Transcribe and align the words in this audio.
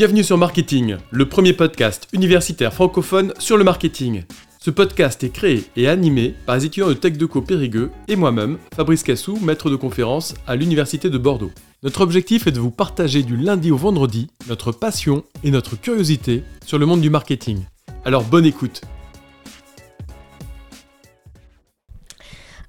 Bienvenue 0.00 0.24
sur 0.24 0.38
Marketing, 0.38 0.96
le 1.10 1.28
premier 1.28 1.52
podcast 1.52 2.08
universitaire 2.14 2.72
francophone 2.72 3.34
sur 3.38 3.58
le 3.58 3.64
marketing. 3.64 4.22
Ce 4.58 4.70
podcast 4.70 5.22
est 5.24 5.28
créé 5.28 5.64
et 5.76 5.88
animé 5.88 6.34
par 6.46 6.56
les 6.56 6.64
étudiants 6.64 6.88
de 6.88 6.94
TechDeco 6.94 7.42
Périgueux 7.42 7.90
et 8.08 8.16
moi-même, 8.16 8.56
Fabrice 8.74 9.02
Cassou, 9.02 9.38
maître 9.42 9.68
de 9.68 9.76
conférence 9.76 10.34
à 10.46 10.56
l'Université 10.56 11.10
de 11.10 11.18
Bordeaux. 11.18 11.50
Notre 11.82 12.00
objectif 12.00 12.46
est 12.46 12.50
de 12.50 12.60
vous 12.60 12.70
partager 12.70 13.22
du 13.22 13.36
lundi 13.36 13.70
au 13.70 13.76
vendredi 13.76 14.28
notre 14.48 14.72
passion 14.72 15.22
et 15.44 15.50
notre 15.50 15.78
curiosité 15.78 16.44
sur 16.64 16.78
le 16.78 16.86
monde 16.86 17.02
du 17.02 17.10
marketing. 17.10 17.66
Alors 18.06 18.24
bonne 18.24 18.46
écoute 18.46 18.80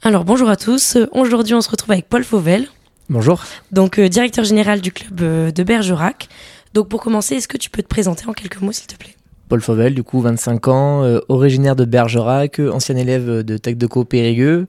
Alors 0.02 0.26
bonjour 0.26 0.50
à 0.50 0.58
tous, 0.58 0.98
aujourd'hui 1.14 1.54
on 1.54 1.62
se 1.62 1.70
retrouve 1.70 1.92
avec 1.92 2.10
Paul 2.10 2.26
Fauvel. 2.26 2.68
Bonjour. 3.12 3.42
Donc 3.74 4.00
euh, 4.00 4.08
directeur 4.08 4.46
général 4.46 4.80
du 4.80 4.94
club 4.94 5.22
euh, 5.22 5.52
de 5.52 5.64
Bergerac. 5.64 6.30
Donc 6.74 6.90
pour 6.90 7.02
commencer, 7.02 7.36
est-ce 7.36 7.48
que 7.48 7.58
tu 7.58 7.70
peux 7.70 7.82
te 7.82 7.88
présenter 7.88 8.26
en 8.28 8.34
quelques 8.34 8.62
mots 8.62 8.72
s'il 8.72 8.88
te 8.88 8.96
plaît? 8.96 9.16
Paul 9.50 9.62
Fauvel, 9.62 9.94
du 9.94 10.04
coup 10.04 10.22
25 10.22 10.68
ans, 10.70 11.04
euh, 11.04 11.20
originaire 11.28 11.76
de 11.76 11.84
Bergerac, 11.84 12.60
ancien 12.60 12.96
élève 12.96 13.44
de 13.44 13.58
Tech 13.58 13.76
Deco 13.76 14.06
Périgueux. 14.06 14.68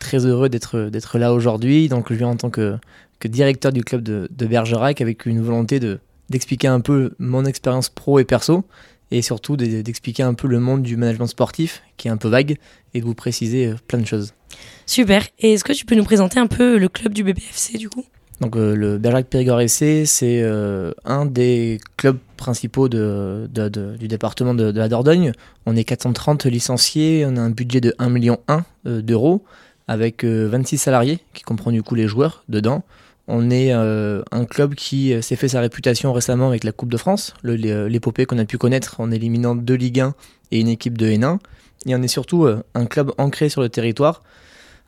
très 0.00 0.26
heureux 0.26 0.48
d'être 0.48 1.18
là 1.18 1.32
aujourd'hui. 1.32 1.88
Donc 1.88 2.12
je 2.12 2.18
viens 2.18 2.28
en 2.28 2.36
tant 2.36 2.50
que, 2.50 2.76
que 3.20 3.28
directeur 3.28 3.72
du 3.72 3.84
club 3.84 4.02
de, 4.02 4.28
de 4.30 4.46
Bergerac 4.46 5.00
avec 5.00 5.26
une 5.26 5.40
volonté 5.40 5.78
de 5.78 6.00
d'expliquer 6.30 6.68
un 6.68 6.80
peu 6.80 7.12
mon 7.18 7.44
expérience 7.44 7.88
pro 7.88 8.20
et 8.20 8.24
perso 8.24 8.64
et 9.10 9.22
surtout 9.22 9.56
d'expliquer 9.56 10.22
un 10.22 10.34
peu 10.34 10.46
le 10.46 10.60
monde 10.60 10.82
du 10.82 10.96
management 10.96 11.26
sportif 11.26 11.82
qui 11.96 12.08
est 12.08 12.10
un 12.10 12.16
peu 12.16 12.28
vague 12.28 12.56
et 12.94 13.00
de 13.00 13.04
vous 13.04 13.14
préciser 13.14 13.74
plein 13.88 13.98
de 13.98 14.06
choses. 14.06 14.34
Super. 14.86 15.26
Et 15.38 15.52
est-ce 15.52 15.64
que 15.64 15.72
tu 15.72 15.84
peux 15.84 15.94
nous 15.94 16.04
présenter 16.04 16.38
un 16.38 16.46
peu 16.46 16.78
le 16.78 16.88
club 16.88 17.12
du 17.12 17.24
BBFC 17.24 17.78
du 17.78 17.88
coup? 17.88 18.04
Donc 18.40 18.56
euh, 18.56 18.74
le 18.74 18.96
Bergerac 18.98 19.26
Périgord 19.26 19.60
FC, 19.60 20.06
c'est 20.06 20.40
euh, 20.42 20.92
un 21.04 21.26
des 21.26 21.78
clubs 21.98 22.18
principaux 22.38 22.88
de, 22.88 23.48
du 23.98 24.08
département 24.08 24.54
de, 24.54 24.70
la 24.70 24.88
Dordogne. 24.88 25.32
On 25.66 25.76
est 25.76 25.84
430 25.84 26.46
licenciés, 26.46 27.24
on 27.26 27.36
a 27.36 27.40
un 27.40 27.50
budget 27.50 27.82
de 27.82 27.90
1,1 27.98 28.10
million 28.10 28.38
euh, 28.86 29.02
d'euros 29.02 29.44
avec 29.88 30.24
26 30.24 30.78
salariés 30.78 31.18
qui 31.34 31.42
comprend 31.42 31.72
du 31.72 31.82
coup 31.82 31.96
les 31.96 32.06
joueurs 32.06 32.44
dedans. 32.48 32.84
On 33.26 33.50
est 33.50 33.72
un 33.72 34.44
club 34.44 34.74
qui 34.74 35.12
s'est 35.20 35.34
fait 35.34 35.48
sa 35.48 35.60
réputation 35.60 36.12
récemment 36.12 36.46
avec 36.46 36.62
la 36.62 36.70
Coupe 36.70 36.92
de 36.92 36.96
France, 36.96 37.34
l'épopée 37.42 38.24
qu'on 38.24 38.38
a 38.38 38.44
pu 38.44 38.56
connaître 38.56 39.00
en 39.00 39.10
éliminant 39.10 39.56
deux 39.56 39.74
Ligue 39.74 40.00
1 40.00 40.14
et 40.52 40.60
une 40.60 40.68
équipe 40.68 40.96
de 40.96 41.06
N1. 41.06 41.38
Et 41.86 41.96
on 41.96 42.02
est 42.02 42.08
surtout 42.08 42.48
un 42.74 42.86
club 42.86 43.10
ancré 43.18 43.48
sur 43.48 43.62
le 43.62 43.68
territoire 43.68 44.22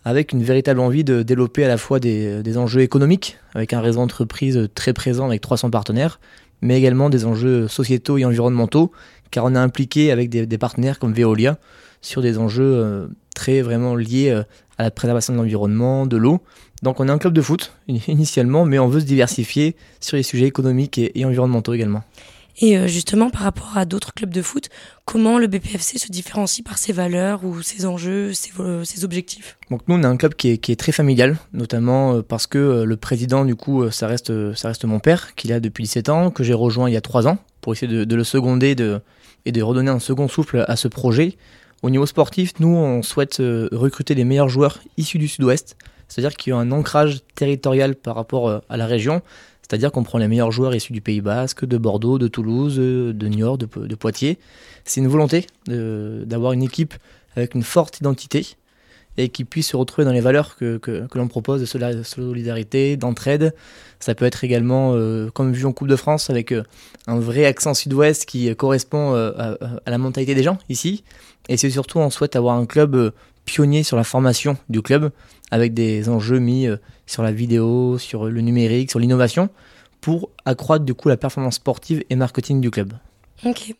avec 0.04 0.32
une 0.32 0.42
véritable 0.42 0.80
envie 0.80 1.04
de 1.04 1.22
développer 1.22 1.64
à 1.64 1.68
la 1.68 1.78
fois 1.78 2.00
des, 2.00 2.58
enjeux 2.58 2.80
économiques, 2.80 3.38
avec 3.54 3.72
un 3.72 3.80
réseau 3.80 4.00
d'entreprises 4.00 4.68
très 4.74 4.92
présent 4.92 5.26
avec 5.26 5.40
300 5.40 5.70
partenaires, 5.70 6.20
mais 6.60 6.78
également 6.78 7.10
des 7.10 7.24
enjeux 7.24 7.68
sociétaux 7.68 8.18
et 8.18 8.24
environnementaux, 8.24 8.92
car 9.30 9.44
on 9.44 9.54
est 9.54 9.58
impliqué 9.58 10.10
avec 10.10 10.28
des, 10.28 10.58
partenaires 10.58 10.98
comme 10.98 11.12
Veolia 11.12 11.58
sur 12.00 12.20
des 12.20 12.38
enjeux 12.38 12.64
euh, 12.64 13.06
très 13.34 13.62
vraiment 13.62 13.94
liés 13.94 14.30
euh, 14.30 14.42
à 14.78 14.82
la 14.84 14.90
préservation 14.90 15.32
de 15.32 15.38
l'environnement, 15.38 16.06
de 16.06 16.16
l'eau. 16.16 16.40
Donc 16.82 16.98
on 16.98 17.06
est 17.06 17.10
un 17.10 17.18
club 17.18 17.32
de 17.32 17.42
foot 17.42 17.72
initialement, 17.88 18.64
mais 18.64 18.80
on 18.80 18.88
veut 18.88 19.00
se 19.00 19.04
diversifier 19.04 19.76
sur 20.00 20.16
les 20.16 20.24
sujets 20.24 20.46
économiques 20.46 20.98
et 20.98 21.24
environnementaux 21.24 21.74
également. 21.74 22.02
Et 22.58 22.76
euh, 22.76 22.86
justement, 22.86 23.30
par 23.30 23.42
rapport 23.42 23.76
à 23.76 23.84
d'autres 23.84 24.12
clubs 24.12 24.32
de 24.32 24.42
foot, 24.42 24.68
comment 25.04 25.38
le 25.38 25.46
BPFC 25.46 25.98
se 25.98 26.10
différencie 26.10 26.62
par 26.62 26.78
ses 26.78 26.92
valeurs 26.92 27.44
ou 27.44 27.62
ses 27.62 27.86
enjeux, 27.86 28.32
ses, 28.34 29.04
objectifs? 29.04 29.58
Donc 29.70 29.82
nous, 29.88 29.94
on 29.94 30.02
a 30.02 30.08
un 30.08 30.16
club 30.16 30.34
qui 30.34 30.50
est, 30.50 30.78
très 30.78 30.92
familial, 30.92 31.38
notamment 31.52 32.16
euh, 32.16 32.22
parce 32.22 32.46
que 32.46 32.58
euh, 32.58 32.84
le 32.84 32.96
président, 32.96 33.44
du 33.44 33.56
coup, 33.56 33.90
ça 33.90 34.06
reste, 34.06 34.54
ça 34.54 34.68
reste 34.68 34.84
mon 34.84 35.00
père, 35.00 35.34
qu'il 35.34 35.52
a 35.52 35.60
depuis 35.60 35.84
17 35.84 36.08
ans, 36.08 36.30
que 36.30 36.44
j'ai 36.44 36.54
rejoint 36.54 36.90
il 36.90 36.92
y 36.92 36.96
a 36.96 37.00
3 37.00 37.26
ans, 37.26 37.38
pour 37.60 37.72
essayer 37.72 38.04
de, 38.04 38.16
le 38.16 38.24
seconder 38.24 38.74
de, 38.74 39.00
et 39.46 39.52
de 39.52 39.62
redonner 39.62 39.90
un 39.90 39.98
second 39.98 40.28
souffle 40.28 40.64
à 40.68 40.76
ce 40.76 40.88
projet. 40.88 41.36
Au 41.82 41.90
niveau 41.90 42.06
sportif, 42.06 42.52
nous, 42.60 42.68
on 42.68 43.02
souhaite 43.02 43.38
recruter 43.72 44.14
les 44.14 44.24
meilleurs 44.24 44.48
joueurs 44.48 44.78
issus 44.98 45.18
du 45.18 45.26
sud-ouest, 45.26 45.76
c'est-à-dire 46.12 46.36
qu'il 46.36 46.52
y 46.52 46.54
a 46.54 46.58
un 46.58 46.72
ancrage 46.72 47.20
territorial 47.34 47.94
par 47.94 48.14
rapport 48.14 48.60
à 48.68 48.76
la 48.76 48.86
région, 48.86 49.22
c'est-à-dire 49.62 49.90
qu'on 49.90 50.02
prend 50.02 50.18
les 50.18 50.28
meilleurs 50.28 50.52
joueurs 50.52 50.74
issus 50.74 50.92
du 50.92 51.00
Pays 51.00 51.22
Basque, 51.22 51.64
de 51.64 51.78
Bordeaux, 51.78 52.18
de 52.18 52.28
Toulouse, 52.28 52.76
de 52.76 53.28
Niort, 53.28 53.56
de, 53.56 53.94
Poitiers. 53.94 54.38
C'est 54.84 55.00
une 55.00 55.08
volonté 55.08 55.46
d'avoir 55.66 56.52
une 56.52 56.62
équipe 56.62 56.94
avec 57.36 57.54
une 57.54 57.62
forte 57.62 57.98
identité 57.98 58.56
et 59.18 59.28
qui 59.28 59.44
puisse 59.44 59.68
se 59.68 59.76
retrouver 59.76 60.04
dans 60.04 60.12
les 60.12 60.20
valeurs 60.20 60.56
que, 60.56 60.80
l'on 61.14 61.28
propose 61.28 61.60
de 61.60 62.02
solidarité, 62.02 62.96
d'entraide. 62.96 63.54
Ça 64.00 64.14
peut 64.14 64.24
être 64.24 64.44
également, 64.44 64.94
euh, 64.94 65.30
comme 65.30 65.52
vu 65.52 65.64
en 65.66 65.72
Coupe 65.72 65.88
de 65.88 65.96
France, 65.96 66.30
avec 66.30 66.50
euh, 66.52 66.64
un 67.06 67.18
vrai 67.18 67.44
accent 67.44 67.74
sud-ouest 67.74 68.24
qui 68.24 68.54
correspond 68.56 69.14
euh, 69.14 69.32
à, 69.86 69.90
la 69.90 69.98
mentalité 69.98 70.34
des 70.34 70.42
gens 70.42 70.58
ici. 70.68 71.04
Et 71.48 71.56
c'est 71.56 71.70
surtout, 71.70 71.98
on 71.98 72.10
souhaite 72.10 72.36
avoir 72.36 72.56
un 72.56 72.66
club 72.66 73.12
pionnier 73.44 73.82
sur 73.82 73.96
la 73.96 74.04
formation 74.04 74.56
du 74.68 74.82
club, 74.82 75.10
avec 75.50 75.74
des 75.74 76.08
enjeux 76.08 76.38
mis 76.38 76.66
euh, 76.66 76.76
sur 77.06 77.22
la 77.22 77.32
vidéo, 77.32 77.98
sur 77.98 78.26
le 78.26 78.40
numérique, 78.40 78.90
sur 78.90 78.98
l'innovation, 78.98 79.48
pour 80.00 80.30
accroître 80.44 80.84
du 80.84 80.94
coup 80.94 81.08
la 81.08 81.16
performance 81.16 81.56
sportive 81.56 82.02
et 82.10 82.16
marketing 82.16 82.60
du 82.60 82.70
club. 82.70 82.94
Ok. 83.44 83.74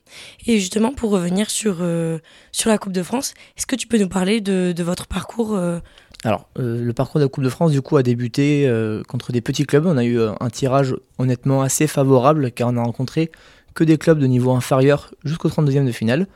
Et 0.47 0.59
justement, 0.59 0.93
pour 0.93 1.11
revenir 1.11 1.49
sur, 1.49 1.79
euh, 1.81 2.19
sur 2.51 2.69
la 2.69 2.79
Coupe 2.79 2.93
de 2.93 3.03
France, 3.03 3.35
est-ce 3.57 3.67
que 3.67 3.77
tu 3.77 3.87
peux 3.87 3.99
nous 3.99 4.09
parler 4.09 4.41
de, 4.41 4.73
de 4.73 4.83
votre 4.83 5.07
parcours 5.07 5.55
euh 5.55 5.79
Alors, 6.25 6.49
le 6.57 6.91
parcours 6.93 7.21
de 7.21 7.27
la 7.27 7.29
Coupe 7.29 7.45
de 7.45 7.49
France, 7.49 7.71
du 7.71 7.81
coup, 7.81 7.97
a 7.97 8.03
débuté 8.03 8.69
contre 9.07 9.31
des 9.31 9.41
petits 9.41 9.65
clubs. 9.65 9.87
On 9.87 9.97
a 9.97 10.05
eu 10.05 10.21
un 10.21 10.51
tirage 10.51 10.97
honnêtement 11.19 11.63
assez 11.63 11.87
favorable, 11.87 12.51
car 12.51 12.71
on 12.71 12.77
a 12.77 12.83
rencontré 12.83 13.31
que 13.75 13.85
des 13.85 13.99
clubs 13.99 14.19
de 14.19 14.27
niveau 14.27 14.51
inférieur 14.53 15.13
jusqu'au 15.25 15.49
32e 15.49 15.87
de 15.87 15.93
finale. 15.93 16.27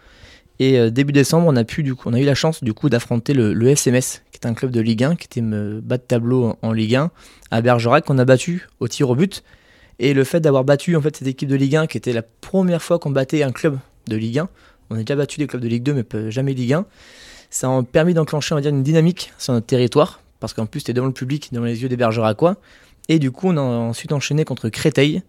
Et 0.59 0.79
euh, 0.79 0.91
début 0.91 1.13
décembre, 1.13 1.47
on 1.49 1.57
a, 1.57 1.65
pu, 1.65 1.95
on 2.05 2.15
a 2.15 2.21
eu 2.21 2.25
la 2.25 2.35
chance 2.35 2.65
du 2.65 2.73
coup 2.73 2.89
d'affronter 2.89 3.35
le, 3.35 3.53
le, 3.53 3.69
SMS, 3.69 4.23
qui 4.33 4.39
est 4.43 4.47
un 4.47 4.55
club 4.55 4.71
de 4.71 4.81
Ligue 4.81 5.05
1, 5.05 5.17
qui 5.17 5.27
était 5.27 5.43
bas 5.43 5.99
de 5.99 6.03
tableau 6.03 6.57
en, 6.63 6.73
Ligue 6.73 6.97
1, 6.97 7.11
à 7.51 7.61
Bergerac, 7.61 8.05
qu'on 8.07 8.19
a 8.19 8.25
battu 8.25 8.69
au 8.81 8.89
tir 8.89 9.11
au 9.11 9.15
but. 9.15 9.45
Et 9.99 10.15
le 10.15 10.25
fait 10.25 10.41
d'avoir 10.41 10.65
battu 10.65 10.97
en 10.97 11.01
fait 11.01 11.17
cette 11.17 11.29
équipe 11.29 11.49
de 11.49 11.57
Ligue 11.57 11.77
1, 11.77 11.87
qui 11.87 11.99
était 11.99 12.13
la 12.13 12.23
première 12.23 12.83
fois 12.83 12.99
qu'on 12.99 13.11
battait 13.11 13.43
un 13.43 13.53
club 13.53 13.79
de 14.07 14.17
Ligue 14.17 14.39
1, 14.39 14.49
on 14.91 14.95
a 14.97 14.99
déjà 14.99 15.17
battu 15.17 15.39
des 15.39 15.47
clubs 15.47 15.63
de 15.63 15.69
Ligue 15.69 15.83
2, 15.83 15.95
mais 15.95 16.31
jamais 16.31 16.55
Ligue 16.55 16.75
1, 16.75 16.87
ça 17.51 17.69
a 17.69 17.83
permis 17.83 18.15
d'enclencher 18.15 18.55
on 18.55 18.57
va 18.57 18.63
dire, 18.63 18.71
une 18.71 18.83
dynamique 18.83 19.33
sur 19.39 19.53
notre 19.53 19.67
territoire, 19.67 20.21
parce 20.41 20.55
qu'en 20.55 20.67
plus 20.67 20.81
c'était 20.81 20.93
devant 20.93 21.07
le 21.07 21.13
public, 21.13 21.49
devant 21.53 21.65
les 21.65 21.83
yeux 21.83 21.89
des 21.89 21.97
Bergeracois. 21.97 22.57
Et 23.09 23.19
du 23.19 23.31
coup, 23.31 23.49
on 23.49 23.57
a 23.57 23.61
ensuite 23.61 24.13
enchaîné 24.13 24.45
contre 24.45 24.69
Créteil, 24.69 25.23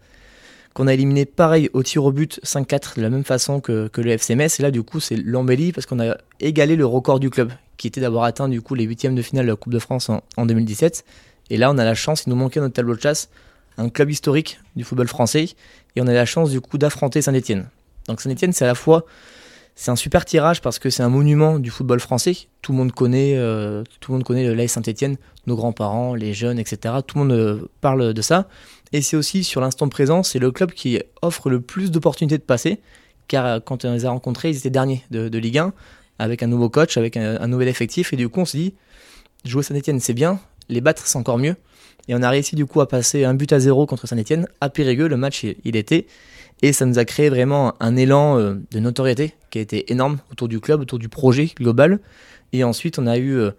qu'on 0.74 0.86
a 0.86 0.94
éliminé 0.94 1.24
pareil 1.24 1.70
au 1.72 1.82
tir 1.82 2.04
au 2.04 2.12
but 2.12 2.40
5-4 2.44 2.96
de 2.96 3.02
la 3.02 3.10
même 3.10 3.24
façon 3.24 3.60
que, 3.60 3.90
le 3.96 4.10
FCMS. 4.10 4.48
Et 4.58 4.62
là, 4.62 4.70
du 4.70 4.82
coup, 4.82 5.00
c'est 5.00 5.16
l'embellie 5.16 5.72
parce 5.72 5.86
qu'on 5.86 6.00
a 6.00 6.16
égalé 6.40 6.76
le 6.76 6.86
record 6.86 7.20
du 7.20 7.30
club, 7.30 7.52
qui 7.76 7.86
était 7.86 8.00
d'avoir 8.00 8.24
atteint 8.24 8.48
du 8.48 8.60
coup 8.60 8.74
les 8.74 8.84
huitièmes 8.84 9.14
de 9.14 9.22
finale 9.22 9.46
de 9.46 9.50
la 9.50 9.56
Coupe 9.56 9.72
de 9.72 9.78
France 9.78 10.10
en, 10.10 10.46
2017. 10.46 11.04
Et 11.50 11.56
là, 11.56 11.70
on 11.70 11.78
a 11.78 11.84
la 11.84 11.94
chance, 11.94 12.24
il 12.26 12.30
nous 12.30 12.36
manquait 12.36 12.60
notre 12.60 12.74
tableau 12.74 12.94
de 12.94 13.00
chasse, 13.00 13.28
un 13.76 13.88
club 13.88 14.10
historique 14.10 14.60
du 14.76 14.84
football 14.84 15.08
français. 15.08 15.48
Et 15.96 16.00
on 16.00 16.06
a 16.06 16.12
la 16.12 16.26
chance 16.26 16.50
du 16.50 16.60
coup 16.60 16.78
d'affronter 16.78 17.22
Saint-Etienne. 17.22 17.68
Donc 18.06 18.20
Saint-Etienne, 18.20 18.52
c'est 18.52 18.64
à 18.64 18.68
la 18.68 18.74
fois 18.74 19.04
c'est 19.80 19.92
un 19.92 19.96
super 19.96 20.24
tirage 20.24 20.60
parce 20.60 20.80
que 20.80 20.90
c'est 20.90 21.04
un 21.04 21.08
monument 21.08 21.60
du 21.60 21.70
football 21.70 22.00
français. 22.00 22.36
Tout 22.62 22.72
le 22.72 22.78
monde 22.78 22.90
connaît, 22.90 23.36
euh, 23.36 23.84
tout 24.00 24.10
le 24.10 24.18
monde 24.18 24.24
connaît 24.24 24.66
Saint-Etienne, 24.66 25.18
nos 25.46 25.54
grands-parents, 25.54 26.16
les 26.16 26.34
jeunes, 26.34 26.58
etc. 26.58 26.96
Tout 27.06 27.16
le 27.16 27.24
monde 27.24 27.32
euh, 27.32 27.70
parle 27.80 28.12
de 28.12 28.20
ça. 28.20 28.48
Et 28.92 29.02
c'est 29.02 29.16
aussi 29.16 29.44
sur 29.44 29.60
l'instant 29.60 29.88
présent, 29.88 30.24
c'est 30.24 30.40
le 30.40 30.50
club 30.50 30.72
qui 30.72 31.00
offre 31.22 31.48
le 31.48 31.60
plus 31.60 31.92
d'opportunités 31.92 32.38
de 32.38 32.42
passer, 32.42 32.80
car 33.28 33.46
euh, 33.46 33.60
quand 33.60 33.84
on 33.84 33.92
les 33.92 34.04
a 34.04 34.10
rencontrés, 34.10 34.50
ils 34.50 34.56
étaient 34.56 34.68
derniers 34.68 35.04
de, 35.12 35.38
Ligue 35.38 35.58
1, 35.58 35.72
avec 36.18 36.42
un 36.42 36.48
nouveau 36.48 36.68
coach, 36.68 36.96
avec 36.96 37.16
un, 37.16 37.46
nouvel 37.46 37.68
effectif, 37.68 38.12
et 38.12 38.16
du 38.16 38.28
coup 38.28 38.40
on 38.40 38.46
se 38.46 38.56
dit, 38.56 38.74
jouer 39.44 39.62
Saint-Etienne 39.62 40.00
c'est 40.00 40.12
bien, 40.12 40.40
les 40.68 40.80
battre 40.80 41.06
c'est 41.06 41.18
encore 41.18 41.38
mieux. 41.38 41.54
Et 42.08 42.16
on 42.16 42.22
a 42.22 42.30
réussi 42.30 42.56
du 42.56 42.66
coup 42.66 42.80
à 42.80 42.88
passer 42.88 43.24
un 43.24 43.34
but 43.34 43.52
à 43.52 43.60
zéro 43.60 43.86
contre 43.86 44.08
Saint-Etienne, 44.08 44.48
à 44.60 44.70
Périgueux, 44.70 45.06
le 45.06 45.16
match 45.16 45.46
il 45.64 45.76
était, 45.76 46.08
et 46.62 46.72
ça 46.72 46.84
nous 46.84 46.98
a 46.98 47.04
créé 47.04 47.28
vraiment 47.28 47.74
un 47.78 47.94
élan 47.94 48.40
euh, 48.40 48.54
de 48.72 48.80
notoriété 48.80 49.34
qui 49.50 49.58
a 49.58 49.60
été 49.60 49.90
énorme 49.92 50.18
autour 50.30 50.48
du 50.48 50.60
club, 50.60 50.80
autour 50.80 50.98
du 50.98 51.08
projet 51.08 51.50
global. 51.56 52.00
Et 52.52 52.64
ensuite 52.64 52.98
on 52.98 53.06
a 53.06 53.18
eu 53.18 53.36
euh, 53.36 53.50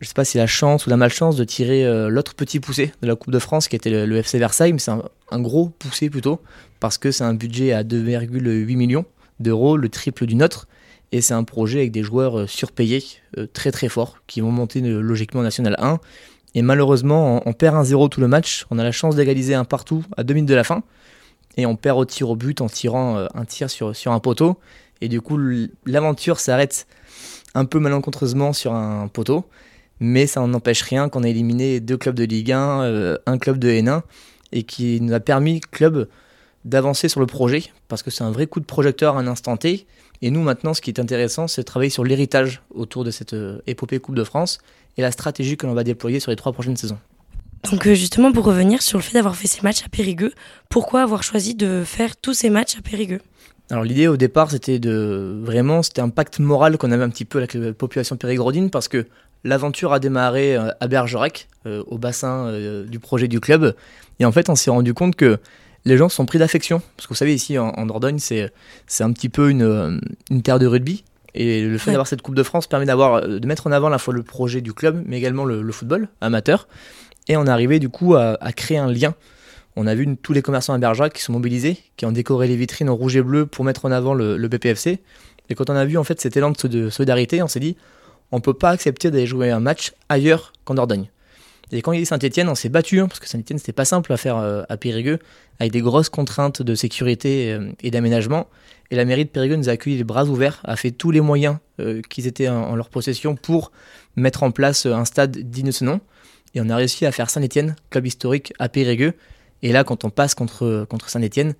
je 0.00 0.08
sais 0.08 0.14
pas 0.14 0.24
si 0.24 0.38
la 0.38 0.46
chance 0.46 0.86
ou 0.86 0.90
la 0.90 0.96
malchance 0.96 1.36
de 1.36 1.44
tirer 1.44 1.84
euh, 1.84 2.08
l'autre 2.08 2.34
petit 2.34 2.60
poussé 2.60 2.92
de 3.02 3.06
la 3.06 3.16
Coupe 3.16 3.32
de 3.32 3.38
France 3.38 3.68
qui 3.68 3.76
était 3.76 4.06
le, 4.06 4.16
FC 4.16 4.38
Versailles, 4.38 4.72
mais 4.72 4.78
c'est 4.78 4.90
un, 4.90 5.40
gros 5.40 5.68
poussé 5.68 6.10
plutôt, 6.10 6.40
parce 6.80 6.98
que 6.98 7.10
c'est 7.10 7.24
un 7.24 7.34
budget 7.34 7.72
à 7.72 7.82
2,8 7.82 8.76
millions 8.76 9.04
d'euros, 9.40 9.76
le 9.76 9.88
triple 9.88 10.26
du 10.26 10.34
nôtre, 10.34 10.68
et 11.12 11.20
c'est 11.20 11.34
un 11.34 11.44
projet 11.44 11.78
avec 11.78 11.92
des 11.92 12.02
joueurs 12.02 12.40
euh, 12.40 12.46
surpayés 12.46 13.02
euh, 13.38 13.46
très 13.52 13.72
très 13.72 13.88
forts 13.88 14.18
qui 14.26 14.40
vont 14.40 14.50
monter 14.50 14.80
logiquement 14.80 15.40
en 15.40 15.44
National 15.44 15.76
1. 15.78 15.98
Et 16.56 16.62
malheureusement, 16.62 17.42
on, 17.46 17.52
perd 17.52 17.74
un 17.74 17.82
0 17.82 18.08
tout 18.08 18.20
le 18.20 18.28
match, 18.28 18.64
on 18.70 18.78
a 18.78 18.84
la 18.84 18.92
chance 18.92 19.16
d'égaliser 19.16 19.54
un 19.54 19.64
partout 19.64 20.04
à 20.16 20.22
2 20.22 20.34
minutes 20.34 20.48
de 20.48 20.54
la 20.54 20.64
fin, 20.64 20.82
et 21.56 21.66
on 21.66 21.74
perd 21.76 21.98
au 21.98 22.04
tir 22.04 22.30
au 22.30 22.36
but 22.36 22.60
en 22.60 22.68
tirant 22.68 23.26
un 23.34 23.44
tir 23.44 23.70
sur, 23.70 23.96
sur 23.96 24.12
un 24.12 24.20
poteau, 24.20 24.58
et 25.04 25.08
du 25.08 25.20
coup 25.20 25.38
l'aventure 25.86 26.40
s'arrête 26.40 26.86
un 27.54 27.64
peu 27.64 27.78
malencontreusement 27.78 28.52
sur 28.52 28.72
un 28.72 29.08
poteau 29.08 29.44
mais 30.00 30.26
ça 30.26 30.46
n'empêche 30.46 30.82
rien 30.82 31.08
qu'on 31.08 31.22
a 31.22 31.28
éliminé 31.28 31.80
deux 31.80 31.96
clubs 31.96 32.14
de 32.14 32.24
Ligue 32.24 32.52
1, 32.52 32.82
euh, 32.82 33.18
un 33.26 33.38
club 33.38 33.58
de 33.58 33.68
N1, 33.68 34.02
et 34.52 34.62
qui 34.62 35.00
nous 35.00 35.12
a 35.12 35.20
permis, 35.20 35.60
club, 35.60 36.08
d'avancer 36.64 37.08
sur 37.08 37.20
le 37.20 37.26
projet, 37.26 37.64
parce 37.88 38.02
que 38.02 38.10
c'est 38.10 38.24
un 38.24 38.30
vrai 38.30 38.46
coup 38.46 38.60
de 38.60 38.64
projecteur 38.64 39.16
à 39.16 39.20
un 39.20 39.26
instant 39.26 39.56
T. 39.56 39.86
Et 40.22 40.30
nous, 40.30 40.40
maintenant, 40.40 40.72
ce 40.74 40.80
qui 40.80 40.90
est 40.90 41.00
intéressant, 41.00 41.48
c'est 41.48 41.62
de 41.62 41.66
travailler 41.66 41.90
sur 41.90 42.04
l'héritage 42.04 42.62
autour 42.74 43.04
de 43.04 43.10
cette 43.10 43.34
euh, 43.34 43.60
épopée 43.66 43.98
Coupe 43.98 44.14
de 44.14 44.24
France 44.24 44.58
et 44.96 45.02
la 45.02 45.10
stratégie 45.10 45.56
que 45.56 45.66
l'on 45.66 45.74
va 45.74 45.84
déployer 45.84 46.20
sur 46.20 46.30
les 46.30 46.36
trois 46.36 46.52
prochaines 46.52 46.76
saisons. 46.76 46.98
Donc 47.70 47.86
euh, 47.86 47.94
justement, 47.94 48.32
pour 48.32 48.44
revenir 48.44 48.82
sur 48.82 48.98
le 48.98 49.02
fait 49.02 49.14
d'avoir 49.14 49.36
fait 49.36 49.48
ces 49.48 49.62
matchs 49.62 49.84
à 49.84 49.88
Périgueux, 49.88 50.32
pourquoi 50.68 51.02
avoir 51.02 51.22
choisi 51.22 51.54
de 51.54 51.82
faire 51.84 52.16
tous 52.16 52.34
ces 52.34 52.50
matchs 52.50 52.76
à 52.78 52.82
Périgueux? 52.82 53.20
Alors 53.70 53.84
l'idée 53.84 54.08
au 54.08 54.16
départ 54.16 54.50
c'était 54.50 54.78
de 54.78 55.40
vraiment 55.42 55.82
c'était 55.82 56.00
un 56.00 56.10
pacte 56.10 56.38
moral 56.38 56.76
qu'on 56.78 56.92
avait 56.92 57.02
un 57.02 57.10
petit 57.10 57.24
peu 57.24 57.38
avec 57.38 57.54
la 57.54 57.72
population 57.72 58.16
périgordine 58.16 58.70
parce 58.70 58.88
que 58.88 59.06
l'aventure 59.42 59.92
a 59.92 60.00
démarré 60.00 60.56
euh, 60.56 60.70
à 60.80 60.86
Bergerac 60.86 61.48
au 61.66 61.96
bassin 61.96 62.52
du 62.86 62.98
projet 62.98 63.26
du 63.26 63.40
club 63.40 63.74
et 64.20 64.26
en 64.26 64.32
fait 64.32 64.50
on 64.50 64.54
s'est 64.54 64.70
rendu 64.70 64.92
compte 64.92 65.16
que 65.16 65.38
les 65.86 65.96
gens 65.96 66.08
sont 66.08 66.26
pris 66.26 66.38
d'affection. 66.38 66.80
Parce 66.96 67.06
que 67.06 67.14
vous 67.14 67.18
savez, 67.18 67.34
ici 67.34 67.58
en, 67.58 67.86
Dordogne, 67.86 68.18
c'est, 68.18 68.52
c'est 68.86 69.04
un 69.04 69.12
petit 69.12 69.28
peu 69.28 69.50
une, 69.50 70.00
une 70.30 70.42
terre 70.42 70.58
de 70.58 70.66
rugby. 70.66 71.04
Et 71.34 71.62
le 71.62 71.78
fait 71.78 71.90
d'avoir 71.90 72.06
cette 72.06 72.22
Coupe 72.22 72.36
de 72.36 72.42
France 72.42 72.66
permet 72.66 72.86
d'avoir, 72.86 73.14
euh, 73.14 73.38
de 73.40 73.46
mettre 73.46 73.66
en 73.66 73.72
avant 73.72 73.88
à 73.88 73.90
la 73.90 73.98
fois 73.98 74.14
le 74.14 74.22
projet 74.22 74.60
du 74.60 74.72
club, 74.72 75.02
mais 75.06 75.18
également 75.18 75.44
le, 75.44 75.72
football 75.72 76.08
amateur. 76.20 76.68
Et 77.28 77.36
on 77.36 77.46
est 77.46 77.50
arrivé 77.50 77.78
du 77.80 77.88
coup 77.88 78.14
à, 78.14 78.36
créer 78.54 78.78
un 78.78 78.90
lien. 78.90 79.14
On 79.76 79.86
a 79.86 79.94
vu 79.94 80.16
tous 80.16 80.32
les 80.32 80.42
commerçants 80.42 80.72
à 80.72 80.78
Bergerac 80.78 81.12
qui 81.12 81.22
sont 81.22 81.32
mobilisés, 81.32 81.78
qui 81.96 82.06
ont 82.06 82.12
décoré 82.12 82.46
les 82.46 82.56
vitrines 82.56 82.88
en 82.88 82.94
rouge 82.94 83.16
et 83.16 83.22
bleu 83.22 83.46
pour 83.46 83.64
mettre 83.64 83.84
en 83.84 83.90
avant 83.90 84.14
le, 84.14 84.36
le 84.36 84.48
BPFC. 84.48 85.00
Et 85.50 85.54
quand 85.54 85.68
on 85.68 85.74
a 85.74 85.84
vu 85.84 85.98
en 85.98 86.04
fait 86.04 86.20
cet 86.20 86.36
élan 86.36 86.52
de 86.52 86.90
solidarité, 86.90 87.42
on 87.42 87.48
s'est 87.48 87.60
dit, 87.60 87.76
on 88.32 88.40
peut 88.40 88.54
pas 88.54 88.70
accepter 88.70 89.10
d'aller 89.10 89.26
jouer 89.26 89.50
un 89.50 89.60
match 89.60 89.92
ailleurs 90.08 90.52
qu'en 90.64 90.74
Dordogne. 90.74 91.08
Et 91.72 91.82
quand 91.82 91.92
il 91.92 92.02
est 92.02 92.04
Saint-Etienne, 92.04 92.48
on 92.48 92.54
s'est 92.54 92.68
battu, 92.68 93.00
hein, 93.00 93.08
parce 93.08 93.20
que 93.20 93.28
Saint-Etienne, 93.28 93.58
c'était 93.58 93.72
pas 93.72 93.84
simple 93.84 94.12
à 94.12 94.16
faire 94.16 94.36
euh, 94.36 94.62
à 94.68 94.76
Périgueux, 94.76 95.18
avec 95.58 95.72
des 95.72 95.80
grosses 95.80 96.08
contraintes 96.08 96.62
de 96.62 96.74
sécurité 96.74 97.52
euh, 97.52 97.70
et 97.82 97.90
d'aménagement. 97.90 98.48
Et 98.90 98.96
la 98.96 99.04
mairie 99.04 99.24
de 99.24 99.30
Périgueux 99.30 99.56
nous 99.56 99.68
a 99.68 99.72
accueillis 99.72 99.96
les 99.96 100.04
bras 100.04 100.26
ouverts, 100.26 100.60
a 100.64 100.76
fait 100.76 100.90
tous 100.90 101.10
les 101.10 101.20
moyens 101.20 101.56
euh, 101.80 102.02
qui 102.10 102.26
étaient 102.26 102.48
en, 102.48 102.76
leur 102.76 102.90
possession 102.90 103.34
pour 103.34 103.72
mettre 104.16 104.42
en 104.42 104.50
place 104.50 104.86
un 104.86 105.04
stade 105.04 105.36
digne 105.36 105.66
de 105.66 105.72
ce 105.72 105.84
nom. 105.84 106.00
Et 106.54 106.60
on 106.60 106.68
a 106.68 106.76
réussi 106.76 107.06
à 107.06 107.12
faire 107.12 107.30
Saint-Etienne, 107.30 107.74
club 107.90 108.06
historique 108.06 108.52
à 108.58 108.68
Périgueux. 108.68 109.14
Et 109.64 109.72
là, 109.72 109.82
quand 109.82 110.04
on 110.04 110.10
passe 110.10 110.34
contre, 110.36 110.86
contre 110.88 111.08
Saint-Etienne, 111.08 111.54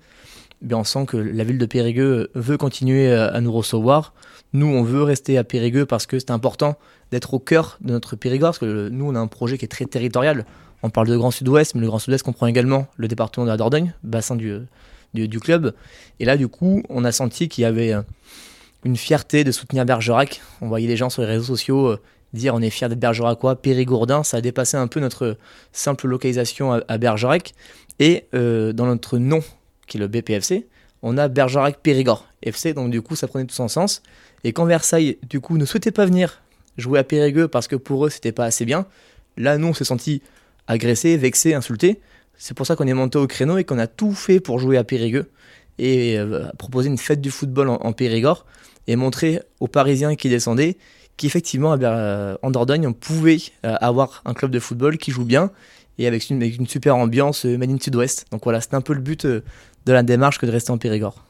eh 0.67 0.73
on 0.73 0.85
sent 0.85 1.05
que 1.07 1.17
la 1.17 1.43
ville 1.43 1.57
de 1.57 1.65
Périgueux 1.65 2.29
veut 2.35 2.57
continuer 2.57 3.11
à 3.11 3.41
nous 3.41 3.51
recevoir. 3.51 4.13
Nous, 4.53 4.67
on 4.67 4.83
veut 4.83 5.03
rester 5.03 5.37
à 5.37 5.43
Périgueux 5.43 5.85
parce 5.85 6.05
que 6.05 6.19
c'est 6.19 6.31
important 6.31 6.77
d'être 7.11 7.33
au 7.33 7.39
cœur 7.39 7.77
de 7.81 7.91
notre 7.91 8.15
Périgord, 8.15 8.49
parce 8.49 8.59
que 8.59 8.89
nous, 8.89 9.09
on 9.09 9.15
a 9.15 9.19
un 9.19 9.27
projet 9.27 9.57
qui 9.57 9.65
est 9.65 9.69
très 9.69 9.85
territorial. 9.85 10.45
On 10.83 10.91
parle 10.91 11.07
de 11.07 11.17
Grand 11.17 11.31
Sud-Ouest, 11.31 11.73
mais 11.73 11.81
le 11.81 11.87
Grand 11.87 11.99
Sud-Ouest 11.99 12.23
comprend 12.23 12.45
également 12.45 12.87
le 12.95 13.07
département 13.07 13.45
de 13.45 13.49
la 13.49 13.57
Dordogne, 13.57 13.93
bassin 14.03 14.35
du, 14.35 14.59
du, 15.13 15.39
club. 15.39 15.73
Et 16.19 16.25
là, 16.25 16.37
du 16.37 16.47
coup, 16.47 16.83
on 16.89 17.03
a 17.05 17.11
senti 17.11 17.49
qu'il 17.49 17.63
y 17.63 17.65
avait 17.65 17.91
euh, 17.91 18.01
une 18.83 18.97
fierté 18.97 19.43
de 19.43 19.51
soutenir 19.51 19.83
Bergerac. 19.83 20.41
On 20.61 20.67
voyait 20.67 20.87
les 20.87 20.97
gens 20.97 21.09
sur 21.09 21.23
les 21.23 21.27
réseaux 21.27 21.55
sociaux 21.55 21.87
euh, 21.87 22.01
dire 22.37 22.53
on 22.55 22.61
est 22.61 22.69
fier 22.69 22.89
d'être 22.89 22.99
Bergeracois, 22.99 23.55
Périgourdin. 23.55 24.23
Ça 24.23 24.37
a 24.37 24.41
dépassé 24.41 24.77
un 24.77 24.87
peu 24.87 24.99
notre 24.99 25.37
simple 25.71 26.07
localisation 26.07 26.73
à, 26.73 26.97
Bergerac. 26.97 27.53
Et 27.99 28.25
euh, 28.33 28.73
dans 28.73 28.85
notre 28.85 29.17
nom, 29.17 29.41
qui 29.87 29.97
est 29.97 29.99
le 29.99 30.07
BPFC, 30.07 30.67
on 31.01 31.17
a 31.17 31.27
Bergerac 31.27 31.79
Périgord 31.81 32.27
FC, 32.41 32.73
donc 32.73 32.91
du 32.91 33.01
coup 33.01 33.15
ça 33.15 33.27
prenait 33.27 33.45
tout 33.45 33.55
son 33.55 33.67
sens. 33.67 34.01
Et 34.43 34.53
quand 34.53 34.65
Versailles, 34.65 35.17
du 35.27 35.39
coup, 35.39 35.57
ne 35.57 35.65
souhaitait 35.65 35.91
pas 35.91 36.05
venir 36.05 36.41
jouer 36.77 36.99
à 36.99 37.03
Périgueux 37.03 37.47
parce 37.47 37.67
que 37.67 37.75
pour 37.75 38.05
eux, 38.05 38.09
c'était 38.09 38.31
pas 38.31 38.45
assez 38.45 38.65
bien, 38.65 38.85
là, 39.37 39.57
nous, 39.57 39.67
on 39.67 39.73
s'est 39.73 39.85
senti 39.85 40.21
agressé, 40.67 41.17
vexé, 41.17 41.53
insulté. 41.53 41.99
C'est 42.37 42.53
pour 42.53 42.65
ça 42.65 42.75
qu'on 42.75 42.87
est 42.87 42.93
monté 42.93 43.17
au 43.17 43.27
créneau 43.27 43.57
et 43.57 43.63
qu'on 43.63 43.79
a 43.79 43.87
tout 43.87 44.13
fait 44.13 44.39
pour 44.39 44.59
jouer 44.59 44.77
à 44.77 44.83
Périgueux 44.83 45.29
et 45.77 46.17
euh, 46.17 46.45
proposer 46.57 46.89
une 46.89 46.97
fête 46.97 47.21
du 47.21 47.31
football 47.31 47.69
en, 47.69 47.93
Périgord 47.93 48.45
et 48.87 48.95
montrer 48.95 49.41
aux 49.59 49.67
Parisiens 49.67 50.15
qui 50.15 50.29
descendaient 50.29 50.77
qu'effectivement, 51.17 51.77
euh, 51.81 52.35
en 52.41 52.51
Dordogne, 52.51 52.87
on 52.87 52.93
pouvait 52.93 53.37
euh, 53.65 53.75
avoir 53.81 54.21
un 54.25 54.33
club 54.33 54.51
de 54.51 54.59
football 54.59 54.97
qui 54.97 55.11
joue 55.11 55.25
bien 55.25 55.51
et 55.97 56.07
avec 56.07 56.29
une, 56.29 56.41
une 56.41 56.67
super 56.67 56.95
ambiance 56.95 57.45
euh, 57.45 57.57
Made 57.57 57.81
Sud-Ouest. 57.81 58.25
Donc 58.31 58.43
voilà, 58.43 58.61
c'était 58.61 58.75
un 58.75 58.81
peu 58.81 58.93
le 58.93 59.01
but 59.01 59.25
de 59.25 59.43
la 59.85 60.03
démarche 60.03 60.39
que 60.39 60.45
de 60.45 60.51
rester 60.51 60.71
en 60.71 60.77
Périgord. 60.77 61.25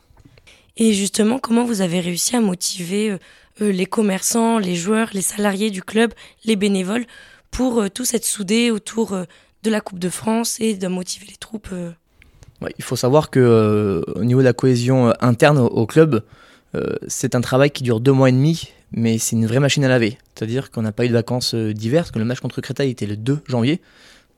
Et 0.77 0.93
justement, 0.93 1.39
comment 1.39 1.63
vous 1.63 1.81
avez 1.81 1.99
réussi 1.99 2.35
à 2.35 2.41
motiver 2.41 3.11
euh, 3.11 3.17
euh, 3.61 3.71
les 3.71 3.85
commerçants, 3.85 4.59
les 4.59 4.75
joueurs, 4.75 5.09
les 5.13 5.21
salariés 5.21 5.71
du 5.71 5.81
club, 5.81 6.13
les 6.43 6.57
bénévoles, 6.57 7.05
pour 7.49 7.81
euh, 7.81 7.89
tous 7.89 8.13
être 8.13 8.25
soudés 8.25 8.71
autour 8.71 9.17
de 9.63 9.69
la 9.71 9.79
Coupe 9.79 9.99
de 9.99 10.09
France 10.09 10.59
et 10.59 10.75
de 10.75 10.87
motiver 10.87 11.27
les 11.29 11.37
troupes 11.37 11.69
Il 12.77 12.83
faut 12.83 12.97
savoir 12.97 13.29
que 13.29 14.03
au 14.15 14.23
niveau 14.23 14.41
de 14.41 14.45
la 14.45 14.53
cohésion 14.53 15.13
interne 15.21 15.57
au, 15.57 15.85
club, 15.87 16.23
c'est 17.07 17.33
un 17.33 17.41
travail 17.41 17.71
qui 17.71 17.81
dure 17.81 17.99
deux 17.99 18.11
mois 18.11 18.29
et 18.29 18.31
demi, 18.31 18.69
mais 18.91 19.17
c'est 19.17 19.35
une 19.35 19.45
vraie 19.45 19.59
machine 19.59 19.83
à 19.83 19.87
laver. 19.87 20.17
C'est-à-dire 20.35 20.71
qu'on 20.71 20.81
n'a 20.81 20.91
pas 20.91 21.05
eu 21.05 21.09
de 21.09 21.13
vacances 21.13 21.55
d'hiver, 21.55 22.03
parce 22.03 22.11
que 22.11 22.19
le 22.19 22.25
match 22.25 22.39
contre 22.39 22.61
Créteil 22.61 22.91
était 22.91 23.05
le 23.05 23.17
2 23.17 23.41
janvier. 23.47 23.81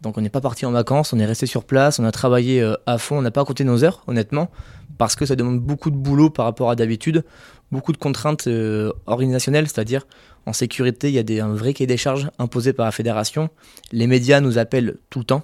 Donc 0.02 0.18
on 0.18 0.22
n'est 0.22 0.30
pas 0.30 0.42
parti 0.42 0.66
en 0.66 0.72
vacances, 0.72 1.12
on 1.14 1.20
est 1.20 1.26
resté 1.26 1.48
sur 1.48 1.64
place, 1.64 1.98
on 1.98 2.06
a 2.06 2.12
travaillé 2.12 2.64
à 2.86 2.98
fond, 3.00 3.18
on 3.18 3.22
n'a 3.24 3.32
pas 3.32 3.46
compté 3.46 3.64
nos 3.64 3.84
heures, 3.84 4.04
honnêtement 4.06 4.52
parce 4.98 5.16
que 5.16 5.26
ça 5.26 5.36
demande 5.36 5.60
beaucoup 5.60 5.92
de 5.92 5.96
boulot 5.96 6.30
par 6.30 6.46
rapport 6.46 6.70
à 6.70 6.76
d'habitude, 6.76 7.24
beaucoup 7.72 7.92
de 7.92 7.98
contraintes 7.98 8.48
euh, 8.48 8.92
organisationnelles, 9.06 9.68
c'est-à-dire 9.68 10.08
en 10.46 10.54
sécurité, 10.54 11.10
il 11.10 11.14
y 11.14 11.20
a 11.20 11.24
des, 11.24 11.40
un 11.40 11.54
vrai 11.54 11.74
cahier 11.74 11.88
des 11.88 11.98
charges 11.98 12.30
imposé 12.40 12.74
par 12.74 12.86
la 12.86 12.92
fédération. 12.92 13.50
Les 13.92 14.08
médias 14.08 14.40
nous 14.40 14.58
appellent 14.58 14.98
tout 15.10 15.20
le 15.20 15.26
temps, 15.26 15.44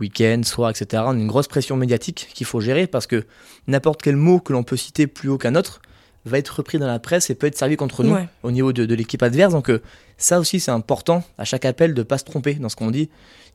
week-end, 0.00 0.40
soir, 0.44 0.70
etc. 0.70 1.02
On 1.06 1.10
a 1.10 1.14
une 1.14 1.26
grosse 1.26 1.48
pression 1.48 1.76
médiatique 1.76 2.28
qu'il 2.32 2.46
faut 2.46 2.60
gérer 2.60 2.86
parce 2.86 3.06
que 3.06 3.26
n'importe 3.66 4.00
quel 4.02 4.16
mot 4.16 4.40
que 4.40 4.52
l'on 4.52 4.62
peut 4.62 4.78
citer 4.78 5.06
plus 5.06 5.28
haut 5.28 5.38
qu'un 5.38 5.54
autre 5.54 5.82
va 6.24 6.38
être 6.38 6.48
repris 6.48 6.78
dans 6.78 6.86
la 6.86 6.98
presse 6.98 7.30
et 7.30 7.34
peut 7.34 7.46
être 7.46 7.56
servi 7.56 7.76
contre 7.76 8.04
nous 8.04 8.16
au 8.42 8.50
niveau 8.50 8.72
de, 8.72 8.94
l'équipe 8.94 9.22
adverse. 9.22 9.52
Donc 9.52 9.70
euh, 9.70 9.80
ça 10.18 10.38
aussi 10.38 10.60
c'est 10.60 10.70
important 10.70 11.24
à 11.38 11.44
chaque 11.44 11.64
appel 11.64 11.94
de 11.94 12.00
ne 12.00 12.04
pas 12.04 12.18
se 12.18 12.24
tromper 12.24 12.54
dans 12.54 12.68
ce 12.68 12.76
qu'on 12.76 12.90
dit. 12.90 13.08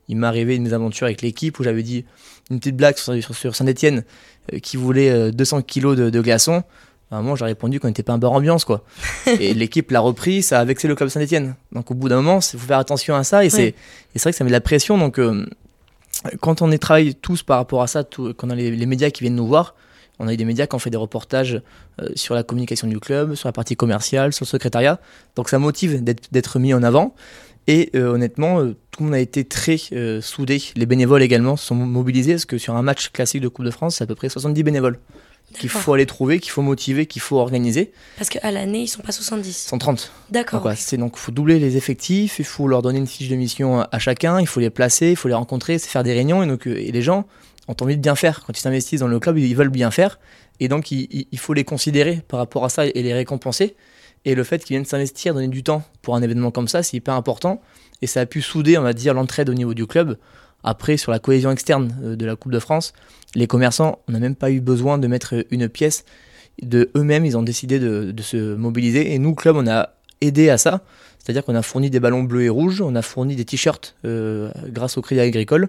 Il 0.08 0.16
m'est 0.16 0.26
arrivé 0.26 0.56
une 0.56 0.62
mésaventures 0.62 1.06
avec 1.06 1.22
l'équipe 1.22 1.58
où 1.58 1.64
j'avais 1.64 1.82
dit 1.82 2.04
une 2.50 2.58
petite 2.58 2.76
blague 2.76 2.96
sur, 2.96 3.56
Saint-Etienne 3.56 4.04
euh, 4.52 4.58
qui 4.58 4.76
voulait 4.76 5.32
200 5.32 5.58
euh, 5.58 5.60
kilos 5.62 5.96
de, 5.96 6.20
glaçons. 6.20 6.62
À 7.10 7.18
un 7.18 7.22
moment, 7.22 7.36
j'ai 7.36 7.44
répondu 7.44 7.78
qu'on 7.78 7.86
n'était 7.86 8.02
pas 8.02 8.12
un 8.12 8.18
bar 8.18 8.32
ambiance, 8.32 8.64
quoi. 8.64 8.84
et 9.26 9.54
l'équipe 9.54 9.92
l'a 9.92 10.00
repris, 10.00 10.42
ça 10.42 10.58
a 10.58 10.64
vexé 10.64 10.88
le 10.88 10.96
club 10.96 11.08
Saint-Etienne. 11.08 11.54
Donc, 11.70 11.90
au 11.92 11.94
bout 11.94 12.08
d'un 12.08 12.16
moment, 12.16 12.40
il 12.40 12.58
faut 12.58 12.66
faire 12.66 12.78
attention 12.78 13.14
à 13.14 13.22
ça. 13.22 13.44
Et 13.44 13.50
c'est 13.50 13.74
vrai 14.16 14.32
que 14.32 14.36
ça 14.36 14.42
met 14.42 14.50
de 14.50 14.52
la 14.52 14.60
pression. 14.60 14.98
Donc, 14.98 15.20
quand 16.40 16.62
on 16.62 16.72
est 16.72 16.78
travaille 16.78 17.14
tous 17.14 17.44
par 17.44 17.58
rapport 17.58 17.82
à 17.82 17.86
ça, 17.86 18.02
quand 18.04 18.48
on 18.48 18.50
a 18.50 18.56
les 18.56 18.86
médias 18.86 19.10
qui 19.10 19.22
viennent 19.22 19.36
nous 19.36 19.46
voir, 19.46 19.76
on 20.18 20.28
a 20.28 20.34
eu 20.34 20.36
des 20.36 20.44
médias 20.44 20.66
qui 20.66 20.74
ont 20.74 20.78
fait 20.78 20.90
des 20.90 20.96
reportages 20.96 21.60
euh, 22.00 22.08
sur 22.14 22.34
la 22.34 22.42
communication 22.42 22.86
du 22.86 22.98
club, 22.98 23.34
sur 23.34 23.48
la 23.48 23.52
partie 23.52 23.76
commerciale, 23.76 24.32
sur 24.32 24.44
le 24.44 24.48
secrétariat. 24.48 25.00
Donc 25.34 25.48
ça 25.48 25.58
motive 25.58 26.02
d'être 26.04 26.58
mis 26.58 26.74
en 26.74 26.82
avant. 26.82 27.14
Et 27.68 27.90
euh, 27.96 28.12
honnêtement, 28.12 28.60
euh, 28.60 28.76
tout 28.90 29.02
le 29.02 29.06
monde 29.06 29.14
a 29.14 29.20
été 29.20 29.44
très 29.44 29.78
soudé. 30.20 30.62
Les 30.76 30.86
bénévoles 30.86 31.22
également 31.22 31.56
se 31.56 31.66
sont 31.66 31.74
mobilisés 31.74 32.32
parce 32.32 32.44
que 32.44 32.58
sur 32.58 32.76
un 32.76 32.82
match 32.82 33.10
classique 33.10 33.42
de 33.42 33.48
Coupe 33.48 33.64
de 33.64 33.70
France, 33.70 33.96
c'est 33.96 34.04
à 34.04 34.06
peu 34.06 34.14
près 34.14 34.28
70 34.28 34.62
bénévoles 34.62 34.98
qu'il 35.58 35.68
faut 35.68 35.92
aller 35.92 36.06
trouver, 36.06 36.40
qu'il 36.40 36.50
faut 36.50 36.62
motiver, 36.62 37.06
qu'il 37.06 37.22
faut 37.22 37.38
organiser. 37.38 37.92
Parce 38.18 38.28
qu'à 38.28 38.50
l'année, 38.50 38.80
ils 38.80 38.88
sont 38.88 39.02
pas 39.02 39.12
70. 39.12 39.48
Ils 39.48 39.68
sont 39.68 39.78
30. 39.78 40.12
D'accord. 40.30 40.68
C'est 40.76 40.96
donc 40.96 41.14
il 41.16 41.20
faut 41.20 41.32
doubler 41.32 41.58
les 41.58 41.76
effectifs, 41.76 42.38
il 42.38 42.44
faut 42.44 42.66
leur 42.66 42.82
donner 42.82 42.98
une 42.98 43.06
fiche 43.06 43.28
de 43.28 43.36
mission 43.36 43.80
à 43.80 43.98
chacun, 43.98 44.40
il 44.40 44.46
faut 44.46 44.60
les 44.60 44.70
placer, 44.70 45.10
il 45.10 45.16
faut 45.16 45.28
les 45.28 45.34
rencontrer, 45.34 45.78
c'est 45.78 45.88
faire 45.88 46.02
des 46.02 46.12
réunions 46.12 46.42
et 46.42 46.46
donc 46.46 46.66
et 46.66 46.90
les 46.90 47.02
gens 47.02 47.26
ont 47.68 47.76
envie 47.80 47.96
de 47.96 48.02
bien 48.02 48.14
faire. 48.14 48.44
Quand 48.46 48.56
ils 48.56 48.60
s'investissent 48.60 49.00
dans 49.00 49.08
le 49.08 49.18
club, 49.18 49.38
ils 49.38 49.56
veulent 49.56 49.68
bien 49.68 49.90
faire. 49.90 50.18
Et 50.60 50.68
donc, 50.68 50.90
il, 50.90 51.38
faut 51.38 51.52
les 51.52 51.64
considérer 51.64 52.22
par 52.28 52.38
rapport 52.38 52.64
à 52.64 52.68
ça 52.68 52.86
et 52.86 53.02
les 53.02 53.12
récompenser. 53.12 53.76
Et 54.24 54.34
le 54.34 54.42
fait 54.42 54.64
qu'ils 54.64 54.74
viennent 54.74 54.86
s'investir, 54.86 55.34
donner 55.34 55.48
du 55.48 55.62
temps 55.62 55.82
pour 56.02 56.16
un 56.16 56.22
événement 56.22 56.50
comme 56.50 56.68
ça, 56.68 56.82
c'est 56.82 56.96
hyper 56.96 57.14
important. 57.14 57.60
Et 58.02 58.06
ça 58.06 58.20
a 58.20 58.26
pu 58.26 58.42
souder, 58.42 58.78
on 58.78 58.82
va 58.82 58.92
dire, 58.92 59.14
l'entraide 59.14 59.48
au 59.48 59.54
niveau 59.54 59.74
du 59.74 59.86
club. 59.86 60.18
Après, 60.64 60.96
sur 60.96 61.12
la 61.12 61.18
cohésion 61.18 61.50
externe 61.50 61.96
euh, 62.02 62.16
de 62.16 62.26
la 62.26 62.34
Coupe 62.34 62.52
de 62.52 62.58
France, 62.58 62.92
les 63.34 63.46
commerçants, 63.46 64.00
on 64.08 64.12
n'a 64.12 64.18
même 64.18 64.34
pas 64.34 64.50
eu 64.50 64.60
besoin 64.60 64.98
de 64.98 65.06
mettre 65.06 65.46
une 65.50 65.68
pièce. 65.68 66.04
De 66.62 66.90
eux-mêmes, 66.96 67.24
ils 67.24 67.36
ont 67.36 67.42
décidé 67.42 67.78
de, 67.78 68.22
se 68.22 68.54
mobiliser. 68.54 69.14
Et 69.14 69.18
nous, 69.18 69.34
club, 69.34 69.56
on 69.56 69.66
a 69.68 69.90
aidé 70.20 70.48
à 70.48 70.58
ça. 70.58 70.82
C'est-à-dire 71.18 71.44
qu'on 71.44 71.54
a 71.54 71.62
fourni 71.62 71.90
des 71.90 72.00
ballons 72.00 72.22
bleus 72.22 72.44
et 72.44 72.48
rouges, 72.48 72.80
on 72.80 72.94
a 72.94 73.02
fourni 73.02 73.36
des 73.36 73.44
t-shirts 73.44 73.96
euh, 74.04 74.50
grâce 74.68 74.96
au 74.96 75.02
Crédit 75.02 75.20
Agricole. 75.20 75.68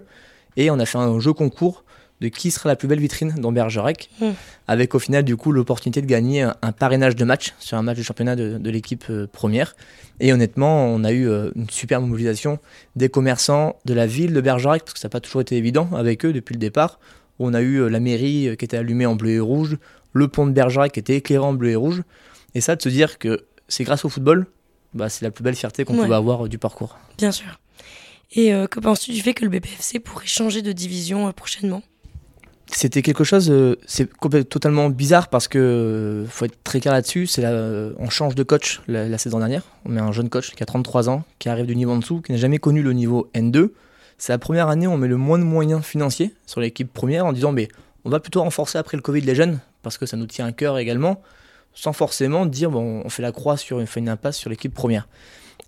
Et 0.56 0.70
on 0.70 0.78
a 0.78 0.86
fait 0.86 0.98
un 0.98 1.20
jeu 1.20 1.32
concours 1.32 1.84
de 2.20 2.28
qui 2.28 2.50
sera 2.50 2.68
la 2.68 2.76
plus 2.76 2.88
belle 2.88 3.00
vitrine 3.00 3.34
dans 3.38 3.52
Bergerac, 3.52 4.10
hmm. 4.20 4.30
avec 4.66 4.94
au 4.94 4.98
final 4.98 5.22
du 5.22 5.36
coup 5.36 5.52
l'opportunité 5.52 6.02
de 6.02 6.06
gagner 6.06 6.42
un, 6.42 6.72
parrainage 6.72 7.16
de 7.16 7.24
match 7.24 7.54
sur 7.58 7.76
un 7.76 7.82
match 7.82 7.98
de 7.98 8.02
championnat 8.02 8.36
de, 8.36 8.70
l'équipe 8.70 9.04
euh, 9.10 9.26
première. 9.26 9.76
Et 10.20 10.32
honnêtement, 10.32 10.86
on 10.86 11.04
a 11.04 11.12
eu 11.12 11.28
euh, 11.28 11.50
une 11.54 11.70
super 11.70 12.00
mobilisation 12.00 12.58
des 12.96 13.08
commerçants 13.08 13.76
de 13.84 13.94
la 13.94 14.06
ville 14.06 14.32
de 14.32 14.40
Bergerac, 14.40 14.82
parce 14.82 14.94
que 14.94 15.00
ça 15.00 15.08
n'a 15.08 15.10
pas 15.10 15.20
toujours 15.20 15.40
été 15.40 15.56
évident 15.56 15.88
avec 15.94 16.24
eux 16.24 16.32
depuis 16.32 16.54
le 16.54 16.58
départ. 16.58 16.98
On 17.38 17.54
a 17.54 17.60
eu 17.60 17.76
euh, 17.76 17.88
la 17.88 18.00
mairie 18.00 18.56
qui 18.58 18.64
était 18.64 18.76
allumée 18.76 19.06
en 19.06 19.14
bleu 19.14 19.30
et 19.30 19.40
rouge, 19.40 19.78
le 20.12 20.28
pont 20.28 20.46
de 20.46 20.52
Bergerac 20.52 20.92
qui 20.92 21.00
était 21.00 21.16
éclairé 21.16 21.44
en 21.44 21.52
bleu 21.52 21.70
et 21.70 21.76
rouge. 21.76 22.02
Et 22.54 22.60
ça, 22.60 22.74
de 22.74 22.82
se 22.82 22.88
dire 22.88 23.18
que 23.18 23.44
c'est 23.68 23.84
grâce 23.84 24.04
au 24.04 24.08
football, 24.08 24.46
bah, 24.94 25.08
c'est 25.08 25.24
la 25.24 25.30
plus 25.30 25.44
belle 25.44 25.54
fierté 25.54 25.84
qu'on 25.84 25.94
pouvait 25.94 26.14
avoir 26.14 26.48
du 26.48 26.58
parcours. 26.58 26.98
Bien 27.18 27.30
sûr. 27.30 27.60
Et 28.32 28.50
que 28.70 28.80
penses-tu 28.80 29.12
du 29.12 29.20
fait 29.20 29.34
que 29.34 29.44
le 29.44 29.50
BPFC 29.50 30.00
pourrait 30.00 30.26
changer 30.26 30.62
de 30.62 30.72
division 30.72 31.30
prochainement? 31.32 31.82
C'était 32.70 33.02
quelque 33.02 33.24
chose, 33.24 33.50
euh, 33.50 33.76
c'est 33.86 34.08
totalement 34.48 34.90
bizarre 34.90 35.28
parce 35.28 35.48
que 35.48 35.58
euh, 35.58 36.26
faut 36.26 36.44
être 36.44 36.62
très 36.64 36.80
clair 36.80 36.92
là-dessus. 36.92 37.26
C'est 37.26 37.42
euh, 37.44 37.92
on 37.98 38.10
change 38.10 38.34
de 38.34 38.42
coach 38.42 38.82
la, 38.88 39.16
saison 39.18 39.38
dernière. 39.38 39.62
On 39.84 39.90
met 39.90 40.00
un 40.00 40.12
jeune 40.12 40.28
coach 40.28 40.54
qui 40.54 40.62
a 40.62 40.66
33 40.66 41.08
ans, 41.08 41.24
qui 41.38 41.48
arrive 41.48 41.66
du 41.66 41.76
niveau 41.76 41.92
en 41.92 41.98
dessous, 41.98 42.20
qui 42.20 42.32
n'a 42.32 42.38
jamais 42.38 42.58
connu 42.58 42.82
le 42.82 42.92
niveau 42.92 43.30
N2. 43.34 43.70
C'est 44.18 44.32
la 44.32 44.38
première 44.38 44.68
année 44.68 44.86
où 44.86 44.90
on 44.90 44.98
met 44.98 45.08
le 45.08 45.16
moins 45.16 45.38
de 45.38 45.44
moyens 45.44 45.82
financiers 45.82 46.34
sur 46.46 46.60
l'équipe 46.60 46.92
première 46.92 47.24
en 47.24 47.32
disant 47.32 47.52
mais 47.52 47.68
on 48.04 48.10
va 48.10 48.20
plutôt 48.20 48.42
renforcer 48.42 48.78
après 48.78 48.96
le 48.96 49.02
Covid 49.02 49.20
les 49.22 49.34
jeunes 49.34 49.60
parce 49.82 49.96
que 49.96 50.06
ça 50.06 50.16
nous 50.16 50.26
tient 50.26 50.46
à 50.46 50.52
cœur 50.52 50.78
également, 50.78 51.22
sans 51.72 51.92
forcément 51.92 52.44
dire 52.44 52.70
bon 52.70 53.02
on 53.04 53.08
fait 53.08 53.22
la 53.22 53.32
croix 53.32 53.56
sur, 53.56 53.78
on 53.78 53.86
fait 53.86 54.00
une 54.00 54.08
impasse 54.08 54.36
sur 54.36 54.50
l'équipe 54.50 54.74
première. 54.74 55.08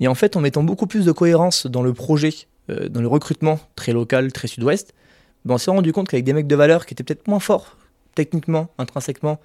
Et 0.01 0.09
en 0.09 0.15
fait 0.15 0.37
en 0.37 0.41
mettant 0.41 0.63
beaucoup 0.63 0.87
plus 0.87 1.07
de 1.07 1.13
cohérence 1.13 1.67
dans 1.67 1.83
le 1.83 1.95
projet, 1.95 2.35
dans 2.69 3.01
le 3.01 3.09
recrutement 3.09 3.59
très 3.77 3.93
local, 3.93 4.33
très 4.33 4.49
sud-ouest 4.49 4.95
ben, 5.45 5.55
on 5.55 5.59
s'est 5.59 5.71
rendu 5.71 5.93
compte 5.93 6.09
qu'avec 6.09 6.25
des 6.25 6.33
mecs 6.33 6.47
de 6.47 6.57
valeur 6.57 6.87
qui 6.87 6.95
étaient 6.95 7.05
peut-être 7.05 7.29
moins 7.29 7.41
forts 7.41 7.77
techniquement, 8.15 8.69
intrinsèquement, 8.79 9.41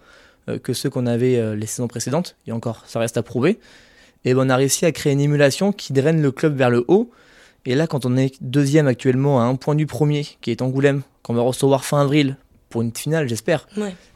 euh, 0.50 0.60
que 0.60 0.74
ceux 0.74 0.90
qu'on 0.90 1.06
avait 1.06 1.38
euh, 1.38 1.56
les 1.56 1.66
saisons 1.66 1.88
précédentes, 1.88 2.36
et 2.48 2.52
encore, 2.52 2.84
ça 2.88 3.00
reste 3.00 3.18
à 3.18 3.24
prouver, 3.24 3.60
et 4.26 4.34
ben, 4.34 4.48
on 4.48 4.50
a 4.50 4.56
réussi 4.56 4.86
à 4.86 4.92
créer 4.92 5.14
une 5.14 5.22
émulation 5.22 5.72
qui 5.72 5.94
draine 5.94 6.22
le 6.22 6.32
club 6.32 6.56
vers 6.58 6.70
le 6.70 6.84
haut. 6.88 7.12
Et 7.66 7.76
là, 7.76 7.88
quand 7.88 8.06
on 8.06 8.18
est 8.18 8.42
deuxième 8.42 8.88
actuellement 8.88 9.42
à 9.42 9.46
un 9.46 9.56
point 9.56 9.76
du 9.76 9.86
premier, 9.86 10.26
qui 10.42 10.52
est 10.52 10.62
Angoulême, 10.62 11.02
qu'on 11.24 11.34
va 11.34 11.42
recevoir 11.42 11.84
fin 11.84 12.02
avril 12.02 12.38
pour 12.70 12.82
une 12.82 12.96
finale, 12.96 13.28
j'espère, 13.28 13.68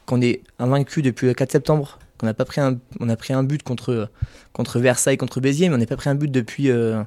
qu'on 0.06 0.20
est 0.20 0.42
invaincu 0.58 1.02
depuis 1.02 1.26
le 1.26 1.34
4 1.34 1.50
septembre, 1.50 1.98
qu'on 2.18 2.26
n'a 2.26 2.34
pas 2.34 2.44
pris 2.44 2.60
un, 2.60 2.78
on 3.00 3.08
a 3.08 3.16
pris 3.16 3.32
un 3.32 3.42
but 3.42 3.62
contre, 3.62 4.08
contre 4.52 4.78
Versailles, 4.78 5.16
contre 5.16 5.40
Béziers, 5.40 5.68
mais 5.68 5.76
on 5.76 5.78
n'a 5.78 5.86
pas 5.86 5.96
pris 5.96 6.10
un 6.10 6.14
but 6.14 6.30
depuis, 6.30 6.70
euh, 6.70 7.02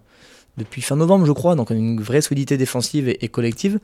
depuis 0.57 0.81
fin 0.81 0.95
novembre, 0.95 1.25
je 1.25 1.31
crois, 1.31 1.55
donc 1.55 1.71
on 1.71 1.75
a 1.75 1.77
une 1.77 2.01
vraie 2.01 2.21
solidité 2.21 2.57
défensive 2.57 3.07
et 3.07 3.27
collective 3.27 3.79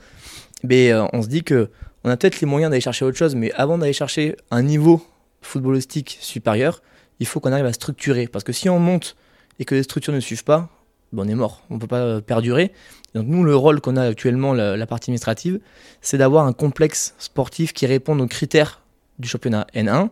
euh, 0.94 1.06
on 1.14 1.22
se 1.22 1.28
dit 1.28 1.44
que 1.44 1.70
on 2.04 2.10
a 2.10 2.18
peut-être 2.18 2.40
les 2.40 2.48
moyens 2.48 2.70
d'aller 2.70 2.82
chercher 2.82 3.06
autre 3.06 3.18
chose, 3.18 3.36
mais 3.36 3.52
avant 3.54 3.78
d'aller 3.78 3.94
chercher 3.94 4.36
un 4.52 4.62
niveau 4.62 5.02
footballistique 5.42 6.18
supérieur, 6.22 6.82
il 7.20 7.28
faut 7.28 7.40
qu'on 7.40 7.52
arrive 7.52 7.66
à 7.66 7.74
structurer. 7.74 8.28
Parce 8.28 8.44
que 8.44 8.54
si 8.54 8.70
on 8.70 8.80
monte 8.80 9.16
et 9.60 9.66
que 9.66 9.76
les 9.76 9.84
structures 9.84 10.14
ne 10.14 10.20
suivent 10.20 10.46
pas, 10.46 10.70
ben 11.12 11.24
on 11.26 11.28
est 11.28 11.36
mort, 11.36 11.64
on 11.70 11.76
ne 11.76 11.80
peut 11.80 11.88
pas 11.88 12.02
euh, 12.02 12.22
perdurer. 12.22 12.72
Donc 13.16 13.28
nous, 13.28 13.44
le 13.44 13.56
rôle 13.56 13.82
qu'on 13.82 13.98
a 13.98 14.04
actuellement, 14.04 14.54
la, 14.54 14.86
partie 14.86 15.10
administrative, 15.10 15.60
c'est 16.02 16.18
d'avoir 16.18 16.46
un 16.46 16.54
complexe 16.54 17.16
sportif 17.18 17.74
qui 17.74 17.88
réponde 17.88 18.22
aux 18.22 18.28
critères 18.28 18.82
du 19.18 19.28
championnat 19.28 19.66
N1, 19.74 20.10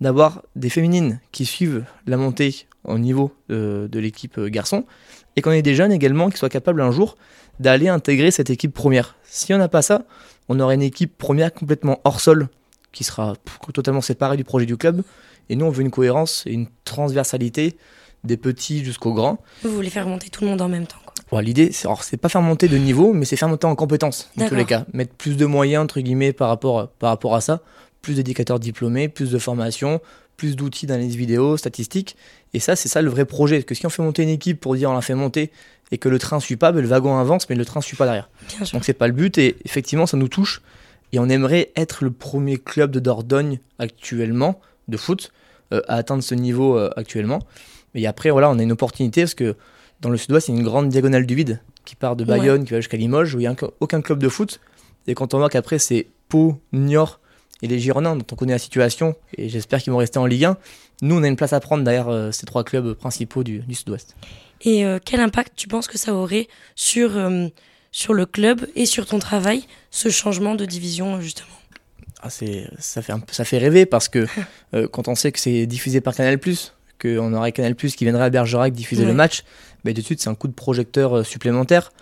d'avoir 0.00 0.42
des 0.56 0.70
féminines 0.70 1.20
qui 1.32 1.44
suivent 1.44 1.84
la 2.06 2.16
montée 2.16 2.66
au 2.84 2.98
niveau 2.98 3.32
euh, 3.50 3.88
de 3.88 3.98
l'équipe 3.98 4.40
garçon, 4.40 4.84
et 5.36 5.42
qu'on 5.42 5.52
ait 5.52 5.62
des 5.62 5.74
jeunes 5.74 5.92
également 5.92 6.30
qui 6.30 6.38
soient 6.38 6.48
capables 6.48 6.80
un 6.80 6.90
jour 6.90 7.16
d'aller 7.60 7.88
intégrer 7.88 8.30
cette 8.30 8.50
équipe 8.50 8.72
première. 8.72 9.16
Si 9.24 9.52
on 9.52 9.58
n'a 9.58 9.68
pas 9.68 9.82
ça, 9.82 10.02
on 10.48 10.58
aurait 10.60 10.74
une 10.74 10.82
équipe 10.82 11.16
première 11.18 11.52
complètement 11.52 12.00
hors 12.04 12.20
sol, 12.20 12.48
qui 12.92 13.04
sera 13.04 13.34
totalement 13.72 14.00
séparée 14.00 14.36
du 14.36 14.44
projet 14.44 14.66
du 14.66 14.76
club. 14.76 15.02
Et 15.48 15.56
nous, 15.56 15.66
on 15.66 15.70
veut 15.70 15.82
une 15.82 15.90
cohérence 15.90 16.44
et 16.46 16.52
une 16.52 16.66
transversalité 16.84 17.76
des 18.24 18.36
petits 18.36 18.84
jusqu'aux 18.84 19.14
grands. 19.14 19.38
Vous 19.62 19.70
voulez 19.70 19.90
faire 19.90 20.06
monter 20.06 20.28
tout 20.28 20.44
le 20.44 20.50
monde 20.50 20.60
en 20.60 20.68
même 20.68 20.86
temps 20.86 20.98
quoi. 21.04 21.42
L'idée, 21.42 21.70
c'est, 21.70 21.86
c'est 22.00 22.16
pas 22.16 22.28
faire 22.28 22.42
monter 22.42 22.66
de 22.66 22.76
niveau, 22.76 23.12
mais 23.12 23.24
c'est 23.24 23.36
faire 23.36 23.48
monter 23.48 23.66
en 23.66 23.76
compétences, 23.76 24.30
dans 24.36 24.48
tous 24.48 24.56
les 24.56 24.64
cas. 24.64 24.84
Mettre 24.92 25.14
plus 25.14 25.36
de 25.36 25.46
moyens, 25.46 25.84
entre 25.84 26.00
guillemets, 26.00 26.32
par 26.32 26.48
rapport, 26.48 26.88
par 26.88 27.10
rapport 27.10 27.36
à 27.36 27.40
ça. 27.40 27.60
Plus 28.02 28.14
d'éducateurs 28.14 28.58
diplômés, 28.58 29.08
plus 29.08 29.30
de 29.30 29.38
formation, 29.38 30.00
plus 30.36 30.56
d'outils 30.56 30.86
d'analyse 30.86 31.16
vidéo, 31.16 31.56
statistiques. 31.56 32.16
Et 32.54 32.60
ça, 32.60 32.74
c'est 32.74 32.88
ça 32.88 33.02
le 33.02 33.10
vrai 33.10 33.26
projet. 33.26 33.56
Parce 33.56 33.66
que 33.66 33.74
si 33.74 33.86
on 33.86 33.90
fait 33.90 34.02
monter 34.02 34.22
une 34.22 34.30
équipe 34.30 34.58
pour 34.58 34.74
dire 34.74 34.90
on 34.90 34.94
l'a 34.94 35.02
fait 35.02 35.14
monter 35.14 35.50
et 35.92 35.98
que 35.98 36.08
le 36.08 36.18
train 36.18 36.36
ne 36.36 36.40
suit 36.40 36.56
pas, 36.56 36.72
ben, 36.72 36.80
le 36.80 36.88
wagon 36.88 37.18
avance, 37.18 37.48
mais 37.50 37.56
le 37.56 37.64
train 37.64 37.80
ne 37.80 37.84
suit 37.84 37.96
pas 37.96 38.06
derrière. 38.06 38.30
Donc 38.72 38.84
c'est 38.84 38.94
pas 38.94 39.06
le 39.06 39.12
but 39.12 39.36
et 39.38 39.56
effectivement 39.64 40.06
ça 40.06 40.16
nous 40.16 40.28
touche. 40.28 40.62
Et 41.12 41.18
on 41.18 41.28
aimerait 41.28 41.72
être 41.76 42.04
le 42.04 42.10
premier 42.10 42.56
club 42.56 42.90
de 42.90 43.00
Dordogne 43.00 43.58
actuellement 43.78 44.60
de 44.88 44.96
foot 44.96 45.32
euh, 45.72 45.82
à 45.88 45.96
atteindre 45.96 46.22
ce 46.22 46.34
niveau 46.34 46.78
euh, 46.78 46.90
actuellement. 46.96 47.40
Et 47.94 48.06
après 48.06 48.30
voilà, 48.30 48.48
on 48.50 48.58
a 48.58 48.62
une 48.62 48.72
opportunité 48.72 49.22
parce 49.22 49.34
que 49.34 49.56
dans 50.00 50.08
le 50.08 50.16
sud-ouest, 50.16 50.48
il 50.48 50.54
y 50.54 50.56
a 50.56 50.60
une 50.60 50.64
grande 50.64 50.88
diagonale 50.88 51.26
du 51.26 51.34
vide 51.34 51.60
qui 51.84 51.96
part 51.96 52.16
de 52.16 52.24
Bayonne, 52.24 52.64
qui 52.64 52.70
va 52.70 52.78
jusqu'à 52.78 52.96
Limoges, 52.96 53.34
où 53.34 53.40
il 53.40 53.42
n'y 53.42 53.46
a 53.46 53.56
aucun 53.80 54.00
club 54.00 54.20
de 54.20 54.28
foot. 54.28 54.60
Et 55.06 55.14
quand 55.14 55.34
on 55.34 55.38
voit 55.38 55.50
qu'après 55.50 55.78
c'est 55.78 56.06
Pau, 56.28 56.60
Niort 56.72 57.20
et 57.62 57.66
les 57.66 57.78
Girondins, 57.78 58.16
dont 58.16 58.26
on 58.32 58.34
connaît 58.36 58.52
la 58.52 58.58
situation, 58.58 59.14
et 59.36 59.48
j'espère 59.48 59.82
qu'ils 59.82 59.92
vont 59.92 59.98
rester 59.98 60.18
en 60.18 60.26
Ligue 60.26 60.44
1, 60.44 60.56
nous 61.02 61.16
on 61.16 61.22
a 61.22 61.28
une 61.28 61.36
place 61.36 61.52
à 61.52 61.60
prendre 61.60 61.84
derrière 61.84 62.08
euh, 62.08 62.32
ces 62.32 62.46
trois 62.46 62.64
clubs 62.64 62.94
principaux 62.94 63.44
du, 63.44 63.60
du 63.60 63.74
sud-ouest. 63.74 64.16
Et 64.62 64.84
euh, 64.84 64.98
quel 65.04 65.20
impact 65.20 65.52
tu 65.56 65.68
penses 65.68 65.88
que 65.88 65.98
ça 65.98 66.14
aurait 66.14 66.48
sur, 66.74 67.16
euh, 67.16 67.48
sur 67.92 68.14
le 68.14 68.26
club 68.26 68.66
et 68.76 68.86
sur 68.86 69.06
ton 69.06 69.18
travail, 69.18 69.64
ce 69.90 70.08
changement 70.08 70.54
de 70.54 70.64
division, 70.64 71.20
justement? 71.20 71.48
Ah, 72.22 72.28
ça, 72.28 73.00
fait 73.00 73.12
un 73.12 73.22
ça 73.30 73.44
fait 73.44 73.56
rêver 73.56 73.86
parce 73.86 74.10
que 74.10 74.26
quand 74.92 75.08
on 75.08 75.14
sait 75.14 75.32
que 75.32 75.38
c'est 75.38 75.64
diffusé 75.64 76.02
par 76.02 76.14
Canal, 76.14 76.38
qu'on 77.00 77.32
aurait 77.32 77.52
Canal 77.52 77.74
qui 77.74 78.04
viendrait 78.04 78.24
à 78.24 78.30
Bergerac 78.30 78.74
diffuser 78.74 79.06
le 79.06 79.14
match, 79.14 79.42
bah, 79.84 79.94
de 79.94 80.00
suite 80.02 80.20
c'est 80.20 80.28
un 80.28 80.34
coup 80.34 80.48
de 80.48 80.52
projecteur 80.52 81.24
supplémentaire. 81.24 81.92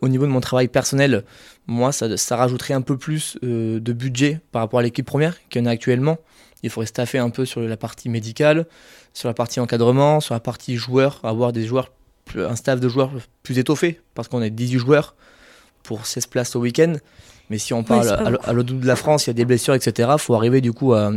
Au 0.00 0.08
niveau 0.08 0.26
de 0.26 0.30
mon 0.30 0.40
travail 0.40 0.68
personnel, 0.68 1.24
moi 1.66 1.92
ça, 1.92 2.16
ça 2.16 2.36
rajouterait 2.36 2.74
un 2.74 2.82
peu 2.82 2.96
plus 2.96 3.38
de 3.42 3.92
budget 3.92 4.40
par 4.52 4.62
rapport 4.62 4.80
à 4.80 4.82
l'équipe 4.82 5.06
première 5.06 5.36
qu'il 5.48 5.62
y 5.62 5.64
en 5.64 5.66
a 5.66 5.70
actuellement. 5.70 6.18
Il 6.62 6.70
faudrait 6.70 6.86
staffer 6.86 7.18
un 7.18 7.30
peu 7.30 7.44
sur 7.44 7.60
la 7.60 7.76
partie 7.76 8.08
médicale, 8.08 8.66
sur 9.14 9.28
la 9.28 9.34
partie 9.34 9.60
encadrement, 9.60 10.20
sur 10.20 10.34
la 10.34 10.40
partie 10.40 10.76
joueurs, 10.76 11.20
avoir 11.22 11.52
des 11.52 11.64
joueurs, 11.64 11.90
un 12.36 12.56
staff 12.56 12.80
de 12.80 12.88
joueurs 12.88 13.10
plus 13.42 13.58
étoffé, 13.58 14.00
parce 14.14 14.28
qu'on 14.28 14.42
est 14.42 14.50
18 14.50 14.78
joueurs 14.78 15.14
pour 15.82 16.06
16 16.06 16.26
places 16.26 16.56
au 16.56 16.60
week-end. 16.60 16.94
Mais 17.48 17.58
si 17.58 17.74
on 17.74 17.82
parle 17.82 18.08
à, 18.08 18.52
l'autre 18.52 18.72
bout 18.72 18.80
de 18.80 18.86
la 18.86 18.96
France, 18.96 19.26
il 19.26 19.30
y 19.30 19.32
a 19.32 19.34
des 19.34 19.44
blessures, 19.44 19.74
etc., 19.74 20.10
il 20.12 20.20
faut 20.20 20.34
arriver 20.34 20.60
du 20.60 20.72
coup 20.72 20.92
à, 20.94 21.10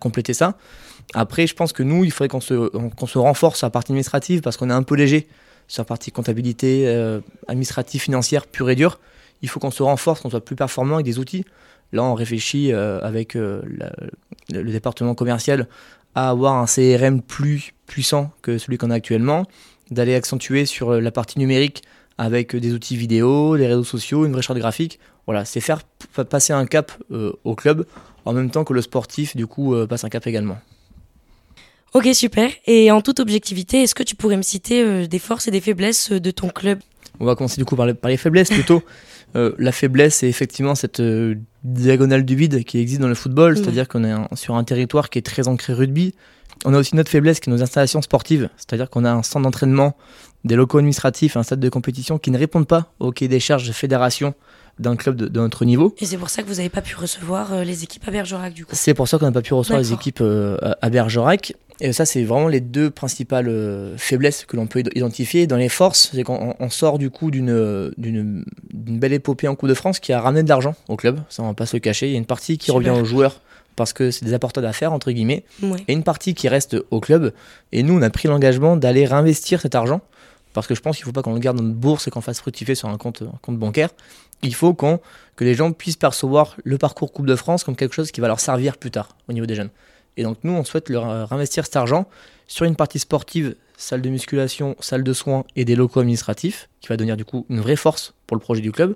compléter 0.00 0.34
ça. 0.34 0.56
Après, 1.14 1.46
je 1.46 1.54
pense 1.54 1.72
que 1.72 1.82
nous, 1.82 2.04
il 2.04 2.10
faudrait 2.10 2.28
qu'on 2.28 2.40
se, 2.40 2.70
se 3.06 3.18
renforce 3.18 3.58
sur 3.58 3.66
la 3.66 3.70
partie 3.70 3.92
administrative, 3.92 4.40
parce 4.40 4.56
qu'on 4.56 4.70
est 4.70 4.74
un 4.74 4.84
peu 4.84 4.94
léger 4.94 5.28
sur 5.68 5.80
la 5.82 5.84
partie 5.84 6.12
comptabilité, 6.12 6.84
euh, 6.86 7.20
administrative, 7.48 8.00
financière, 8.00 8.46
pure 8.46 8.70
et 8.70 8.76
dure. 8.76 9.00
Il 9.42 9.48
faut 9.48 9.60
qu'on 9.60 9.70
se 9.70 9.82
renforce, 9.82 10.20
qu'on 10.20 10.30
soit 10.30 10.44
plus 10.44 10.56
performant 10.56 10.96
avec 10.96 11.06
des 11.06 11.18
outils. 11.18 11.44
Là, 11.92 12.04
on 12.04 12.14
réfléchit 12.14 12.72
euh, 12.72 13.00
avec 13.02 13.36
euh, 13.36 13.62
le 14.50 14.70
département 14.70 15.14
commercial 15.14 15.68
à 16.14 16.30
avoir 16.30 16.54
un 16.54 16.66
CRM 16.66 17.22
plus 17.22 17.72
puissant 17.86 18.30
que 18.42 18.58
celui 18.58 18.78
qu'on 18.78 18.90
a 18.90 18.94
actuellement, 18.94 19.46
d'aller 19.90 20.14
accentuer 20.14 20.66
sur 20.66 20.92
la 21.00 21.10
partie 21.10 21.38
numérique 21.38 21.82
avec 22.18 22.54
des 22.54 22.72
outils 22.72 22.96
vidéo, 22.96 23.56
les 23.56 23.66
réseaux 23.66 23.84
sociaux, 23.84 24.26
une 24.26 24.32
vraie 24.32 24.42
charte 24.42 24.58
graphique. 24.58 25.00
Voilà, 25.26 25.44
c'est 25.44 25.60
faire 25.60 25.82
passer 26.28 26.52
un 26.52 26.66
cap 26.66 26.92
au 27.44 27.54
club 27.54 27.86
en 28.24 28.32
même 28.34 28.50
temps 28.50 28.64
que 28.64 28.74
le 28.74 28.82
sportif, 28.82 29.34
du 29.36 29.46
coup, 29.46 29.74
passe 29.88 30.04
un 30.04 30.10
cap 30.10 30.26
également. 30.26 30.58
Ok, 31.94 32.08
super. 32.14 32.50
Et 32.66 32.90
en 32.90 33.02
toute 33.02 33.20
objectivité, 33.20 33.82
est-ce 33.82 33.94
que 33.94 34.02
tu 34.02 34.16
pourrais 34.16 34.36
me 34.36 34.42
citer 34.42 34.82
euh, 34.82 35.06
des 35.06 35.18
forces 35.18 35.48
et 35.48 35.50
des 35.50 35.60
faiblesses 35.60 36.10
de 36.10 36.30
ton 36.30 36.48
club? 36.48 36.78
On 37.20 37.26
va 37.26 37.34
commencer 37.34 37.58
du 37.58 37.64
coup 37.64 37.76
par 37.76 37.86
les 37.86 38.16
faiblesses 38.16 38.50
plutôt. 38.50 38.82
Euh, 39.34 39.52
la 39.58 39.72
faiblesse, 39.72 40.16
c'est 40.16 40.28
effectivement 40.28 40.74
cette 40.74 41.00
euh, 41.00 41.36
diagonale 41.64 42.24
du 42.24 42.36
vide 42.36 42.64
qui 42.64 42.78
existe 42.78 43.00
dans 43.00 43.08
le 43.08 43.14
football, 43.14 43.56
c'est-à-dire 43.56 43.88
qu'on 43.88 44.04
est 44.04 44.14
sur 44.34 44.56
un 44.56 44.64
territoire 44.64 45.08
qui 45.08 45.18
est 45.18 45.22
très 45.22 45.48
ancré 45.48 45.72
rugby. 45.72 46.14
On 46.66 46.74
a 46.74 46.78
aussi 46.78 46.94
notre 46.94 47.10
faiblesse 47.10 47.40
qui 47.40 47.48
est 47.48 47.52
nos 47.52 47.62
installations 47.62 48.02
sportives, 48.02 48.50
c'est-à-dire 48.56 48.90
qu'on 48.90 49.06
a 49.06 49.10
un 49.10 49.22
centre 49.22 49.44
d'entraînement, 49.44 49.96
des 50.44 50.54
locaux 50.54 50.78
administratifs, 50.78 51.36
un 51.38 51.42
stade 51.42 51.60
de 51.60 51.68
compétition 51.70 52.18
qui 52.18 52.30
ne 52.30 52.38
répondent 52.38 52.66
pas 52.66 52.92
au 53.00 53.10
cahier 53.10 53.28
des 53.28 53.40
charges 53.40 53.66
de 53.66 53.72
fédération 53.72 54.34
d'un 54.78 54.96
club 54.96 55.16
de, 55.16 55.40
notre 55.40 55.64
niveau. 55.64 55.94
Et 55.98 56.04
c'est 56.06 56.18
pour 56.18 56.28
ça 56.28 56.42
que 56.42 56.48
vous 56.48 56.56
n'avez 56.56 56.68
pas 56.68 56.82
pu 56.82 56.94
recevoir 56.96 57.52
euh, 57.52 57.64
les 57.64 57.84
équipes 57.84 58.06
à 58.08 58.10
Bergerac 58.10 58.52
du 58.52 58.66
coup? 58.66 58.74
C'est 58.74 58.94
pour 58.94 59.08
ça 59.08 59.18
qu'on 59.18 59.24
n'a 59.26 59.32
pas 59.32 59.42
pu 59.42 59.54
recevoir 59.54 59.80
les 59.80 59.94
équipes 59.94 60.22
à 60.22 60.90
Bergerac. 60.90 61.54
Et 61.84 61.92
ça, 61.92 62.06
c'est 62.06 62.22
vraiment 62.22 62.46
les 62.46 62.60
deux 62.60 62.90
principales 62.90 63.48
euh, 63.48 63.96
faiblesses 63.98 64.44
que 64.44 64.56
l'on 64.56 64.68
peut 64.68 64.84
identifier. 64.94 65.48
Dans 65.48 65.56
les 65.56 65.68
forces, 65.68 66.12
c'est 66.14 66.22
qu'on 66.22 66.70
sort 66.70 66.96
du 66.96 67.10
coup 67.10 67.32
d'une 67.32 68.44
belle 68.72 69.12
épopée 69.12 69.48
en 69.48 69.56
Coupe 69.56 69.68
de 69.68 69.74
France 69.74 69.98
qui 69.98 70.12
a 70.12 70.20
ramené 70.20 70.44
de 70.44 70.48
l'argent 70.48 70.76
au 70.86 70.94
club, 70.94 71.18
ça 71.28 71.42
on 71.42 71.48
va 71.48 71.54
pas 71.54 71.66
se 71.66 71.74
le 71.74 71.80
cacher. 71.80 72.06
Il 72.06 72.12
y 72.12 72.14
a 72.14 72.18
une 72.18 72.24
partie 72.24 72.56
qui 72.56 72.70
revient 72.70 72.90
aux 72.90 73.04
joueurs 73.04 73.40
parce 73.74 73.92
que 73.92 74.12
c'est 74.12 74.24
des 74.24 74.32
apporteurs 74.32 74.62
d'affaires, 74.62 74.92
entre 74.92 75.10
guillemets, 75.10 75.44
et 75.88 75.92
une 75.92 76.04
partie 76.04 76.34
qui 76.34 76.46
reste 76.46 76.76
au 76.92 77.00
club. 77.00 77.32
Et 77.72 77.82
nous, 77.82 77.98
on 77.98 78.02
a 78.02 78.10
pris 78.10 78.28
l'engagement 78.28 78.76
d'aller 78.76 79.04
réinvestir 79.04 79.60
cet 79.60 79.74
argent 79.74 80.02
parce 80.52 80.68
que 80.68 80.76
je 80.76 80.82
pense 80.82 80.96
qu'il 80.96 81.02
ne 81.02 81.06
faut 81.06 81.12
pas 81.12 81.22
qu'on 81.22 81.34
le 81.34 81.40
garde 81.40 81.56
dans 81.56 81.64
notre 81.64 81.74
bourse 81.74 82.06
et 82.06 82.12
qu'on 82.12 82.20
fasse 82.20 82.38
fructifier 82.38 82.76
sur 82.76 82.90
un 82.90 82.96
compte, 82.96 83.22
un 83.22 83.38
compte 83.42 83.58
bancaire. 83.58 83.88
Il 84.42 84.54
faut 84.54 84.72
qu'on 84.72 85.00
que 85.34 85.42
les 85.42 85.54
gens 85.54 85.72
puissent 85.72 85.96
percevoir 85.96 86.56
le 86.62 86.78
parcours 86.78 87.12
Coupe 87.12 87.26
de 87.26 87.34
France 87.34 87.64
comme 87.64 87.74
quelque 87.74 87.94
chose 87.94 88.12
qui 88.12 88.20
va 88.20 88.28
leur 88.28 88.38
servir 88.38 88.76
plus 88.76 88.92
tard 88.92 89.16
au 89.28 89.32
niveau 89.32 89.46
des 89.46 89.56
jeunes. 89.56 89.70
Et 90.16 90.22
donc 90.22 90.38
nous, 90.42 90.52
on 90.52 90.64
souhaite 90.64 90.88
leur 90.88 91.28
réinvestir 91.28 91.64
cet 91.64 91.76
argent 91.76 92.06
sur 92.46 92.66
une 92.66 92.76
partie 92.76 92.98
sportive, 92.98 93.54
salle 93.76 94.02
de 94.02 94.08
musculation, 94.10 94.76
salle 94.80 95.02
de 95.02 95.12
soins 95.12 95.44
et 95.56 95.64
des 95.64 95.74
locaux 95.74 96.00
administratifs, 96.00 96.68
qui 96.80 96.88
va 96.88 96.96
devenir 96.96 97.16
du 97.16 97.24
coup 97.24 97.46
une 97.48 97.60
vraie 97.60 97.76
force 97.76 98.14
pour 98.26 98.36
le 98.36 98.40
projet 98.40 98.60
du 98.60 98.72
club. 98.72 98.94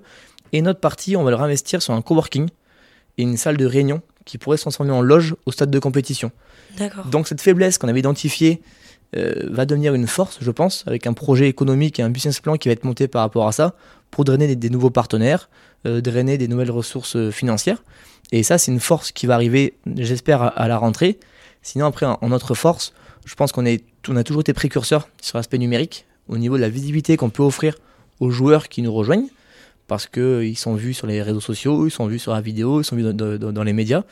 Et 0.53 0.61
notre 0.61 0.79
partie, 0.79 1.15
on 1.15 1.23
va 1.23 1.31
le 1.31 1.35
réinvestir 1.35 1.81
sur 1.81 1.93
un 1.93 2.01
coworking 2.01 2.47
et 3.17 3.23
une 3.23 3.37
salle 3.37 3.57
de 3.57 3.65
réunion 3.65 4.01
qui 4.25 4.37
pourrait 4.37 4.57
se 4.57 4.63
transformer 4.63 4.91
en 4.91 5.01
loge 5.01 5.35
au 5.45 5.51
stade 5.51 5.71
de 5.71 5.79
compétition. 5.79 6.31
Donc 7.09 7.27
cette 7.27 7.41
faiblesse 7.41 7.77
qu'on 7.77 7.87
avait 7.87 7.99
identifiée 7.99 8.61
euh, 9.15 9.47
va 9.49 9.65
devenir 9.65 9.93
une 9.93 10.05
force, 10.05 10.37
je 10.41 10.51
pense, 10.51 10.83
avec 10.85 11.07
un 11.07 11.13
projet 11.13 11.47
économique 11.47 11.99
et 11.99 12.03
un 12.03 12.09
business 12.09 12.41
plan 12.41 12.57
qui 12.57 12.67
va 12.67 12.73
être 12.73 12.83
monté 12.83 13.07
par 13.07 13.21
rapport 13.21 13.47
à 13.47 13.53
ça, 13.53 13.73
pour 14.11 14.23
drainer 14.23 14.55
des, 14.55 14.69
nouveaux 14.69 14.89
partenaires, 14.89 15.49
drainer 15.85 16.37
des 16.37 16.47
nouvelles 16.47 16.71
ressources 16.71 17.29
financières. 17.29 17.83
Et 18.31 18.43
ça, 18.43 18.57
c'est 18.57 18.71
une 18.71 18.79
force 18.79 19.11
qui 19.11 19.25
va 19.25 19.35
arriver, 19.35 19.75
j'espère, 19.95 20.41
à, 20.41 20.67
la 20.67 20.77
rentrée. 20.77 21.19
Sinon, 21.61 21.85
après, 21.85 22.05
en, 22.05 22.29
notre 22.29 22.55
force, 22.55 22.93
je 23.25 23.35
pense 23.35 23.51
qu'on 23.51 23.65
on 24.07 24.15
a 24.15 24.23
toujours 24.23 24.41
été 24.41 24.53
précurseur 24.53 25.07
sur 25.21 25.37
l'aspect 25.37 25.57
numérique, 25.57 26.05
au 26.27 26.37
niveau 26.37 26.57
de 26.57 26.61
la 26.61 26.69
visibilité 26.69 27.17
qu'on 27.17 27.29
peut 27.29 27.43
offrir 27.43 27.75
aux 28.19 28.29
joueurs 28.29 28.67
qui 28.67 28.81
nous 28.81 28.93
rejoignent, 28.93 29.27
parce 29.87 30.07
qu'ils 30.07 30.57
sont 30.57 30.75
vus 30.75 30.93
sur 30.93 31.07
les 31.07 31.21
réseaux 31.21 31.39
sociaux, 31.39 31.87
ils 31.87 31.91
sont 31.91 32.07
vus 32.07 32.19
sur 32.19 32.33
la 32.33 32.41
vidéo, 32.41 32.81
ils 32.81 32.83
sont 32.83 32.95
vus 32.95 33.13
dans, 33.13 33.63
les 33.63 33.73
médias. 33.73 34.03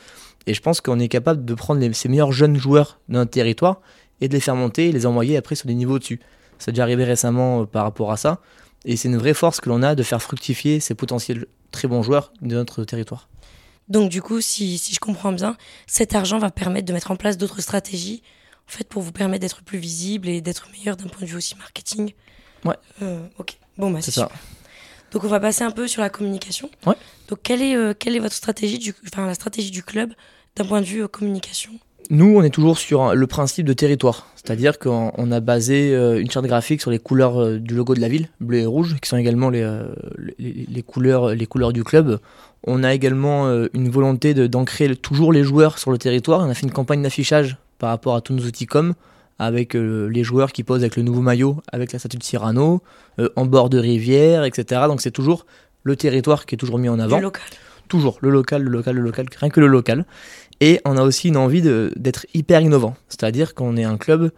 Et 0.46 0.54
je 0.54 0.62
pense 0.62 0.80
qu'on 0.80 0.98
est 0.98 1.08
capable 1.08 1.44
de 1.44 1.54
prendre 1.54 1.84
ces 1.92 2.08
meilleurs 2.08 2.32
jeunes 2.32 2.56
joueurs 2.56 2.98
d'un 3.08 3.26
territoire 3.26 3.80
et 4.20 4.28
de 4.28 4.32
les 4.32 4.40
faire 4.40 4.56
monter 4.56 4.88
et 4.88 4.92
les 4.92 5.04
envoyer 5.04 5.36
après 5.36 5.54
sur 5.54 5.66
des 5.66 5.74
niveaux 5.74 5.96
au-dessus. 5.96 6.20
Ça 6.58 6.72
déjà 6.72 6.84
arrivé 6.84 7.04
récemment 7.04 7.62
euh, 7.62 7.64
par 7.66 7.84
rapport 7.84 8.12
à 8.12 8.16
ça. 8.16 8.40
Et 8.86 8.96
c'est 8.96 9.08
une 9.08 9.18
vraie 9.18 9.34
force 9.34 9.60
que 9.60 9.68
l'on 9.68 9.82
a 9.82 9.94
de 9.94 10.02
faire 10.02 10.22
fructifier 10.22 10.80
ces 10.80 10.94
potentiels 10.94 11.46
très 11.72 11.88
bons 11.88 12.02
joueurs 12.02 12.32
de 12.40 12.54
notre 12.54 12.84
territoire. 12.84 13.28
Donc 13.88 14.10
du 14.10 14.22
coup, 14.22 14.40
si, 14.40 14.78
si, 14.78 14.94
je 14.94 15.00
comprends 15.00 15.32
bien, 15.32 15.56
cet 15.86 16.14
argent 16.14 16.38
va 16.38 16.50
permettre 16.50 16.86
de 16.86 16.92
mettre 16.92 17.10
en 17.10 17.16
place 17.16 17.36
d'autres 17.36 17.60
stratégies, 17.60 18.22
en 18.68 18.72
fait, 18.72 18.88
pour 18.88 19.02
vous 19.02 19.12
permettre 19.12 19.42
d'être 19.42 19.62
plus 19.62 19.78
visible 19.78 20.28
et 20.28 20.40
d'être 20.40 20.68
meilleur 20.72 20.96
d'un 20.96 21.06
point 21.06 21.22
de 21.22 21.26
vue 21.26 21.36
aussi 21.36 21.56
marketing. 21.56 22.12
Ouais. 22.64 22.76
Euh, 23.02 23.26
ok. 23.38 23.58
Bon, 23.76 23.90
bah 23.90 24.00
c'est 24.00 24.12
ça. 24.12 24.30
Donc 25.12 25.24
on 25.24 25.28
va 25.28 25.38
passer 25.38 25.62
un 25.62 25.70
peu 25.70 25.86
sur 25.86 26.02
la 26.02 26.10
communication. 26.10 26.70
Ouais. 26.84 26.96
Donc 27.28 27.40
quelle 27.42 27.62
est, 27.62 27.76
euh, 27.76 27.92
quelle 27.92 28.16
est 28.16 28.20
votre 28.20 28.34
stratégie, 28.34 28.78
du, 28.78 28.94
enfin 29.06 29.26
la 29.26 29.34
stratégie 29.34 29.70
du 29.70 29.82
club 29.82 30.12
d'un 30.56 30.64
point 30.64 30.80
de 30.80 30.86
vue 30.86 31.02
euh, 31.02 31.08
communication? 31.08 31.72
Nous, 32.10 32.36
on 32.36 32.42
est 32.42 32.50
toujours 32.50 32.78
sur 32.78 33.14
le 33.14 33.26
principe 33.26 33.66
de 33.66 33.72
territoire, 33.72 34.28
c'est-à-dire 34.36 34.78
qu'on 34.78 35.32
a 35.32 35.40
basé 35.40 35.92
une 35.94 36.30
charte 36.30 36.46
graphique 36.46 36.80
sur 36.80 36.90
les 36.90 36.98
couleurs 36.98 37.58
du 37.58 37.74
logo 37.74 37.94
de 37.94 38.00
la 38.00 38.08
ville, 38.08 38.28
bleu 38.40 38.58
et 38.58 38.66
rouge, 38.66 38.96
qui 39.02 39.08
sont 39.08 39.16
également 39.16 39.50
les, 39.50 39.68
les, 40.38 40.66
les 40.68 40.82
couleurs, 40.82 41.34
les 41.34 41.46
couleurs 41.46 41.72
du 41.72 41.84
club. 41.84 42.20
On 42.66 42.82
a 42.82 42.92
également 42.92 43.46
euh, 43.46 43.68
une 43.74 43.88
volonté 43.88 44.34
d'ancrer 44.34 44.96
toujours 44.96 45.32
les 45.32 45.44
joueurs 45.44 45.78
sur 45.78 45.92
le 45.92 45.98
territoire. 45.98 46.40
On 46.40 46.50
a 46.50 46.54
fait 46.54 46.66
une 46.66 46.72
campagne 46.72 47.00
d'affichage 47.00 47.56
par 47.78 47.90
rapport 47.90 48.16
à 48.16 48.20
tous 48.20 48.34
nos 48.34 48.42
outils 48.42 48.66
com 48.66 48.94
avec 49.38 49.76
euh, 49.76 50.08
les 50.08 50.24
joueurs 50.24 50.50
qui 50.50 50.64
posent 50.64 50.80
avec 50.80 50.96
le 50.96 51.02
nouveau 51.02 51.20
maillot, 51.20 51.58
avec 51.70 51.92
la 51.92 51.98
statue 51.98 52.16
de 52.16 52.22
Cyrano, 52.22 52.82
euh, 53.20 53.28
en 53.36 53.46
bord 53.46 53.70
de 53.70 53.78
rivière, 53.78 54.44
etc. 54.44 54.82
Donc 54.88 55.00
c'est 55.00 55.10
toujours 55.10 55.46
le 55.84 55.94
territoire 55.94 56.46
qui 56.46 56.56
est 56.56 56.58
toujours 56.58 56.78
mis 56.78 56.88
en 56.88 56.98
avant. 56.98 57.18
Le 57.18 57.24
local. 57.24 57.44
Toujours, 57.88 58.18
le 58.20 58.30
local, 58.30 58.62
le 58.62 58.70
local, 58.70 58.96
le 58.96 59.02
local, 59.02 59.26
rien 59.38 59.50
que 59.50 59.60
le 59.60 59.68
local. 59.68 60.06
Et 60.60 60.80
on 60.84 60.96
a 60.96 61.02
aussi 61.02 61.28
une 61.28 61.36
envie 61.36 61.62
d'être 61.62 62.26
hyper 62.34 62.60
innovant. 62.60 62.94
C'est-à-dire 63.08 63.54
qu'on 63.54 63.76
est 63.76 63.84
un 63.84 63.98
club, 63.98 64.30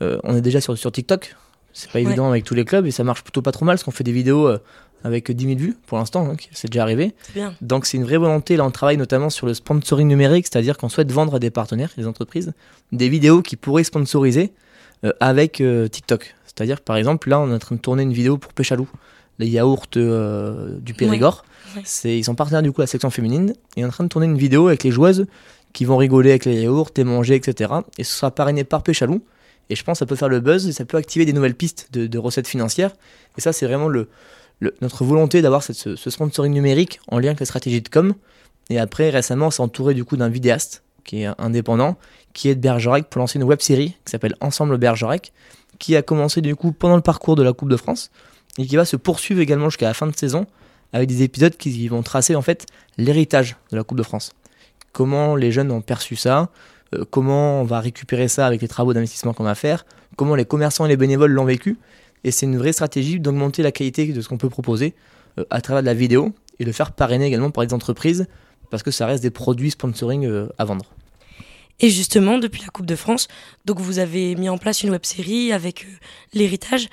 on 0.00 0.34
est 0.34 0.40
déjà 0.40 0.60
sur, 0.60 0.76
sur 0.78 0.90
TikTok. 0.90 1.36
C'est 1.74 1.90
pas 1.90 2.00
évident 2.00 2.30
avec 2.30 2.44
tous 2.44 2.54
les 2.54 2.64
clubs 2.64 2.86
et 2.86 2.90
ça 2.90 3.04
marche 3.04 3.22
plutôt 3.22 3.42
pas 3.42 3.52
trop 3.52 3.66
mal 3.66 3.74
parce 3.74 3.84
qu'on 3.84 3.90
fait 3.90 4.04
des 4.04 4.12
vidéos 4.12 4.48
avec 5.04 5.30
10 5.30 5.46
000 5.46 5.58
vues 5.58 5.76
pour 5.86 5.98
l'instant, 5.98 6.28
hein, 6.28 6.36
c'est 6.52 6.70
déjà 6.70 6.82
arrivé. 6.82 7.14
Bien. 7.34 7.54
Donc 7.60 7.86
c'est 7.86 7.96
une 7.96 8.04
vraie 8.04 8.16
volonté, 8.16 8.56
là 8.56 8.64
on 8.64 8.70
travaille 8.70 8.96
notamment 8.96 9.30
sur 9.30 9.46
le 9.46 9.54
sponsoring 9.54 10.08
numérique, 10.08 10.46
c'est-à-dire 10.50 10.76
qu'on 10.76 10.88
souhaite 10.88 11.10
vendre 11.12 11.36
à 11.36 11.38
des 11.38 11.50
partenaires, 11.50 11.90
des 11.96 12.06
entreprises, 12.06 12.52
des 12.92 13.08
vidéos 13.08 13.42
qui 13.42 13.56
pourraient 13.56 13.84
sponsoriser 13.84 14.52
euh, 15.04 15.12
avec 15.20 15.60
euh, 15.60 15.88
TikTok. 15.88 16.34
C'est-à-dire 16.46 16.80
par 16.80 16.96
exemple 16.96 17.28
là 17.28 17.40
on 17.40 17.50
est 17.50 17.54
en 17.54 17.58
train 17.58 17.76
de 17.76 17.80
tourner 17.80 18.02
une 18.02 18.12
vidéo 18.12 18.38
pour 18.38 18.52
Péchalou, 18.52 18.88
les 19.38 19.48
yaourts 19.48 19.86
euh, 19.96 20.76
du 20.80 20.94
Périgord. 20.94 21.44
C'est, 21.84 22.16
ils 22.16 22.24
sont 22.24 22.34
partenaires 22.34 22.62
du 22.62 22.72
coup 22.72 22.80
à 22.80 22.84
la 22.84 22.88
section 22.88 23.10
féminine 23.10 23.52
et 23.76 23.84
en 23.84 23.90
train 23.90 24.04
de 24.04 24.08
tourner 24.08 24.26
une 24.26 24.38
vidéo 24.38 24.68
avec 24.68 24.82
les 24.82 24.90
joueuses 24.90 25.26
qui 25.76 25.84
vont 25.84 25.98
rigoler 25.98 26.30
avec 26.30 26.46
les 26.46 26.62
yaourts 26.62 26.90
et 26.96 27.04
manger, 27.04 27.34
etc. 27.34 27.70
Et 27.98 28.04
ce 28.04 28.10
sera 28.16 28.30
parrainé 28.30 28.64
par 28.64 28.82
Péchalou. 28.82 29.22
Et 29.68 29.76
je 29.76 29.84
pense 29.84 29.96
que 29.96 29.98
ça 29.98 30.06
peut 30.06 30.16
faire 30.16 30.30
le 30.30 30.40
buzz 30.40 30.66
et 30.66 30.72
ça 30.72 30.86
peut 30.86 30.96
activer 30.96 31.26
des 31.26 31.34
nouvelles 31.34 31.54
pistes 31.54 31.88
de, 31.92 32.18
recettes 32.18 32.48
financières. 32.48 32.92
Et 33.36 33.42
ça, 33.42 33.52
c'est 33.52 33.66
vraiment 33.66 33.90
notre 34.62 35.04
volonté 35.04 35.42
d'avoir 35.42 35.62
ce, 35.62 35.74
ce, 35.74 36.10
sponsoring 36.10 36.54
numérique 36.54 36.98
en 37.08 37.18
lien 37.18 37.28
avec 37.28 37.40
la 37.40 37.46
stratégie 37.46 37.82
de 37.82 37.90
com. 37.90 38.14
Et 38.70 38.78
après, 38.78 39.10
récemment, 39.10 39.48
on 39.48 39.50
s'est 39.50 39.60
entouré 39.60 39.92
du 39.92 40.06
coup 40.06 40.16
d'un 40.16 40.30
vidéaste 40.30 40.82
qui 41.04 41.24
est 41.24 41.28
indépendant, 41.36 41.98
qui 42.32 42.48
est 42.48 42.54
de 42.54 42.60
Bergerac 42.60 43.10
pour 43.10 43.18
lancer 43.18 43.38
une 43.38 43.44
web 43.44 43.60
série 43.60 43.90
qui 44.06 44.12
s'appelle 44.12 44.34
Ensemble 44.40 44.78
Bergerac, 44.78 45.34
qui 45.78 45.94
a 45.94 46.00
commencé 46.00 46.40
du 46.40 46.56
coup 46.56 46.72
pendant 46.72 46.96
le 46.96 47.02
parcours 47.02 47.36
de 47.36 47.42
la 47.42 47.52
Coupe 47.52 47.68
de 47.68 47.76
France 47.76 48.10
et 48.56 48.66
qui 48.66 48.76
va 48.76 48.86
se 48.86 48.96
poursuivre 48.96 49.42
également 49.42 49.68
jusqu'à 49.68 49.88
la 49.88 49.94
fin 49.94 50.06
de 50.06 50.16
saison 50.16 50.46
avec 50.94 51.06
des 51.06 51.22
épisodes 51.22 51.54
qui 51.54 51.86
vont 51.88 52.02
tracer 52.02 52.34
en 52.34 52.40
fait 52.40 52.64
l'héritage 52.96 53.56
de 53.72 53.76
la 53.76 53.84
Coupe 53.84 53.98
de 53.98 54.02
France. 54.02 54.32
Comment 54.96 55.36
les 55.36 55.52
jeunes 55.52 55.70
ont 55.72 55.82
perçu 55.82 56.16
ça, 56.16 56.48
euh, 56.94 57.04
comment 57.10 57.60
on 57.60 57.64
va 57.64 57.80
récupérer 57.80 58.28
ça 58.28 58.46
avec 58.46 58.62
les 58.62 58.68
travaux 58.68 58.94
d'investissement 58.94 59.34
qu'on 59.34 59.44
va 59.44 59.54
faire, 59.54 59.84
comment 60.16 60.34
les 60.34 60.46
commerçants 60.46 60.86
et 60.86 60.88
les 60.88 60.96
bénévoles 60.96 61.32
l'ont 61.32 61.44
vécu 61.44 61.76
et 62.24 62.30
c'est 62.30 62.46
une 62.46 62.56
vraie 62.56 62.72
stratégie 62.72 63.20
d'augmenter 63.20 63.62
la 63.62 63.72
qualité 63.72 64.06
de 64.06 64.18
ce 64.22 64.28
qu'on 64.30 64.38
peut 64.38 64.48
proposer 64.48 64.94
euh, 65.38 65.44
à 65.50 65.60
travers 65.60 65.82
de 65.82 65.86
la 65.86 65.92
vidéo 65.92 66.32
et 66.60 66.64
de 66.64 66.72
faire 66.72 66.92
parrainer 66.92 67.26
également 67.26 67.50
par 67.50 67.66
des 67.66 67.74
entreprises 67.74 68.26
parce 68.70 68.82
que 68.82 68.90
ça 68.90 69.04
reste 69.04 69.22
des 69.22 69.30
produits 69.30 69.72
sponsoring 69.72 70.24
euh, 70.24 70.48
à 70.56 70.64
vendre. 70.64 70.86
Et 71.78 71.90
justement, 71.90 72.38
depuis 72.38 72.62
la 72.62 72.68
Coupe 72.68 72.86
de 72.86 72.96
France, 72.96 73.28
donc 73.66 73.80
vous 73.80 73.98
avez 73.98 74.34
mis 74.34 74.48
en 74.48 74.56
place 74.56 74.82
une 74.82 74.88
web 74.88 75.04
série 75.04 75.52
avec 75.52 75.86
l'héritage. 76.32 76.88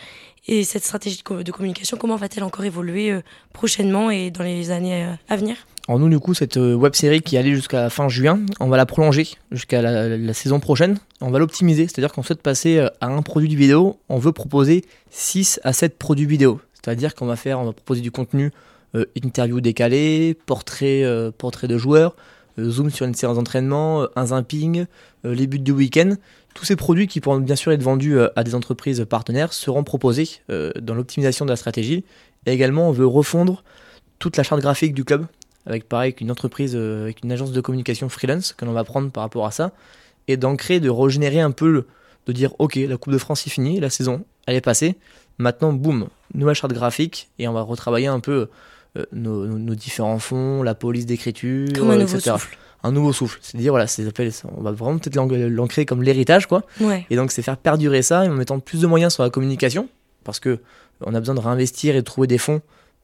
Et 0.46 0.66
cette 0.66 0.84
stratégie 0.84 1.24
de 1.24 1.52
communication, 1.54 1.96
comment 1.96 2.18
va-t-elle 2.18 2.44
encore 2.44 2.66
évoluer 2.66 3.18
prochainement 3.54 4.12
et 4.12 4.30
dans 4.30 4.44
les 4.44 4.72
années 4.72 5.08
à 5.30 5.38
venir? 5.38 5.56
Alors 5.90 6.00
nous, 6.00 6.08
du 6.08 6.18
coup, 6.18 6.34
cette 6.34 6.56
euh, 6.56 6.74
web 6.76 6.94
série 6.96 7.22
qui 7.22 7.36
allait 7.36 7.54
jusqu'à 7.54 7.90
fin 7.90 8.08
juin, 8.08 8.40
on 8.62 8.70
va 8.70 8.78
la 8.78 8.86
prolonger 8.86 9.28
jusqu'à 9.52 9.82
la, 9.82 10.34
saison 10.34 10.62
prochaine. 10.62 10.98
On 11.20 11.30
va 11.30 11.40
l'optimiser, 11.40 11.88
c'est-à-dire 11.88 12.14
qu'on 12.14 12.24
souhaite 12.24 12.42
passer 12.42 12.78
euh, 12.78 12.88
à 13.02 13.08
un 13.08 13.22
produit 13.22 13.54
vidéo. 13.54 14.00
On 14.08 14.18
veut 14.18 14.32
proposer 14.32 14.86
6 15.10 15.60
à 15.64 15.74
7 15.74 15.98
produits 15.98 16.26
vidéo. 16.26 16.62
C'est-à-dire 16.74 17.16
qu'on 17.16 17.26
va 17.26 17.36
faire, 17.36 17.60
on 17.60 17.66
va 17.66 17.74
proposer 17.74 18.00
du 18.00 18.12
contenu 18.12 18.52
euh, 18.96 19.06
interview 19.22 19.60
décalé, 19.60 20.38
portrait, 20.46 21.04
portrait 21.38 21.68
de 21.68 21.78
joueurs, 21.78 22.16
zoom 22.58 22.90
sur 22.90 23.06
une 23.06 23.14
séance 23.14 23.36
d'entraînement, 23.36 24.08
un 24.16 24.28
zapping, 24.28 24.86
les 25.26 25.48
buts 25.48 25.60
du 25.60 25.74
week-end. 25.74 26.16
Tous 26.54 26.64
ces 26.64 26.78
produits 26.78 27.08
qui 27.08 27.20
pourront 27.20 27.40
bien 27.40 27.56
sûr 27.58 27.74
être 27.74 27.84
vendus 27.84 28.18
à 28.36 28.44
des 28.44 28.56
entreprises 28.56 29.06
partenaires 29.10 29.52
seront 29.52 29.84
proposés 29.84 30.42
dans 30.50 30.94
l'optimisation 30.94 31.46
de 31.46 31.50
la 31.50 31.56
stratégie. 31.56 32.06
Et 32.46 32.54
également, 32.54 32.88
on 32.88 32.92
veut 32.92 33.08
refondre 33.08 33.64
toute 34.20 34.38
la 34.38 34.44
charte 34.44 34.62
graphique 34.62 34.94
du 34.94 35.04
club 35.04 35.26
avec 35.66 35.88
pareil 35.88 36.14
qu'une 36.14 36.32
entreprise, 36.32 36.74
euh, 36.76 37.04
avec 37.04 37.24
une 37.24 37.32
agence 37.32 37.52
de 37.52 37.62
communication 37.62 38.10
freelance 38.10 38.54
que 38.54 38.66
l'on 38.66 38.74
va 38.74 38.84
prendre 38.84 39.12
par 39.12 39.24
rapport 39.24 39.46
à 39.46 39.52
ça, 39.52 39.72
et 40.28 40.38
d'ancrer, 40.38 40.80
de 40.80 40.90
régénérer 40.90 41.40
un 41.40 41.52
peu, 41.52 41.86
de 42.28 42.32
dire 42.32 42.54
ok, 42.60 42.76
la 42.76 42.98
Coupe 42.98 43.14
de 43.14 43.18
France 43.18 43.46
est 43.48 43.50
finie, 43.50 43.80
la 43.80 43.90
saison, 43.90 44.24
elle 44.46 44.56
est 44.56 44.62
passée, 44.62 44.96
maintenant 45.38 45.74
boum, 45.74 46.08
nouvelle 46.34 46.56
charte 46.56 46.74
graphique, 46.74 47.30
et 47.40 47.48
on 47.48 47.54
va 47.54 47.62
retravailler 47.62 48.08
un 48.08 48.20
peu 48.20 48.50
euh, 48.98 49.06
nos, 49.12 49.76
différents 49.76 50.20
fonds, 50.20 50.64
la 50.64 50.76
police 50.76 51.06
d'écriture, 51.06 51.70
un 51.90 51.98
nouveau 51.98 52.20
souffle. 52.20 52.58
Un 52.86 52.92
nouveau 52.92 53.14
souffle, 53.14 53.40
c'est 53.42 53.58
dire 53.58 53.72
voilà, 53.72 53.86
on 54.58 54.62
va 54.62 54.74
vraiment 54.74 54.98
peut-être 54.98 55.16
l'ancrer 55.16 55.86
comme 55.86 56.04
l'héritage 56.04 56.48
quoi. 56.48 56.64
Et 57.10 57.16
donc 57.16 57.32
c'est 57.32 57.42
faire 57.42 57.56
perdurer 57.56 58.02
ça 58.02 58.24
en 58.24 58.32
mettant 58.32 58.60
plus 58.60 58.82
de 58.82 58.88
moyens 58.88 59.14
sur 59.14 59.24
la 59.24 59.30
communication, 59.30 59.88
parce 60.26 60.42
que 60.42 60.60
on 61.00 61.16
a 61.16 61.20
besoin 61.20 61.36
de 61.36 61.40
réinvestir 61.40 61.96
et 61.96 62.00
de 62.00 62.06
trouver 62.06 62.28
des 62.28 62.38
fonds 62.38 62.62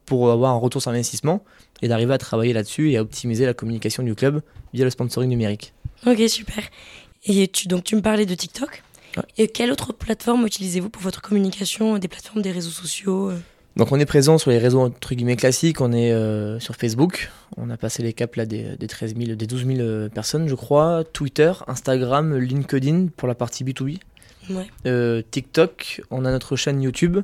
pour 0.09 0.31
avoir 0.31 0.51
un 0.51 0.57
retour 0.57 0.81
sur 0.81 0.89
investissement 0.89 1.43
et 1.83 1.87
d'arriver 1.87 2.15
à 2.15 2.17
travailler 2.17 2.51
là-dessus 2.51 2.89
et 2.89 2.97
à 2.97 3.01
optimiser 3.03 3.45
la 3.45 3.53
communication 3.53 4.01
du 4.01 4.15
club 4.15 4.41
via 4.73 4.83
le 4.83 4.89
sponsoring 4.89 5.29
numérique. 5.29 5.71
Ok, 6.07 6.17
super. 6.27 6.63
Et 7.25 7.47
tu, 7.47 7.67
donc 7.67 7.83
tu 7.83 7.95
me 7.95 8.01
parlais 8.01 8.25
de 8.25 8.33
TikTok. 8.33 8.81
Et 9.37 9.47
quelle 9.47 9.71
autre 9.71 9.93
plateforme 9.93 10.47
utilisez-vous 10.47 10.89
pour 10.89 11.03
votre 11.03 11.21
communication 11.21 11.99
Des 11.99 12.07
plateformes, 12.07 12.41
des 12.41 12.51
réseaux 12.51 12.71
sociaux 12.71 13.29
euh? 13.29 13.37
donc 13.75 13.91
on 13.91 13.99
est 13.99 14.05
présent 14.05 14.37
sur 14.37 14.49
les 14.49 14.57
réseaux 14.57 14.81
entre 14.81 15.13
guillemets 15.13 15.35
classiques, 15.35 15.79
on 15.79 15.93
est 15.93 16.11
euh, 16.11 16.59
sur 16.59 16.75
Facebook, 16.75 17.31
on 17.55 17.69
a 17.69 17.77
passé 17.77 18.03
les 18.03 18.11
caps 18.11 18.35
là 18.35 18.45
des, 18.45 18.75
des 18.77 18.87
13 18.87 19.15
000, 19.15 19.35
des 19.35 19.47
12 19.47 19.65
000 19.65 19.79
euh, 19.79 20.09
personnes 20.09 20.49
je 20.49 20.55
crois, 20.55 21.03
Twitter, 21.13 21.53
Instagram, 21.67 22.35
LinkedIn 22.35 23.07
pour 23.15 23.27
la 23.27 23.35
partie 23.35 23.63
B2B, 23.63 23.99
ouais. 24.49 25.23
TikTok, 25.31 26.01
on 26.09 26.25
a 26.25 26.31
notre 26.31 26.55
chaîne 26.57 26.81
YouTube, 26.81 27.19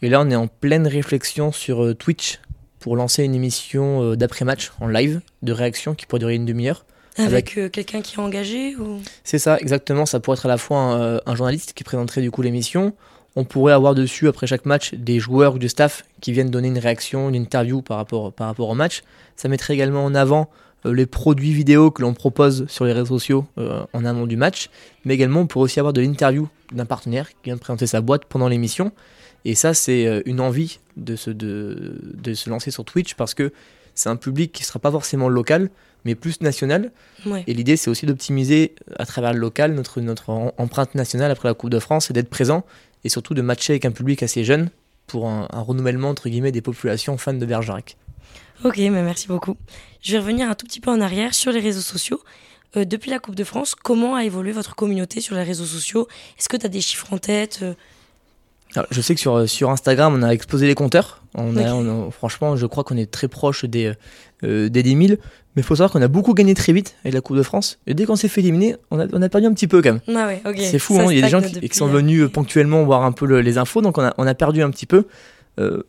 et 0.00 0.08
là, 0.08 0.20
on 0.20 0.30
est 0.30 0.36
en 0.36 0.46
pleine 0.46 0.86
réflexion 0.86 1.50
sur 1.50 1.84
euh, 1.84 1.94
Twitch 1.94 2.40
pour 2.78 2.94
lancer 2.94 3.24
une 3.24 3.34
émission 3.34 4.02
euh, 4.02 4.16
d'après-match 4.16 4.70
en 4.80 4.86
live 4.86 5.20
de 5.42 5.52
réaction 5.52 5.94
qui 5.94 6.06
pourrait 6.06 6.20
durer 6.20 6.34
une 6.36 6.46
demi-heure. 6.46 6.84
Avec, 7.16 7.58
euh, 7.58 7.68
quelqu'un 7.68 8.00
qui 8.00 8.14
est 8.14 8.20
engagé 8.20 8.76
ou... 8.76 9.00
C'est 9.24 9.40
ça, 9.40 9.58
exactement. 9.58 10.06
Ça 10.06 10.20
pourrait 10.20 10.36
être 10.36 10.46
à 10.46 10.48
la 10.48 10.58
fois 10.58 11.20
un, 11.26 11.34
journaliste 11.34 11.72
qui 11.72 11.82
présenterait 11.82 12.20
du 12.20 12.30
coup 12.30 12.42
l'émission. 12.42 12.94
On 13.34 13.42
pourrait 13.42 13.72
avoir 13.72 13.96
dessus, 13.96 14.28
après 14.28 14.46
chaque 14.46 14.66
match, 14.66 14.94
des 14.94 15.18
joueurs 15.18 15.56
ou 15.56 15.58
du 15.58 15.68
staff 15.68 16.04
qui 16.20 16.30
viennent 16.30 16.50
donner 16.50 16.68
une 16.68 16.78
réaction, 16.78 17.28
une 17.28 17.34
interview 17.34 17.82
par 17.82 17.96
rapport, 17.96 18.32
par 18.32 18.46
rapport 18.46 18.68
au 18.68 18.74
match. 18.76 19.02
Ça 19.34 19.48
mettrait 19.48 19.74
également 19.74 20.04
en 20.04 20.14
avant 20.14 20.48
les 20.84 21.06
produits 21.06 21.52
vidéo 21.52 21.90
que 21.90 22.02
l'on 22.02 22.14
propose 22.14 22.66
sur 22.68 22.84
les 22.84 22.92
réseaux 22.92 23.18
sociaux 23.18 23.46
en 23.92 24.04
amont 24.04 24.26
du 24.26 24.36
match. 24.36 24.70
Mais 25.04 25.14
également, 25.14 25.40
on 25.40 25.46
pourrait 25.48 25.64
aussi 25.64 25.80
avoir 25.80 25.92
de 25.92 26.00
l'interview 26.00 26.48
d'un 26.70 26.86
partenaire 26.86 27.28
qui 27.30 27.36
vient 27.46 27.56
de 27.56 27.60
présenter 27.60 27.88
sa 27.88 28.00
boîte 28.00 28.26
pendant 28.26 28.46
l'émission. 28.46 28.92
Et 29.48 29.54
ça, 29.54 29.72
c'est 29.72 30.06
euh, 30.06 30.20
une 30.26 30.40
envie 30.40 30.78
de 30.98 31.16
se, 31.16 31.30
de, 31.30 31.98
de 32.02 32.34
se 32.34 32.50
lancer 32.50 32.70
sur 32.70 32.84
Twitch 32.84 33.14
parce 33.14 33.32
que 33.32 33.50
c'est 33.94 34.10
un 34.10 34.16
public 34.16 34.52
qui 34.52 34.62
ne 34.62 34.66
sera 34.66 34.78
pas 34.78 34.90
forcément 34.90 35.30
local, 35.30 35.70
mais 36.04 36.14
plus 36.14 36.42
national. 36.42 36.92
Et 37.46 37.54
l'idée, 37.54 37.78
c'est 37.78 37.88
aussi 37.88 38.04
d'optimiser 38.04 38.74
à 38.98 39.06
travers 39.06 39.32
le 39.32 39.38
local 39.38 39.72
notre, 39.72 40.02
notre 40.02 40.28
empreinte 40.58 40.94
nationale 40.94 41.30
après 41.30 41.48
la 41.48 41.54
Coupe 41.54 41.70
de 41.70 41.78
France 41.78 42.10
et 42.10 42.12
d'être 42.12 42.28
présent 42.28 42.62
et 43.04 43.08
surtout 43.08 43.32
de 43.32 43.40
matcher 43.40 43.72
avec 43.72 43.86
un 43.86 43.90
public 43.90 44.22
assez 44.22 44.44
jeune 44.44 44.68
pour 45.06 45.26
un, 45.26 45.46
renouvellement 45.50 46.10
entre 46.10 46.28
guillemets 46.28 46.52
des 46.52 46.60
populations 46.60 47.16
fans 47.16 47.32
de 47.32 47.46
Bergerac. 47.46 47.96
Ok, 48.64 48.76
mais 48.76 48.90
merci 48.90 49.28
beaucoup. 49.28 49.56
Je 50.02 50.12
vais 50.12 50.18
revenir 50.18 50.50
un 50.50 50.56
tout 50.56 50.66
petit 50.66 50.80
peu 50.80 50.90
en 50.90 51.00
arrière 51.00 51.32
sur 51.32 51.52
les 51.52 51.60
réseaux 51.60 51.80
sociaux. 51.80 52.20
Euh, 52.76 52.84
depuis 52.84 53.10
la 53.10 53.18
Coupe 53.18 53.34
de 53.34 53.44
France, 53.44 53.74
comment 53.74 54.14
a 54.14 54.24
évolué 54.24 54.52
votre 54.52 54.74
communauté 54.74 55.22
sur 55.22 55.36
les 55.36 55.42
réseaux 55.42 55.64
sociaux? 55.64 56.06
Est-ce 56.38 56.50
que 56.50 56.58
tu 56.58 56.66
as 56.66 56.68
des 56.68 56.82
chiffres 56.82 57.10
en 57.14 57.18
tête? 57.18 57.64
Euh? 58.76 58.82
Je 58.90 59.00
sais 59.00 59.14
que 59.14 59.20
sur, 59.20 59.36
euh, 59.36 59.46
sur 59.46 59.70
Instagram, 59.70 60.14
on 60.18 60.22
a 60.22 60.30
explosé 60.30 60.66
les 60.66 60.74
compteurs. 60.74 61.22
On 61.34 62.10
franchement, 62.10 62.56
je 62.56 62.66
crois 62.66 62.84
qu'on 62.84 62.96
est 62.96 63.10
très 63.10 63.28
proche 63.28 63.64
des, 63.64 63.92
des 64.42 64.70
10 64.70 64.90
000. 64.90 65.00
Mais 65.56 65.62
il 65.62 65.62
faut 65.62 65.74
savoir 65.74 65.90
qu'on 65.90 66.02
a 66.02 66.08
beaucoup 66.08 66.34
gagné 66.34 66.54
très 66.54 66.72
vite 66.72 66.96
avec 67.02 67.14
la 67.14 67.20
Coupe 67.20 67.36
de 67.36 67.42
France. 67.42 67.78
Et 67.86 67.94
dès 67.94 68.06
qu'on 68.06 68.16
s'est 68.16 68.28
fait 68.28 68.40
éliminer, 68.40 68.76
on 68.90 69.00
a, 69.00 69.06
on 69.12 69.22
a 69.22 69.28
perdu 69.28 69.46
un 69.46 69.52
petit 69.52 69.66
peu 69.66 69.82
quand 69.82 69.92
même. 69.92 70.16
Ah 70.16 70.52
C'est 70.56 70.78
fou, 70.78 70.98
hein. 70.98 71.06
il 71.10 71.16
y 71.16 71.18
a 71.18 71.22
des 71.22 71.28
gens 71.28 71.42
qui, 71.42 71.68
sont 71.72 71.86
venus 71.86 72.28
ponctuellement 72.32 72.82
voir 72.84 73.02
un 73.04 73.12
peu 73.12 73.40
les 73.40 73.58
infos, 73.58 73.82
donc 73.82 73.98
on 73.98 74.02
a, 74.02 74.14
on 74.18 74.26
a 74.26 74.34
perdu 74.34 74.62
un 74.62 74.70
petit 74.70 74.86
peu. 74.86 75.06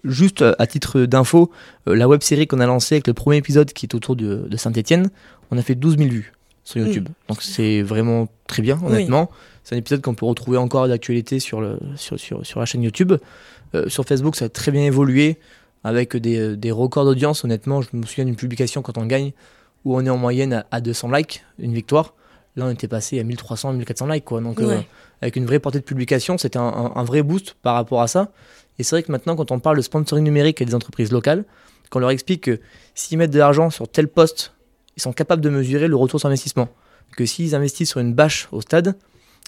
juste 0.04 0.44
à 0.58 0.68
titre 0.68 1.02
d'info, 1.02 1.52
la 1.86 2.08
web 2.08 2.22
série 2.22 2.48
qu'on 2.48 2.60
a 2.60 2.66
lancée 2.66 2.96
avec 2.96 3.08
le 3.08 3.14
premier 3.14 3.38
épisode 3.38 3.72
qui 3.72 3.86
est 3.86 3.96
autour 3.96 4.16
de, 4.16 4.48
de 4.48 4.58
Saint-Etienne, 4.58 5.10
on 5.52 5.58
a 5.58 5.62
fait 5.62 5.76
12 5.76 5.98
000 5.98 6.10
vues 6.10 6.34
sur 6.70 6.86
YouTube. 6.86 7.10
Mm. 7.10 7.14
Donc 7.30 7.42
c'est 7.42 7.82
vraiment 7.82 8.28
très 8.48 8.62
bien, 8.62 8.80
honnêtement. 8.84 9.30
C'est 9.64 9.76
un 9.76 9.78
épisode 9.78 10.02
qu'on 10.02 10.14
peut 10.14 10.26
retrouver 10.26 10.58
encore 10.58 10.88
d'actualité 10.88 11.40
sur, 11.40 11.62
le, 11.62 11.78
sur, 11.96 12.20
sur, 12.20 12.46
sur, 12.46 12.60
la 12.60 12.66
chaîne 12.66 12.84
YouTube. 12.84 13.14
Euh, 13.76 13.90
sur 13.90 14.06
Facebook, 14.06 14.36
ça 14.36 14.46
a 14.46 14.50
très 14.50 14.72
bien 14.72 14.84
évolué 14.84 15.38
avec 15.84 16.16
des, 16.16 16.38
euh, 16.38 16.56
des 16.56 16.72
records 16.72 17.06
d'audience. 17.06 17.44
Honnêtement, 17.44 17.82
je 17.82 17.90
me 17.94 18.04
souviens 18.06 18.26
d'une 18.26 18.36
publication 18.36 18.82
quand 18.82 18.98
on 18.98 19.06
gagne 19.06 19.32
où 19.86 19.96
on 19.96 20.06
est 20.06 20.10
en 20.10 20.18
moyenne 20.18 20.64
à, 20.72 20.82
200 20.82 21.12
likes, 21.12 21.44
une 21.60 21.74
victoire. 21.74 22.14
Là, 22.56 22.66
on 22.66 22.72
était 22.72 22.88
passé 22.88 23.20
à 23.20 23.24
1300, 23.24 23.74
1400 23.74 24.08
likes. 24.08 24.26
Quoi. 24.26 24.42
Donc, 24.42 24.60
euh, 24.60 24.80
avec 25.22 25.36
une 25.36 25.46
vraie 25.46 25.60
portée 25.60 25.80
de 25.80 25.84
publication, 25.84 26.38
c'était 26.38 26.58
un, 26.58 26.92
un, 26.96 27.04
vrai 27.04 27.22
boost 27.22 27.56
par 27.62 27.76
rapport 27.76 28.02
à 28.02 28.08
ça. 28.08 28.32
Et 28.78 28.84
c'est 28.84 28.96
vrai 28.96 29.04
que 29.04 29.12
maintenant, 29.12 29.36
quand 29.36 29.52
on 29.52 29.60
parle 29.60 29.78
de 29.78 29.82
sponsoring 29.82 30.24
numérique 30.24 30.62
et 30.62 30.66
des 30.66 30.76
entreprises 30.76 31.12
locales, 31.12 31.46
qu'on 31.90 32.00
leur 32.00 32.10
explique 32.10 32.42
que 32.42 32.60
s'ils 32.96 33.18
mettent 33.18 33.32
de 33.32 33.40
l'argent 33.40 33.70
sur 33.70 33.88
tel 33.88 34.08
poste 34.08 34.54
ils 35.00 35.02
sont 35.02 35.14
capables 35.14 35.42
de 35.42 35.50
mesurer 35.50 35.88
le 35.88 35.96
retour 35.96 36.20
sur 36.20 36.28
investissement. 36.28 36.68
Que 37.16 37.26
s'ils 37.26 37.56
investissent 37.56 37.90
sur 37.90 38.02
une 38.02 38.14
bâche 38.14 38.50
au 38.52 38.60
stade, 38.60 38.96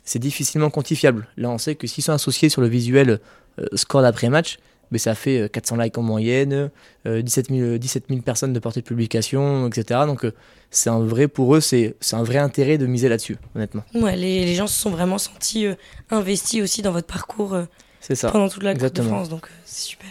c'est 0.05 0.17
difficilement 0.17 0.69
quantifiable. 0.69 1.27
Là, 1.35 1.49
on 1.49 1.57
sait 1.57 1.75
que 1.75 1.87
s'ils 1.87 2.05
sont 2.05 2.13
associés 2.13 2.47
sur 2.47 2.61
le 2.61 2.69
visuel 2.69 3.19
euh, 3.59 3.65
score 3.75 4.01
d'après-match, 4.01 4.59
mais 4.91 4.95
ben, 4.95 4.99
ça 4.99 5.13
fait 5.13 5.51
400 5.51 5.77
euh, 5.77 5.83
likes 5.83 5.97
en 5.97 6.03
moyenne, 6.03 6.71
17, 7.05 7.49
000, 7.49 7.77
17 7.77 8.23
personnes 8.23 8.53
de 8.53 8.59
portée 8.59 8.79
de 8.79 8.85
publication, 8.85 9.67
etc. 9.67 10.01
Donc 10.05 10.23
euh, 10.23 10.31
c'est 10.69 10.89
un 10.89 10.99
vrai, 10.99 11.27
pour 11.27 11.53
eux, 11.53 11.59
c'est 11.59 11.95
un 12.13 12.23
vrai 12.23 12.37
intérêt 12.37 12.77
de 12.77 12.85
miser 12.85 13.09
là-dessus, 13.09 13.37
honnêtement. 13.53 13.83
Ouais, 13.93 14.15
les, 14.15 14.45
les, 14.45 14.55
gens 14.55 14.67
se 14.67 14.79
sont 14.79 14.89
vraiment 14.89 15.17
sentis 15.17 15.65
investis 16.09 16.61
aussi 16.61 16.81
dans 16.81 16.93
votre 16.93 17.07
parcours 17.07 17.57
ça. 17.99 18.31
pendant 18.31 18.47
toute 18.47 18.63
la 18.63 18.73
Coupe 18.73 18.93
de 18.93 19.01
France, 19.01 19.27
donc 19.27 19.49
c'est 19.65 19.89
super. 19.89 20.09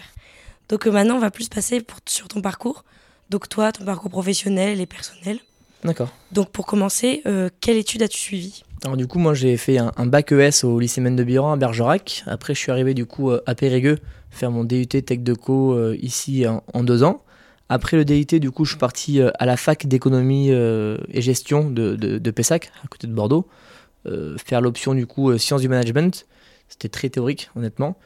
Donc 0.68 0.86
maintenant, 0.86 1.16
on 1.16 1.20
va 1.20 1.30
plus 1.30 1.48
passer 1.48 1.80
pour, 1.80 1.98
sur 2.06 2.28
ton 2.28 2.42
parcours. 2.42 2.84
Donc 3.30 3.48
toi, 3.48 3.70
ton 3.70 3.84
parcours 3.84 4.10
professionnel 4.10 4.80
et 4.80 4.86
personnel. 4.86 5.38
D'accord. 5.84 6.08
Donc 6.32 6.50
pour 6.50 6.66
commencer, 6.66 7.22
euh, 7.26 7.48
quelle 7.60 7.76
étude 7.76 8.02
as-tu 8.02 8.18
suivi 8.18 8.64
Alors 8.84 8.96
du 8.96 9.06
coup, 9.06 9.20
moi 9.20 9.34
j'ai 9.34 9.56
fait 9.56 9.78
un, 9.78 10.06
bac 10.06 10.32
ES 10.32 10.64
au 10.64 10.78
lycée 10.80 11.00
Maine 11.00 11.16
de 11.16 11.22
Biran 11.22 11.52
à 11.52 11.56
Bergerac. 11.56 12.24
Après, 12.26 12.54
je 12.54 12.58
suis 12.58 12.72
arrivé 12.72 12.92
du 12.92 13.06
coup 13.06 13.30
euh, 13.30 13.40
à 13.46 13.54
Périgueux 13.54 13.98
faire 14.30 14.50
mon 14.50 14.64
DUT 14.64 14.86
Tech 14.86 15.20
de 15.20 15.34
Co 15.34 15.72
euh, 15.72 15.96
ici 16.02 16.44
en, 16.46 16.84
deux 16.84 17.04
ans. 17.04 17.22
Après 17.68 17.96
le 17.96 18.04
DUT, 18.04 18.40
du 18.40 18.50
coup, 18.50 18.64
je 18.64 18.70
suis 18.70 18.78
parti 18.78 19.20
à 19.22 19.46
la 19.46 19.56
fac 19.56 19.86
d'économie 19.86 20.50
et 20.50 21.20
gestion 21.22 21.70
de, 21.70 21.94
de, 21.94 22.30
Pessac, 22.32 22.72
à 22.84 22.88
côté 22.88 23.06
de 23.06 23.12
Bordeaux, 23.12 23.46
faire 24.38 24.60
l'option 24.60 24.92
du 24.92 25.06
coup 25.06 25.38
sciences 25.38 25.60
du 25.60 25.68
management. 25.68 26.26
C'était 26.70 26.88
très 26.88 27.10
théorique, 27.10 27.50
honnêtement. 27.56 27.98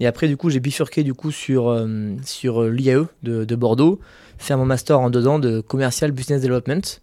Et 0.00 0.06
après, 0.06 0.26
du 0.26 0.36
coup, 0.36 0.50
j'ai 0.50 0.58
bifurqué 0.58 1.04
du 1.04 1.14
coup 1.14 1.30
sur, 1.30 1.86
sur 2.24 2.64
l'IAE 2.64 3.06
de, 3.22 3.44
de 3.44 3.56
Bordeaux 3.56 4.00
faire 4.38 4.58
mon 4.58 4.64
master 4.64 5.00
en 5.00 5.10
deux 5.10 5.26
ans 5.26 5.38
de 5.38 5.60
commercial 5.60 6.12
business 6.12 6.42
development. 6.42 7.00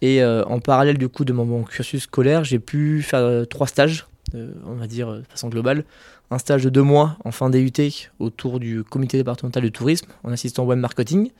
Et 0.00 0.22
euh, 0.22 0.44
en 0.44 0.60
parallèle 0.60 0.98
du 0.98 1.08
coup 1.08 1.24
de 1.24 1.32
mon, 1.32 1.64
cursus 1.64 2.04
scolaire, 2.04 2.44
j'ai 2.44 2.58
pu 2.58 3.02
faire 3.02 3.20
euh, 3.20 3.44
trois 3.44 3.66
stages, 3.66 4.06
euh, 4.34 4.52
on 4.66 4.74
va 4.74 4.86
dire 4.86 5.12
de 5.12 5.24
façon 5.28 5.48
globale. 5.48 5.84
Un 6.30 6.38
stage 6.38 6.62
de 6.64 6.70
deux 6.70 6.82
mois 6.82 7.16
en 7.24 7.32
fin 7.32 7.50
DUT 7.50 7.72
autour 8.18 8.60
du 8.60 8.84
comité 8.84 9.16
départemental 9.16 9.62
du 9.62 9.72
tourisme 9.72 10.08
en 10.24 10.30
assistant 10.30 10.64
web 10.64 10.78
marketing. 10.78 11.30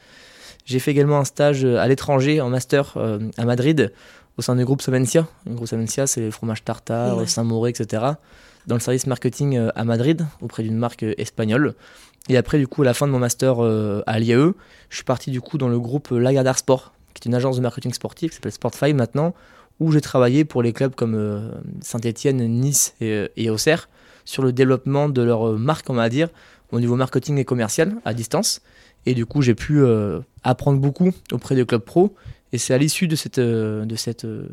J'ai 0.64 0.78
fait 0.78 0.90
également 0.90 1.18
un 1.18 1.24
stage 1.24 1.64
à 1.64 1.86
l'étranger 1.88 2.40
en 2.40 2.48
master 2.48 2.96
à 3.36 3.44
Madrid 3.44 3.92
au 4.38 4.42
sein 4.42 4.56
du 4.56 4.64
groupe 4.64 4.82
Savencia. 4.82 5.26
Le 5.46 5.54
groupe 5.54 5.68
Savencia, 5.68 6.06
c'est 6.06 6.20
les 6.20 6.30
fromages 6.30 6.64
tartare, 6.64 7.28
Saint-Mauré, 7.28 7.70
etc. 7.70 8.02
Dans 8.68 8.76
le 8.76 8.80
service 8.80 9.06
marketing 9.08 9.58
à 9.74 9.84
Madrid 9.84 10.26
auprès 10.40 10.62
d'une 10.62 10.76
marque 10.76 11.02
espagnole. 11.02 11.74
Et 12.28 12.36
après, 12.36 12.58
du 12.58 12.66
coup, 12.66 12.82
à 12.82 12.84
la 12.84 12.94
fin 12.94 13.06
de 13.06 13.12
mon 13.12 13.18
master 13.18 13.64
euh, 13.64 14.02
à 14.06 14.18
l'IAE, 14.18 14.52
je 14.90 14.96
suis 14.96 15.04
parti 15.04 15.30
du 15.30 15.40
coup 15.40 15.56
dans 15.56 15.68
le 15.68 15.80
groupe 15.80 16.10
Lagardère 16.10 16.58
Sport, 16.58 16.92
qui 17.14 17.22
est 17.22 17.26
une 17.26 17.34
agence 17.34 17.56
de 17.56 17.62
marketing 17.62 17.92
sportif 17.94 18.30
qui 18.30 18.36
s'appelle 18.36 18.52
Sport5 18.52 18.94
maintenant, 18.94 19.34
où 19.80 19.92
j'ai 19.92 20.00
travaillé 20.00 20.44
pour 20.44 20.62
les 20.62 20.72
clubs 20.72 20.94
comme 20.94 21.14
euh, 21.14 21.50
Saint-Etienne, 21.80 22.46
Nice 22.46 22.94
et, 23.00 23.50
Auxerre 23.50 23.88
sur 24.26 24.42
le 24.42 24.52
développement 24.52 25.08
de 25.08 25.22
leur 25.22 25.54
marque, 25.54 25.88
on 25.88 25.94
va 25.94 26.10
dire, 26.10 26.28
au 26.70 26.80
niveau 26.80 26.96
marketing 26.96 27.38
et 27.38 27.46
commercial 27.46 27.94
à 28.04 28.12
distance. 28.12 28.60
Et 29.06 29.14
du 29.14 29.24
coup, 29.24 29.40
j'ai 29.40 29.54
pu 29.54 29.80
euh, 29.80 30.20
apprendre 30.42 30.78
beaucoup 30.78 31.12
auprès 31.32 31.54
des 31.54 31.64
clubs 31.64 31.80
pro. 31.80 32.14
Et 32.52 32.58
c'est 32.58 32.72
à 32.72 32.78
l'issue 32.78 33.08
de, 33.08 33.16
cette, 33.16 33.38
de, 33.38 33.96
cette, 33.96 34.24
de, 34.24 34.46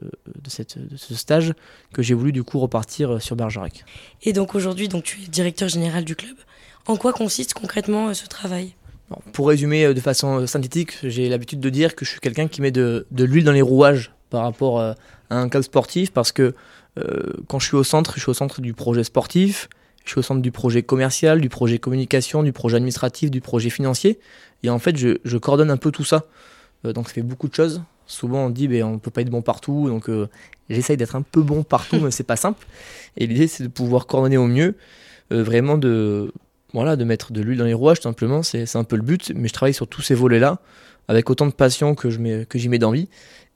cette, 0.48 0.78
de 0.78 0.98
ce 0.98 1.16
stage 1.16 1.54
que 1.94 2.02
j'ai 2.04 2.14
voulu 2.14 2.32
du 2.32 2.44
coup 2.44 2.60
repartir 2.60 3.22
sur 3.22 3.36
Bergerac. 3.36 3.86
Et 4.24 4.34
donc 4.34 4.54
aujourd'hui, 4.54 4.90
donc 4.90 5.04
tu 5.04 5.22
es 5.24 5.28
directeur 5.28 5.70
général 5.70 6.04
du 6.04 6.16
club. 6.16 6.36
En 6.88 6.98
quoi 6.98 7.14
consiste 7.14 7.54
concrètement 7.54 8.10
euh, 8.10 8.14
ce 8.14 8.28
travail? 8.28 8.76
Pour 9.34 9.48
résumer 9.48 9.86
euh, 9.86 9.94
de 9.94 10.00
façon 10.00 10.42
euh, 10.42 10.46
synthétique, 10.46 10.98
j'ai 11.04 11.30
l'habitude 11.30 11.60
de 11.60 11.70
dire 11.70 11.96
que 11.96 12.06
je 12.06 12.12
suis 12.12 12.20
quelqu'un 12.20 12.48
qui 12.48 12.62
met 12.62 12.72
de, 12.72 13.08
l'huile 13.12 13.44
dans 13.44 13.52
les 13.52 13.62
rouages 13.62 14.12
par 14.30 14.44
rapport 14.44 14.80
à 14.82 14.96
un 15.30 15.50
club 15.50 15.64
sportif 15.64 16.12
parce 16.12 16.32
que 16.32 16.54
quand 17.48 17.60
je 17.60 17.66
suis 17.66 17.76
au 17.76 17.84
centre, 17.84 18.14
je 18.16 18.22
suis 18.22 18.30
au 18.30 18.34
centre 18.34 18.62
du 18.62 18.74
projet 18.74 19.04
sportif, 19.04 19.68
je 20.06 20.12
suis 20.12 20.20
au 20.20 20.22
centre 20.22 20.42
du 20.42 20.52
projet 20.52 20.82
commercial, 20.82 21.42
du 21.42 21.50
projet 21.50 21.78
communication, 21.78 22.42
du 22.42 22.54
projet 22.54 22.78
administratif, 22.78 23.30
du 23.30 23.42
projet 23.42 23.70
financier. 23.70 24.18
Et 24.64 24.70
en 24.70 24.80
fait, 24.80 24.96
je, 24.96 25.38
coordonne 25.38 25.70
un 25.70 25.78
peu 25.78 25.92
tout 25.92 26.06
ça. 26.06 26.26
Donc 26.94 27.08
ça 27.08 27.14
fait 27.14 27.22
beaucoup 27.22 27.48
de 27.48 27.56
choses. 27.56 27.82
Souvent 28.08 28.46
on 28.46 28.50
dit 28.50 28.68
ben, 28.68 28.84
on 28.84 28.92
ne 28.94 28.98
peut 28.98 29.12
pas 29.12 29.22
être 29.22 29.30
bon 29.30 29.42
partout, 29.42 29.88
donc 29.90 30.10
j'essaye 30.70 30.98
d'être 30.98 31.16
un 31.16 31.22
peu 31.22 31.42
bon 31.42 31.64
partout, 31.64 32.00
mais 32.02 32.12
c'est 32.12 32.24
pas 32.24 32.36
simple. 32.36 32.66
Et 33.18 33.28
l'idée 33.28 33.48
c'est 33.48 33.64
de 33.64 33.70
pouvoir 33.70 34.06
coordonner 34.06 34.38
au 34.38 34.48
mieux, 34.48 34.76
vraiment 35.32 35.78
de, 35.78 36.32
voilà, 36.76 36.96
de 36.98 37.06
mettre 37.06 37.32
de 37.32 37.42
l'huile 37.42 37.58
dans 37.58 37.66
les 37.66 37.74
rouages, 37.74 38.00
tout 38.00 38.10
simplement, 38.10 38.44
c'est 38.44 38.76
un 38.76 38.84
peu 38.84 38.98
le 38.98 39.02
but. 39.02 39.32
Mais 39.34 39.48
je 39.48 39.54
travaille 39.54 39.74
sur 39.74 39.88
tous 39.88 40.02
ces 40.02 40.14
volets-là, 40.14 40.60
avec 41.08 41.30
autant 41.30 41.48
de 41.48 41.54
passion 41.54 41.96
que 41.96 42.10
j'y 42.10 42.20
mets, 42.20 42.46
mets 42.68 42.80
d'envie. 42.80 43.08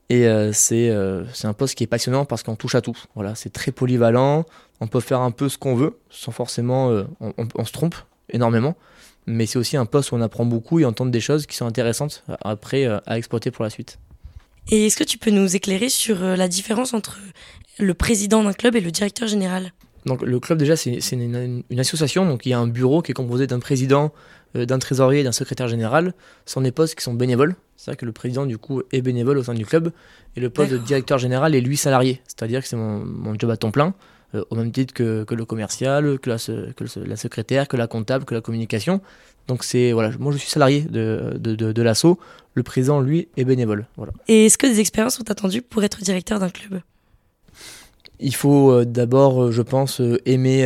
Et 0.10 0.28
euh, 0.28 0.52
euh, 0.72 1.26
c'est 1.34 1.48
un 1.48 1.54
poste 1.54 1.76
qui 1.76 1.84
est 1.84 1.88
passionnant 1.88 2.26
parce 2.26 2.44
qu'on 2.44 2.56
touche 2.56 2.76
à 2.76 2.82
tout. 2.82 2.98
Voilà, 3.16 3.36
c'est 3.36 3.52
très 3.52 3.72
polyvalent, 3.72 4.46
on 4.80 4.88
peut 4.88 5.02
faire 5.02 5.20
un 5.20 5.32
peu 5.32 5.50
ce 5.50 5.58
qu'on 5.58 5.76
veut, 5.76 5.98
sans 6.10 6.32
forcément. 6.32 6.90
Euh, 6.92 7.04
on, 7.20 7.66
se 7.66 7.72
trompe 7.72 7.96
énormément. 8.30 8.76
Mais 9.26 9.46
c'est 9.46 9.60
aussi 9.60 9.78
un 9.78 9.86
poste 9.86 10.12
où 10.12 10.16
on 10.16 10.22
apprend 10.22 10.46
beaucoup 10.46 10.80
et 10.80 10.86
on 10.86 10.94
tente 10.94 11.12
des 11.12 11.20
choses 11.20 11.46
qui 11.46 11.56
sont 11.56 11.66
intéressantes 11.66 12.24
après 12.42 12.86
à 12.86 13.18
exploiter 13.18 13.52
pour 13.52 13.64
la 13.64 13.70
suite. 13.70 14.00
Et 14.72 14.88
est-ce 14.88 14.98
que 14.98 15.04
tu 15.04 15.18
peux 15.18 15.32
nous 15.32 15.56
éclairer 15.56 15.90
sur 15.90 16.20
la 16.20 16.48
différence 16.48 16.94
entre 16.94 17.20
le 17.80 17.94
président 17.94 18.44
d'un 18.44 18.54
club 18.54 18.76
et 18.76 18.82
le 18.82 18.92
directeur 18.92 19.28
général? 19.28 19.72
Donc 20.06 20.22
le 20.22 20.40
club 20.40 20.58
déjà 20.58 20.76
c'est 20.76 21.00
une, 21.12 21.64
association, 21.78 22.26
donc 22.26 22.46
il 22.46 22.50
y 22.50 22.54
a 22.54 22.60
un 22.60 22.68
bureau 22.68 23.02
qui 23.02 23.12
est 23.12 23.14
composé 23.14 23.48
d'un 23.48 23.60
président, 23.60 24.12
euh, 24.56 24.66
d'un 24.66 24.80
trésorier 24.80 25.22
et 25.22 25.24
d'un 25.24 25.32
secrétaire 25.32 25.68
général. 25.68 26.14
Ce 26.46 26.54
sont 26.54 26.62
des 26.62 26.72
postes 26.72 26.96
qui 26.96 27.04
sont 27.04 27.14
bénévoles. 27.14 27.56
C'est 27.76 27.92
vrai 27.92 27.98
que 27.98 28.06
le 28.06 28.12
président 28.12 28.46
du 28.46 28.58
coup 28.58 28.82
est 28.92 29.02
bénévole 29.02 29.38
au 29.38 29.44
sein 29.44 29.54
du 29.54 29.66
club 29.66 29.92
et 30.36 30.40
le 30.40 30.50
poste 30.50 30.72
de 30.72 30.78
directeur 30.78 31.18
général 31.18 31.56
est 31.56 31.62
lui 31.62 31.78
salarié. 31.78 32.22
C'est-à-dire 32.26 32.62
que 32.62 32.68
c'est 32.68 32.76
mon, 32.76 33.38
job 33.38 33.50
à 33.50 33.58
temps 33.58 33.72
plein, 33.72 33.94
euh, 34.36 34.44
au 34.50 34.56
même 34.56 34.72
titre 34.72 34.94
que, 34.94 35.26
le 35.30 35.46
commercial, 35.46 36.20
que 36.20 36.30
la, 36.30 36.38
la, 37.06 37.16
secrétaire, 37.16 37.68
que 37.68 37.78
la 37.78 37.88
comptable, 37.88 38.26
que 38.26 38.36
la 38.36 38.42
communication. 38.42 39.02
Donc 39.48 39.64
c'est 39.64 39.92
voilà, 39.94 40.12
moi 40.20 40.32
je 40.32 40.38
suis 40.38 40.50
salarié 40.50 40.82
de, 40.82 41.36
de, 41.40 41.56
de, 41.56 41.82
l'assaut. 41.82 42.20
Le 42.54 42.64
président 42.64 43.02
lui 43.02 43.28
est 43.36 43.46
bénévole. 43.46 43.88
Voilà. 43.98 44.14
Et 44.28 44.46
est-ce 44.46 44.58
que 44.58 44.68
des 44.68 44.80
expériences 44.80 45.16
sont 45.16 45.32
attendues 45.32 45.64
pour 45.64 45.84
être 45.84 46.02
directeur 46.02 46.40
d'un 46.40 46.50
club? 46.50 46.82
Il 48.20 48.36
faut 48.36 48.72
euh, 48.72 48.86
d'abord, 48.86 49.46
euh, 49.46 49.52
je 49.52 49.62
pense, 49.62 50.02
euh, 50.02 50.20
aimer, 50.26 50.64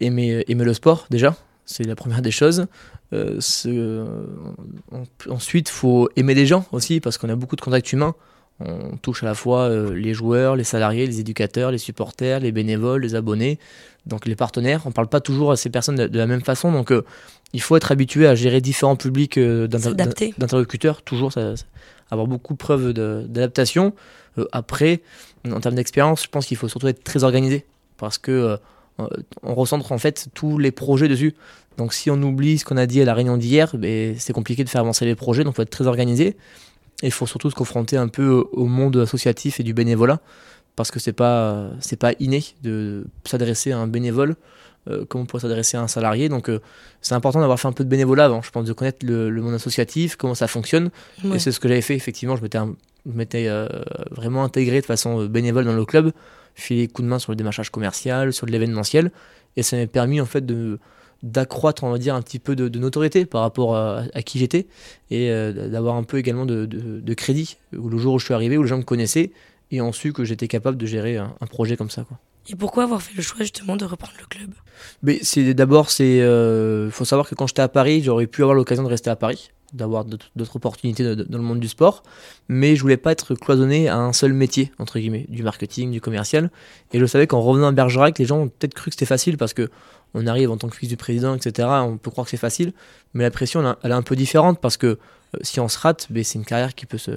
aimer, 0.00 0.44
aimer 0.48 0.64
le 0.64 0.74
sport 0.74 1.06
déjà. 1.10 1.36
C'est 1.64 1.84
la 1.84 1.94
première 1.94 2.20
des 2.20 2.32
choses. 2.32 2.66
ensuite, 5.28 5.68
il 5.68 5.72
faut 5.72 6.08
aimer 6.16 6.34
les 6.34 6.46
gens 6.46 6.66
aussi 6.72 7.00
parce 7.00 7.16
qu'on 7.16 7.28
a 7.28 7.36
beaucoup 7.36 7.56
de 7.56 7.60
contacts 7.60 7.92
humains. 7.92 8.14
On 8.60 8.96
touche 8.96 9.22
à 9.22 9.26
la 9.26 9.34
fois 9.34 9.70
les 9.94 10.12
joueurs, 10.12 10.54
les 10.54 10.64
salariés, 10.64 11.06
les 11.06 11.20
éducateurs, 11.20 11.70
les 11.70 11.78
supporters, 11.78 12.40
les 12.40 12.52
bénévoles, 12.52 13.02
les 13.02 13.14
abonnés, 13.14 13.58
donc 14.06 14.26
les 14.26 14.36
partenaires. 14.36 14.82
On 14.84 14.90
ne 14.90 14.94
parle 14.94 15.08
pas 15.08 15.20
toujours 15.20 15.50
à 15.50 15.56
ces 15.56 15.70
personnes 15.70 15.96
de, 15.96 16.18
la 16.18 16.26
même 16.26 16.42
façon, 16.42 16.70
donc 16.70 16.92
il 17.54 17.62
faut 17.62 17.76
être 17.76 17.90
habitué 17.90 18.26
à 18.26 18.34
gérer 18.34 18.60
différents 18.60 18.96
publics 18.96 19.38
d'interlocuteurs, 19.38 21.00
toujours 21.00 21.32
avoir 22.10 22.26
beaucoup 22.26 22.52
de 22.52 22.58
preuves 22.58 22.92
d'adaptation. 22.92 23.94
après, 24.52 25.00
en 25.50 25.60
termes 25.60 25.76
d'expérience, 25.76 26.24
je 26.24 26.28
pense 26.28 26.44
qu'il 26.44 26.58
faut 26.58 26.68
surtout 26.68 26.88
être 26.88 27.02
très 27.02 27.24
organisé 27.24 27.64
parce 28.00 28.18
que 28.18 28.32
euh, 28.98 29.06
on 29.42 29.54
recentre 29.54 29.92
en 29.92 29.98
fait 29.98 30.28
tous 30.34 30.58
les 30.58 30.72
projets 30.72 31.08
dessus. 31.08 31.34
Donc 31.76 31.94
si 31.94 32.10
on 32.10 32.20
oublie 32.22 32.58
ce 32.58 32.64
qu'on 32.64 32.76
a 32.76 32.86
dit 32.86 33.00
à 33.00 33.04
la 33.04 33.14
réunion 33.14 33.36
d'hier, 33.36 33.76
ben, 33.76 34.14
c'est 34.18 34.32
compliqué 34.32 34.64
de 34.64 34.68
faire 34.68 34.80
avancer 34.80 35.04
les 35.04 35.14
projets, 35.14 35.44
donc 35.44 35.54
il 35.54 35.56
faut 35.56 35.62
être 35.62 35.70
très 35.70 35.86
organisé. 35.86 36.36
Et 37.02 37.06
il 37.06 37.12
faut 37.12 37.26
surtout 37.26 37.50
se 37.50 37.54
confronter 37.54 37.96
un 37.96 38.08
peu 38.08 38.44
au 38.52 38.66
monde 38.66 38.96
associatif 38.96 39.60
et 39.60 39.62
du 39.62 39.74
bénévolat, 39.74 40.20
parce 40.76 40.90
que 40.90 40.98
c'est 40.98 41.12
pas 41.12 41.70
c'est 41.80 41.96
pas 41.96 42.12
inné 42.20 42.44
de 42.62 43.06
s'adresser 43.24 43.72
à 43.72 43.78
un 43.78 43.86
bénévole 43.86 44.36
euh, 44.88 45.04
comme 45.04 45.20
on 45.20 45.26
pourrait 45.26 45.42
s'adresser 45.42 45.76
à 45.76 45.82
un 45.82 45.88
salarié. 45.88 46.30
Donc 46.30 46.48
euh, 46.48 46.60
c'est 47.02 47.14
important 47.14 47.40
d'avoir 47.40 47.60
fait 47.60 47.68
un 47.68 47.72
peu 47.72 47.84
de 47.84 47.88
bénévolat 47.88 48.24
avant, 48.24 48.40
je 48.40 48.50
pense, 48.50 48.64
de 48.64 48.72
connaître 48.72 49.04
le, 49.04 49.30
monde 49.30 49.54
associatif, 49.54 50.16
comment 50.16 50.34
ça 50.34 50.48
fonctionne. 50.48 50.90
Et 51.34 51.38
c'est 51.38 51.52
ce 51.52 51.60
que 51.60 51.68
j'avais 51.68 51.82
fait 51.82 51.94
effectivement. 51.94 52.34
Je 52.36 52.42
m'étais 53.04 53.46
euh, 53.48 53.68
vraiment 54.10 54.42
intégré 54.42 54.80
de 54.80 54.86
façon 54.86 55.26
bénévole 55.26 55.66
dans 55.66 55.74
le 55.74 55.84
club, 55.84 56.12
filé 56.54 56.88
coup 56.88 57.02
de 57.02 57.08
main 57.08 57.18
sur 57.18 57.30
le 57.30 57.36
démarchage 57.36 57.68
commercial, 57.68 58.32
sur 58.32 58.46
de 58.46 58.52
l'événementiel, 58.52 59.10
et 59.56 59.62
ça 59.62 59.76
m'a 59.76 59.86
permis 59.86 60.18
en 60.18 60.26
fait 60.26 60.46
de 60.46 60.78
d'accroître, 61.22 61.84
on 61.84 61.90
va 61.90 61.98
dire, 61.98 62.14
un 62.14 62.22
petit 62.22 62.38
peu 62.38 62.56
de, 62.56 62.78
notoriété 62.78 63.26
par 63.26 63.42
rapport 63.42 63.76
à, 63.76 64.04
qui 64.24 64.38
j'étais 64.38 64.66
et 65.10 65.30
euh, 65.30 65.68
d'avoir 65.68 65.96
un 65.96 66.02
peu 66.02 66.18
également 66.18 66.46
de, 66.46 67.14
crédit. 67.14 67.56
Où 67.76 67.88
le 67.88 67.98
jour 67.98 68.14
où 68.14 68.18
je 68.18 68.24
suis 68.24 68.34
arrivé, 68.34 68.56
où 68.56 68.62
les 68.62 68.68
gens 68.68 68.78
me 68.78 68.82
connaissaient 68.82 69.32
et 69.70 69.80
ont 69.80 69.92
su 69.92 70.12
que 70.12 70.24
j'étais 70.24 70.48
capable 70.48 70.76
de 70.76 70.86
gérer 70.86 71.16
un, 71.16 71.34
projet 71.48 71.76
comme 71.76 71.90
ça. 71.90 72.04
Quoi. 72.04 72.18
Et 72.48 72.56
pourquoi 72.56 72.84
avoir 72.84 73.02
fait 73.02 73.14
le 73.14 73.22
choix 73.22 73.40
justement 73.40 73.76
de 73.76 73.84
reprendre 73.84 74.14
le 74.18 74.26
club? 74.26 74.50
Mais 75.02 75.18
c'est 75.22 75.54
d'abord, 75.54 75.90
c'est, 75.90 76.20
euh, 76.22 76.90
faut 76.90 77.04
savoir 77.04 77.28
que 77.28 77.34
quand 77.34 77.46
j'étais 77.46 77.62
à 77.62 77.68
Paris, 77.68 78.02
j'aurais 78.02 78.26
pu 78.26 78.42
avoir 78.42 78.54
l'occasion 78.54 78.82
de 78.82 78.88
rester 78.88 79.10
à 79.10 79.16
Paris 79.16 79.50
d'avoir 79.72 80.04
d'autres 80.04 80.56
opportunités 80.56 81.14
dans 81.14 81.38
le 81.38 81.44
monde 81.44 81.60
du 81.60 81.68
sport, 81.68 82.02
mais 82.48 82.76
je 82.76 82.82
voulais 82.82 82.96
pas 82.96 83.12
être 83.12 83.34
cloisonné 83.34 83.88
à 83.88 83.98
un 83.98 84.12
seul 84.12 84.32
métier, 84.32 84.72
entre 84.78 84.98
guillemets, 84.98 85.26
du 85.28 85.42
marketing, 85.42 85.90
du 85.92 86.00
commercial. 86.00 86.50
Et 86.92 86.98
je 86.98 87.06
savais 87.06 87.26
qu'en 87.26 87.40
revenant 87.40 87.68
à 87.68 87.72
Bergerac, 87.72 88.18
les 88.18 88.24
gens 88.24 88.38
ont 88.38 88.48
peut-être 88.48 88.74
cru 88.74 88.90
que 88.90 88.94
c'était 88.94 89.06
facile 89.06 89.36
parce 89.36 89.54
que 89.54 89.70
on 90.14 90.26
arrive 90.26 90.50
en 90.50 90.56
tant 90.56 90.68
que 90.68 90.76
fils 90.76 90.88
du 90.88 90.96
président, 90.96 91.34
etc. 91.34 91.68
On 91.82 91.96
peut 91.96 92.10
croire 92.10 92.24
que 92.24 92.30
c'est 92.30 92.36
facile, 92.36 92.72
mais 93.14 93.24
la 93.24 93.30
pression, 93.30 93.76
elle 93.82 93.90
est 93.90 93.94
un 93.94 94.02
peu 94.02 94.16
différente 94.16 94.60
parce 94.60 94.76
que 94.76 94.86
euh, 94.86 95.38
si 95.42 95.60
on 95.60 95.68
se 95.68 95.78
rate, 95.78 96.08
ben, 96.10 96.24
c'est 96.24 96.38
une 96.38 96.44
carrière 96.44 96.74
qui 96.74 96.86
peut, 96.86 96.98
se, 96.98 97.10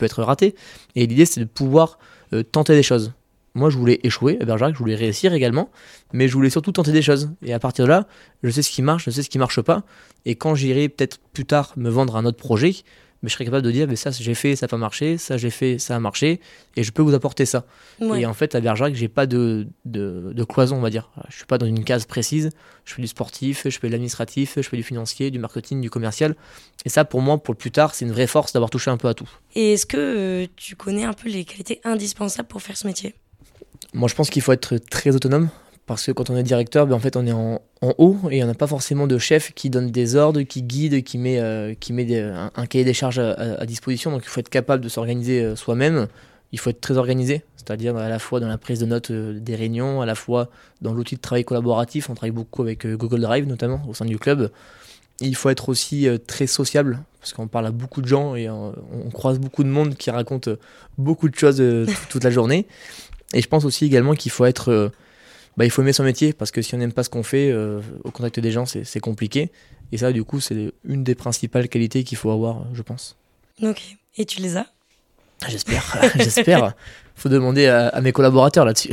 être 0.00 0.22
ratée. 0.22 0.54
Et 0.94 1.06
l'idée, 1.06 1.26
c'est 1.26 1.40
de 1.40 1.44
pouvoir 1.44 1.98
euh, 2.32 2.42
tenter 2.42 2.74
des 2.74 2.82
choses. 2.82 3.12
Moi, 3.54 3.70
je 3.70 3.76
voulais 3.76 3.98
échouer 4.02 4.38
à 4.40 4.44
Bergerac, 4.44 4.74
je 4.74 4.78
voulais 4.78 4.94
réussir 4.94 5.32
également, 5.32 5.70
mais 6.12 6.28
je 6.28 6.34
voulais 6.34 6.50
surtout 6.50 6.70
tenter 6.70 6.92
des 6.92 7.02
choses. 7.02 7.30
Et 7.42 7.52
à 7.52 7.58
partir 7.58 7.86
de 7.86 7.90
là, 7.90 8.06
je 8.42 8.50
sais 8.50 8.62
ce 8.62 8.70
qui 8.70 8.82
marche, 8.82 9.06
je 9.06 9.10
sais 9.10 9.22
ce 9.22 9.30
qui 9.30 9.38
marche 9.38 9.60
pas. 9.60 9.82
Et 10.26 10.36
quand 10.36 10.54
j'irai 10.54 10.88
peut-être 10.88 11.18
plus 11.32 11.44
tard 11.44 11.72
me 11.76 11.90
vendre 11.90 12.16
un 12.16 12.24
autre 12.24 12.36
projet, 12.36 12.74
mais 13.22 13.28
je 13.28 13.34
serais 13.34 13.44
capable 13.44 13.64
de 13.64 13.70
dire, 13.70 13.88
mais 13.88 13.96
ça 13.96 14.10
j'ai 14.10 14.34
fait, 14.34 14.54
ça 14.54 14.66
n'a 14.66 14.68
pas 14.68 14.76
marché, 14.76 15.18
ça 15.18 15.36
j'ai 15.36 15.50
fait, 15.50 15.78
ça 15.78 15.96
a 15.96 16.00
marché, 16.00 16.40
et 16.76 16.82
je 16.82 16.92
peux 16.92 17.02
vous 17.02 17.14
apporter 17.14 17.46
ça. 17.46 17.66
Et 18.00 18.26
en 18.26 18.34
fait, 18.34 18.54
à 18.54 18.60
Bergerac, 18.60 18.94
j'ai 18.94 19.08
pas 19.08 19.26
de, 19.26 19.66
de, 19.84 20.44
cloison, 20.44 20.76
on 20.76 20.80
va 20.80 20.90
dire. 20.90 21.10
Je 21.28 21.36
suis 21.36 21.46
pas 21.46 21.58
dans 21.58 21.66
une 21.66 21.84
case 21.84 22.04
précise. 22.04 22.50
Je 22.84 22.94
fais 22.94 23.02
du 23.02 23.08
sportif, 23.08 23.62
je 23.64 23.78
fais 23.78 23.88
de 23.88 23.92
l'administratif, 23.92 24.54
je 24.56 24.62
fais 24.62 24.76
du 24.76 24.82
financier, 24.82 25.30
du 25.30 25.38
marketing, 25.38 25.80
du 25.80 25.90
commercial. 25.90 26.36
Et 26.84 26.88
ça, 26.88 27.04
pour 27.04 27.20
moi, 27.20 27.38
pour 27.38 27.54
le 27.54 27.58
plus 27.58 27.72
tard, 27.72 27.94
c'est 27.94 28.04
une 28.04 28.12
vraie 28.12 28.28
force 28.28 28.52
d'avoir 28.52 28.70
touché 28.70 28.90
un 28.90 28.96
peu 28.96 29.08
à 29.08 29.14
tout. 29.14 29.28
Et 29.54 29.72
est-ce 29.72 29.86
que 29.86 29.96
euh, 29.96 30.46
tu 30.56 30.76
connais 30.76 31.04
un 31.04 31.12
peu 31.12 31.28
les 31.28 31.44
qualités 31.44 31.80
indispensables 31.84 32.48
pour 32.48 32.62
faire 32.62 32.76
ce 32.76 32.86
métier? 32.86 33.14
Moi, 33.94 34.08
je 34.08 34.14
pense 34.14 34.30
qu'il 34.30 34.42
faut 34.42 34.52
être 34.52 34.76
très 34.76 35.14
autonome 35.14 35.48
parce 35.88 36.04
que 36.04 36.12
quand 36.12 36.28
on 36.28 36.36
est 36.36 36.42
directeur, 36.42 36.86
ben, 36.86 36.94
en 36.94 36.98
fait, 36.98 37.16
on 37.16 37.26
est 37.26 37.32
en, 37.32 37.60
haut 37.80 38.18
et 38.30 38.44
on 38.44 38.46
n'a 38.46 38.54
pas 38.54 38.66
forcément 38.66 39.06
de 39.06 39.16
chef 39.16 39.52
qui 39.54 39.70
donne 39.70 39.90
des 39.90 40.16
ordres, 40.16 40.42
qui 40.42 40.62
guide, 40.62 41.02
qui 41.02 41.16
met, 41.16 41.40
euh, 41.40 41.74
qui 41.80 41.94
met 41.94 42.20
un, 42.20 42.66
cahier 42.66 42.84
des 42.84 42.92
charges 42.92 43.18
à, 43.18 43.64
disposition. 43.64 44.10
Donc, 44.10 44.22
il 44.24 44.28
faut 44.28 44.40
être 44.40 44.50
capable 44.50 44.84
de 44.84 44.88
s'organiser 44.90 45.42
euh, 45.42 45.56
soi-même. 45.56 46.06
Il 46.52 46.58
faut 46.58 46.68
être 46.68 46.82
très 46.82 46.98
organisé, 46.98 47.42
c'est-à-dire 47.56 47.96
à 47.96 48.08
la 48.08 48.18
fois 48.18 48.38
dans 48.38 48.48
la 48.48 48.58
prise 48.58 48.80
de 48.80 48.86
notes 48.86 49.10
euh, 49.10 49.40
des 49.40 49.56
réunions, 49.56 50.02
à 50.02 50.06
la 50.06 50.14
fois 50.14 50.50
dans 50.82 50.92
l'outil 50.92 51.16
de 51.16 51.22
travail 51.22 51.44
collaboratif. 51.44 52.10
On 52.10 52.14
travaille 52.14 52.32
beaucoup 52.32 52.62
avec 52.62 52.86
Google 52.86 53.22
Drive, 53.22 53.46
notamment 53.46 53.80
au 53.88 53.94
sein 53.94 54.04
du 54.04 54.18
club. 54.18 54.50
il 55.20 55.36
faut 55.36 55.48
être 55.48 55.70
aussi 55.70 56.06
très 56.26 56.46
sociable, 56.46 57.00
parce 57.18 57.32
qu'on 57.32 57.48
parle 57.48 57.66
à 57.66 57.70
beaucoup 57.70 58.02
de 58.02 58.08
gens 58.08 58.36
et 58.36 58.50
on, 58.50 58.74
croise 59.12 59.38
beaucoup 59.38 59.64
de 59.64 59.70
monde 59.70 59.94
qui 59.96 60.10
raconte 60.10 60.50
beaucoup 60.98 61.30
de 61.30 61.34
choses 61.34 61.62
toute 62.10 62.24
la 62.24 62.30
journée. 62.30 62.66
Et 63.32 63.40
je 63.40 63.48
pense 63.48 63.64
aussi 63.64 63.86
également 63.86 64.14
qu'il 64.14 64.32
faut 64.32 64.44
être. 64.44 64.92
Euh, 65.58 65.64
bah, 65.64 65.64
il 65.64 65.70
faut 65.70 65.82
aimer 65.82 65.92
son 65.92 66.04
métier 66.04 66.32
parce 66.32 66.50
que 66.50 66.62
si 66.62 66.74
on 66.74 66.78
n'aime 66.78 66.92
pas 66.92 67.02
ce 67.02 67.10
qu'on 67.10 67.22
fait 67.22 67.50
euh, 67.50 67.80
au 68.04 68.10
contact 68.10 68.40
des 68.40 68.52
gens, 68.52 68.64
c'est 68.66 69.00
compliqué. 69.00 69.50
Et 69.92 69.98
ça, 69.98 70.12
du 70.12 70.24
coup, 70.24 70.40
c'est 70.40 70.72
une 70.84 71.02
des 71.02 71.14
principales 71.14 71.68
qualités 71.68 72.04
qu'il 72.04 72.18
faut 72.18 72.30
avoir, 72.30 72.64
je 72.74 72.82
pense. 72.82 73.16
Ok. 73.62 73.96
Et 74.16 74.24
tu 74.24 74.40
les 74.40 74.56
as? 74.56 74.66
J'espère. 75.48 75.98
J'espère. 76.16 76.74
faut 77.14 77.28
demander 77.28 77.66
à, 77.66 78.00
mes 78.00 78.12
collaborateurs 78.12 78.64
là-dessus. 78.64 78.92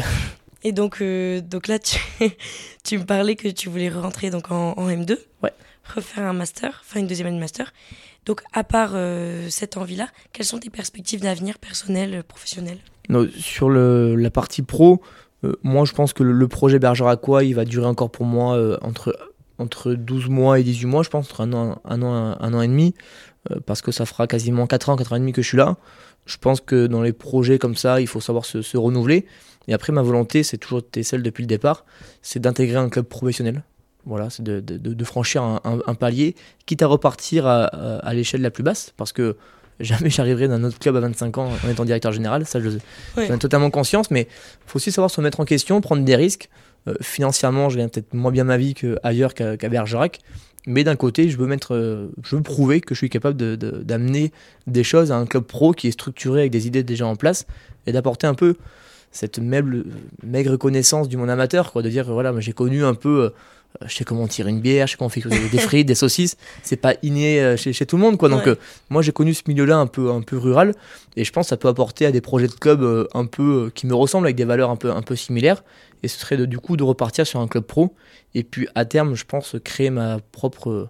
Et 0.64 0.72
donc, 0.72 1.02
euh, 1.02 1.42
donc 1.42 1.68
là, 1.68 1.80
tu, 1.80 2.00
tu, 2.84 2.98
me 2.98 3.04
parlais 3.04 3.36
que 3.36 3.50
tu 3.50 3.70
voulais 3.70 3.90
rentrer 3.90 4.30
donc 4.30 4.52
en, 4.52 4.74
M2. 4.74 5.18
Ouais. 5.44 5.52
Refaire 5.84 6.24
un 6.24 6.34
master, 6.34 6.82
enfin 6.84 7.00
une 7.00 7.08
deuxième 7.08 7.28
année 7.28 7.36
de 7.36 7.42
master. 7.42 7.74
Donc, 8.26 8.42
à 8.54 8.64
part 8.64 8.96
cette 9.50 9.78
envie-là, 9.78 10.08
quelles 10.34 10.48
sont 10.48 10.58
tes 10.58 10.72
perspectives 10.72 11.22
d'avenir 11.22 11.60
personnel, 11.60 12.24
professionnel? 12.24 12.80
Sur 13.38 13.70
le, 13.70 14.16
la 14.16 14.32
partie 14.32 14.64
pro, 14.64 15.00
euh, 15.04 15.25
moi 15.64 15.86
je 15.86 15.94
pense 15.94 16.14
que 16.14 16.24
le, 16.24 16.48
projet 16.48 16.80
Bergeracois, 16.80 17.44
il 17.44 17.56
va 17.56 17.66
durer 17.66 17.88
encore 17.88 18.12
pour 18.12 18.26
moi 18.26 18.56
euh, 18.56 18.78
entre, 18.82 19.18
entre 19.58 19.94
12 19.94 20.30
mois 20.30 20.60
et 20.60 20.64
18 20.64 20.86
mois, 20.86 21.04
je 21.04 21.10
pense, 21.10 21.26
entre 21.26 21.42
un 21.42 21.54
an, 21.54 21.82
un 21.86 22.02
an, 22.02 22.38
un, 22.40 22.54
an 22.54 22.62
et 22.62 22.68
demi, 22.68 22.94
euh, 23.52 23.60
parce 23.66 23.82
que 23.82 23.92
ça 23.92 24.06
fera 24.06 24.28
quasiment 24.28 24.68
4 24.68 24.90
ans, 24.90 24.96
4 24.96 25.14
ans 25.14 25.16
et 25.16 25.20
demi 25.20 25.34
que 25.34 25.42
je 25.42 25.48
suis 25.48 25.58
là. 25.58 25.78
Je 26.26 26.38
pense 26.38 26.60
que 26.62 26.88
dans 26.88 27.02
les 27.02 27.14
projets 27.14 27.60
comme 27.60 27.76
ça, 27.76 28.02
il 28.02 28.08
faut 28.08 28.22
savoir 28.22 28.46
se, 28.46 28.78
renouveler. 28.78 29.26
Et 29.68 29.74
après, 29.74 29.94
ma 29.94 30.02
volonté, 30.02 30.44
c'est 30.44 30.58
toujours 30.58 30.80
été 30.80 31.04
celle 31.04 31.24
depuis 31.24 31.42
le 31.42 31.48
départ, 31.48 31.86
c'est 32.22 32.40
d'intégrer 32.40 32.78
un 32.78 32.90
club 32.90 33.06
professionnel. 33.06 33.64
Voilà, 34.06 34.30
c'est 34.30 34.44
de, 34.44 35.04
franchir 35.04 35.42
un, 35.42 35.60
un, 35.64 35.96
palier, 35.96 36.36
quitte 36.68 36.84
à 36.84 36.88
repartir 36.88 37.48
à, 37.48 37.66
à 37.66 38.14
l'échelle 38.14 38.42
la 38.42 38.52
plus 38.52 38.62
basse, 38.62 38.94
parce 38.98 39.12
que 39.12 39.36
jamais 39.80 40.10
j'arriverai 40.10 40.48
dans 40.48 40.56
un 40.56 40.64
autre 40.64 40.80
club 40.80 40.96
à 40.96 41.00
25 41.00 41.38
ans 41.38 41.50
en 41.66 41.70
étant 41.70 41.86
directeur 41.86 42.12
général. 42.12 42.46
Ça, 42.46 42.60
je, 42.60 42.70
j'en 43.18 43.36
ai 43.36 43.40
totalement 43.40 43.70
conscience, 43.70 44.12
mais 44.12 44.28
il 44.30 44.70
faut 44.70 44.78
aussi 44.78 44.92
savoir 44.92 45.12
se 45.12 45.22
mettre 45.22 45.40
en 45.40 45.46
question, 45.46 45.82
prendre 45.82 46.04
des 46.04 46.16
risques. 46.16 46.50
Euh, 46.88 46.94
financièrement, 47.02 47.70
je 47.70 47.78
gagne 47.78 47.90
peut-être 47.90 48.14
moins 48.14 48.32
bien 48.32 48.44
ma 48.44 48.58
vie 48.58 48.74
qu'ailleurs 48.74 49.34
qu'à, 49.34 49.58
qu'à 49.58 49.70
Bergerac. 49.70 50.20
Mais 50.68 50.84
d'un 50.84 50.96
côté, 50.96 51.30
je 51.30 51.38
veux, 51.38 51.46
mettre, 51.46 51.76
euh, 51.76 52.12
je 52.24 52.36
veux 52.36 52.42
prouver 52.42 52.82
que 52.82 52.96
je 52.96 53.00
suis 53.00 53.10
capable 53.10 53.38
de, 53.38 53.56
d'amener 53.56 54.32
des 54.66 54.84
choses 54.84 55.12
à 55.12 55.18
un 55.18 55.26
club 55.26 55.44
pro 55.44 55.74
qui 55.74 55.88
est 55.88 55.92
structuré 55.92 56.42
avec 56.42 56.52
des 56.52 56.66
idées 56.66 56.84
déjà 56.84 57.06
en 57.06 57.16
place 57.16 57.46
et 57.86 57.92
d'apporter 57.92 58.26
un 58.26 58.34
peu 58.34 58.56
cette 59.12 59.40
maigre 59.40 60.58
connaissance 60.58 61.08
du 61.08 61.18
monde 61.18 61.30
amateur, 61.30 61.72
quoi, 61.72 61.82
de 61.82 61.90
dire 61.90 62.12
voilà, 62.12 62.34
j'ai 62.40 62.52
connu 62.52 62.84
un 62.84 62.96
peu 62.96 63.26
euh, 63.26 63.30
je 63.86 63.96
sais 63.96 64.04
comment 64.04 64.28
tirer 64.28 64.50
une 64.50 64.62
bière, 64.62 64.88
je 64.88 64.92
sais 64.92 64.98
comment 64.98 65.10
faire 65.10 65.28
des 65.28 65.58
frites, 65.58 65.88
des 65.88 65.96
saucisses. 65.96 66.38
C'est 66.64 66.78
pas 66.78 66.96
inné 67.04 67.40
euh, 67.42 67.58
chez, 67.58 67.74
chez, 67.74 67.86
tout 67.86 67.98
le 67.98 68.02
monde, 68.02 68.18
quoi. 68.18 68.30
Donc, 68.30 68.48
euh, 68.48 68.56
moi, 68.90 69.02
j'ai 69.02 69.12
connu 69.12 69.34
ce 69.34 69.44
milieu-là 69.48 69.78
un 69.78 69.88
peu, 69.88 70.12
un 70.12 70.22
peu 70.22 70.38
rural, 70.38 70.74
et 71.16 71.24
je 71.24 71.32
pense 71.32 71.46
que 71.46 71.50
ça 71.50 71.58
peut 71.58 71.68
apporter 71.68 72.06
à 72.06 72.12
des 72.12 72.22
projets 72.22 72.48
de 72.48 72.54
club 72.54 73.08
un 73.14 73.26
peu 73.26 73.72
qui 73.74 73.88
me 73.88 73.96
ressemblent 73.96 74.28
avec 74.28 74.36
des 74.36 74.46
valeurs 74.46 74.70
un 74.70 74.76
peu, 74.76 74.92
un 74.92 75.02
peu 75.02 75.16
similaires. 75.16 75.64
Et 76.04 76.08
ce 76.08 76.20
serait 76.20 76.38
de, 76.38 76.46
du 76.46 76.60
coup 76.60 76.78
de 76.78 76.84
repartir 76.84 77.26
sur 77.26 77.40
un 77.40 77.48
club 77.48 77.64
pro, 77.64 77.96
et 78.34 78.44
puis 78.44 78.68
à 78.76 78.86
terme, 78.86 79.16
je 79.16 79.26
pense 79.26 79.56
créer 79.64 79.90
ma 79.90 80.20
propre 80.32 80.90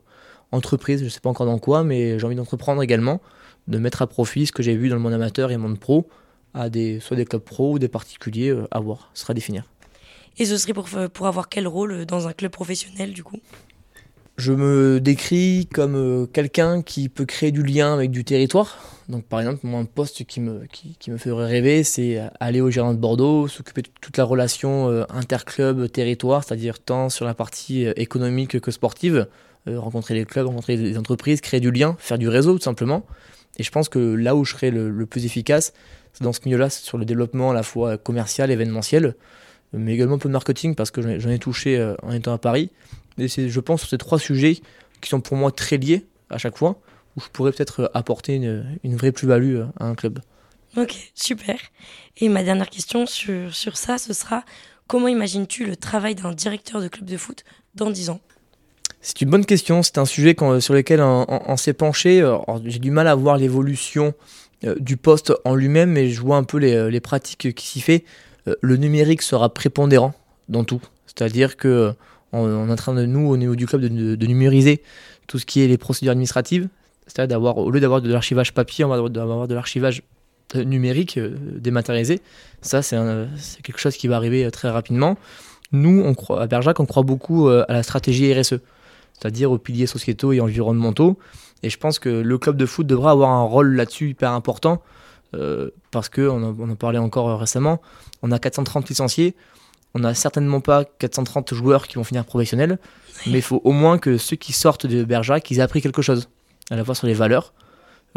entreprise. 0.51 1.03
Je 1.03 1.09
sais 1.09 1.19
pas 1.21 1.29
encore 1.29 1.45
dans 1.45 1.59
quoi, 1.59 1.83
mais 1.83 2.19
j'ai 2.19 2.25
envie 2.25 2.35
d'entreprendre 2.35 2.81
également, 2.81 3.21
de 3.67 3.77
mettre 3.77 4.01
à 4.01 4.07
profit 4.07 4.45
ce 4.45 4.51
que 4.51 4.63
j'ai 4.63 4.75
vu 4.75 4.89
dans 4.89 4.95
le 4.95 5.01
monde 5.01 5.13
amateur 5.13 5.51
et 5.51 5.53
le 5.53 5.61
monde 5.61 5.79
pro 5.79 6.07
à 6.53 6.69
des 6.69 7.01
soit 7.01 7.17
des 7.17 7.25
clubs 7.25 7.41
pro 7.41 7.73
ou 7.73 7.79
des 7.79 7.89
particuliers 7.89 8.55
à 8.71 8.79
voir. 8.79 9.09
Ce 9.13 9.21
sera 9.21 9.31
à 9.31 9.33
définir. 9.33 9.65
Et 10.37 10.45
ce 10.45 10.57
serait 10.57 10.73
pour, 10.73 10.87
pour 11.13 11.27
avoir 11.27 11.49
quel 11.49 11.67
rôle 11.67 12.05
dans 12.05 12.27
un 12.27 12.33
club 12.33 12.51
professionnel 12.51 13.13
du 13.13 13.23
coup? 13.23 13.39
Je 14.37 14.51
me 14.51 14.99
décris 14.99 15.69
comme 15.73 15.95
euh, 15.95 16.25
quelqu'un 16.25 16.81
qui 16.81 17.07
peut 17.07 17.23
créer 17.23 17.51
du 17.51 17.63
lien 17.63 17.93
avec 17.93 18.11
du 18.11 18.25
territoire. 18.25 18.77
Donc 19.07 19.23
par 19.23 19.39
exemple, 19.39 19.59
moi 19.63 19.79
un 19.79 19.85
poste 19.85 20.25
qui 20.25 20.41
me, 20.41 20.63
qui, 20.67 21.09
me 21.09 21.17
ferait 21.17 21.45
rêver, 21.45 21.85
c'est 21.85 22.21
aller 22.41 22.59
au 22.59 22.69
gérant 22.69 22.93
de 22.93 22.97
Bordeaux, 22.97 23.47
s'occuper 23.47 23.83
de 23.83 23.87
toute 24.01 24.17
la 24.17 24.25
relation 24.25 24.89
euh, 24.89 25.05
interclub-territoire, 25.09 26.43
c'est-à-dire 26.43 26.79
tant 26.79 27.07
sur 27.07 27.25
la 27.25 27.33
partie 27.33 27.85
euh, 27.85 27.93
économique 27.95 28.59
que 28.59 28.71
sportive, 28.71 29.27
rencontrer 29.67 30.13
les 30.13 30.25
clubs, 30.25 30.45
rencontrer 30.45 30.75
les 30.75 30.97
entreprises, 30.97 31.39
créer 31.39 31.59
du 31.59 31.71
lien, 31.71 31.95
faire 31.97 32.17
du 32.17 32.27
réseau 32.27 32.53
tout 32.57 32.63
simplement. 32.63 33.05
Et 33.57 33.63
je 33.63 33.71
pense 33.71 33.87
que 33.87 33.99
là 33.99 34.35
où 34.35 34.43
je 34.43 34.53
serais 34.53 34.69
le 34.69 35.05
plus 35.05 35.25
efficace, 35.25 35.73
c'est 36.13 36.23
dans 36.23 36.33
ce 36.33 36.41
milieu-là, 36.45 36.69
sur 36.69 36.97
le 36.97 37.05
développement 37.05 37.51
à 37.51 37.53
la 37.53 37.63
fois 37.63 37.97
commercial, 37.97 38.51
événementiel 38.51 39.15
mais 39.73 39.93
également 39.93 40.15
un 40.15 40.19
peu 40.19 40.29
de 40.29 40.33
marketing 40.33 40.75
parce 40.75 40.91
que 40.91 41.19
j'en 41.19 41.29
ai 41.29 41.39
touché 41.39 41.77
euh, 41.77 41.95
en 42.03 42.11
étant 42.11 42.33
à 42.33 42.37
Paris. 42.37 42.69
Et 43.17 43.27
c'est, 43.27 43.49
je 43.49 43.59
pense, 43.59 43.81
sur 43.81 43.89
ces 43.89 43.97
trois 43.97 44.19
sujets 44.19 44.59
qui 45.01 45.09
sont 45.09 45.21
pour 45.21 45.37
moi 45.37 45.51
très 45.51 45.77
liés 45.77 46.05
à 46.29 46.37
chaque 46.37 46.57
fois, 46.57 46.79
où 47.15 47.21
je 47.21 47.27
pourrais 47.29 47.51
peut-être 47.51 47.81
euh, 47.81 47.87
apporter 47.93 48.35
une, 48.35 48.95
vraie 48.95 49.11
plus-value 49.11 49.57
euh, 49.57 49.65
à 49.79 49.85
un 49.85 49.95
club. 49.95 50.19
Ok, 50.77 51.11
super. 51.13 51.57
Et 52.17 52.29
ma 52.29 52.43
dernière 52.43 52.69
question 52.69 53.05
sur, 53.05 53.53
sur 53.53 53.77
ça, 53.77 53.97
ce 53.97 54.13
sera 54.13 54.43
comment 54.87 55.07
imagines-tu 55.07 55.65
le 55.65 55.75
travail 55.75 56.15
d'un 56.15 56.33
directeur 56.33 56.81
de 56.81 56.87
club 56.87 57.05
de 57.05 57.17
foot 57.17 57.43
dans 57.75 57.89
10 57.89 58.09
ans? 58.09 58.19
C'est 59.01 59.21
une 59.21 59.29
bonne 59.29 59.45
question. 59.45 59.83
C'est 59.83 59.97
un 59.97 60.05
sujet 60.05 60.35
sur 60.59 60.73
lequel 60.73 60.99
on, 60.99 61.57
s'est 61.57 61.73
penché. 61.73 62.27
j'ai 62.65 62.79
du 62.79 62.89
mal 62.89 63.07
à 63.07 63.13
voir 63.13 63.37
l'évolution 63.37 64.15
du 64.79 64.97
poste 64.97 65.31
en 65.45 65.53
lui-même, 65.53 65.91
mais 65.91 66.09
je 66.09 66.19
vois 66.21 66.37
un 66.37 66.43
peu 66.43 66.57
les, 66.57 66.89
les 66.89 66.99
pratiques 66.99 67.53
qui 67.53 67.67
s'y 67.67 67.81
fait. 67.81 68.03
Euh, 68.47 68.55
le 68.61 68.77
numérique 68.77 69.21
sera 69.21 69.53
prépondérant 69.53 70.13
dans 70.49 70.63
tout. 70.63 70.81
C'est-à-dire 71.07 71.57
que 71.57 71.93
on, 72.31 72.67
est 72.67 72.71
en 72.71 72.75
train 72.75 72.93
de 72.93 73.05
nous, 73.05 73.29
au 73.29 73.37
niveau 73.37 73.55
du 73.55 73.65
club, 73.65 73.81
de, 73.81 74.25
numériser 74.25 74.81
tout 75.27 75.39
ce 75.39 75.45
qui 75.45 75.61
est 75.61 75.67
les 75.67 75.77
procédures 75.77 76.11
administratives. 76.11 76.67
C'est-à-dire 77.07 77.35
d'avoir, 77.35 77.57
au 77.57 77.71
lieu 77.71 77.79
d'avoir 77.79 78.01
de 78.01 78.11
l'archivage 78.11 78.53
papier, 78.53 78.83
on 78.83 78.89
va 78.89 78.95
avoir 78.95 79.47
de 79.47 79.55
l'archivage 79.55 80.03
euh, 80.55 80.63
numérique 80.63 81.17
euh, 81.17 81.35
dématérialisé. 81.57 82.19
Ça, 82.61 82.81
c'est 82.81 82.97
quelque 83.63 83.79
chose 83.79 83.95
qui 83.95 84.07
va 84.07 84.17
arriver 84.17 84.49
très 84.51 84.69
rapidement. 84.69 85.17
Nous, 85.71 86.13
à 86.29 86.47
Berjac, 86.47 86.79
on 86.79 86.85
croit 86.85 87.03
beaucoup 87.03 87.47
à 87.49 87.65
la 87.67 87.83
stratégie 87.83 88.33
RSE, 88.33 88.55
c'est-à-dire 89.13 89.51
aux 89.51 89.57
piliers 89.57 89.87
sociétaux 89.87 90.31
et 90.31 90.39
environnementaux. 90.39 91.17
Et 91.63 91.69
je 91.69 91.77
pense 91.77 91.99
que 91.99 92.09
le 92.09 92.37
club 92.37 92.57
de 92.57 92.65
foot 92.65 92.85
devra 92.85 93.11
avoir 93.11 93.31
un 93.31 93.43
rôle 93.43 93.75
là-dessus 93.75 94.09
hyper 94.09 94.31
important 94.31 94.81
euh, 95.35 95.69
parce 95.91 96.09
qu'on 96.09 96.43
en, 96.43 96.55
on 96.59 96.69
en 96.69 96.75
parlait 96.75 96.97
encore 96.97 97.39
récemment, 97.39 97.81
on 98.21 98.31
a 98.31 98.39
430 98.39 98.89
licenciés, 98.89 99.35
on 99.93 99.99
n'a 99.99 100.13
certainement 100.13 100.59
pas 100.59 100.85
430 100.85 101.53
joueurs 101.53 101.87
qui 101.87 101.95
vont 101.95 102.03
finir 102.03 102.25
professionnels, 102.25 102.79
mais 103.27 103.39
il 103.39 103.41
faut 103.41 103.61
au 103.63 103.71
moins 103.71 103.97
que 103.97 104.17
ceux 104.17 104.35
qui 104.35 104.53
sortent 104.53 104.85
de 104.85 105.03
Bergerac, 105.03 105.43
qu'ils 105.43 105.59
aient 105.59 105.61
appris 105.61 105.81
quelque 105.81 106.01
chose, 106.01 106.29
à 106.69 106.75
la 106.75 106.83
fois 106.83 106.95
sur 106.95 107.07
les 107.07 107.13
valeurs. 107.13 107.53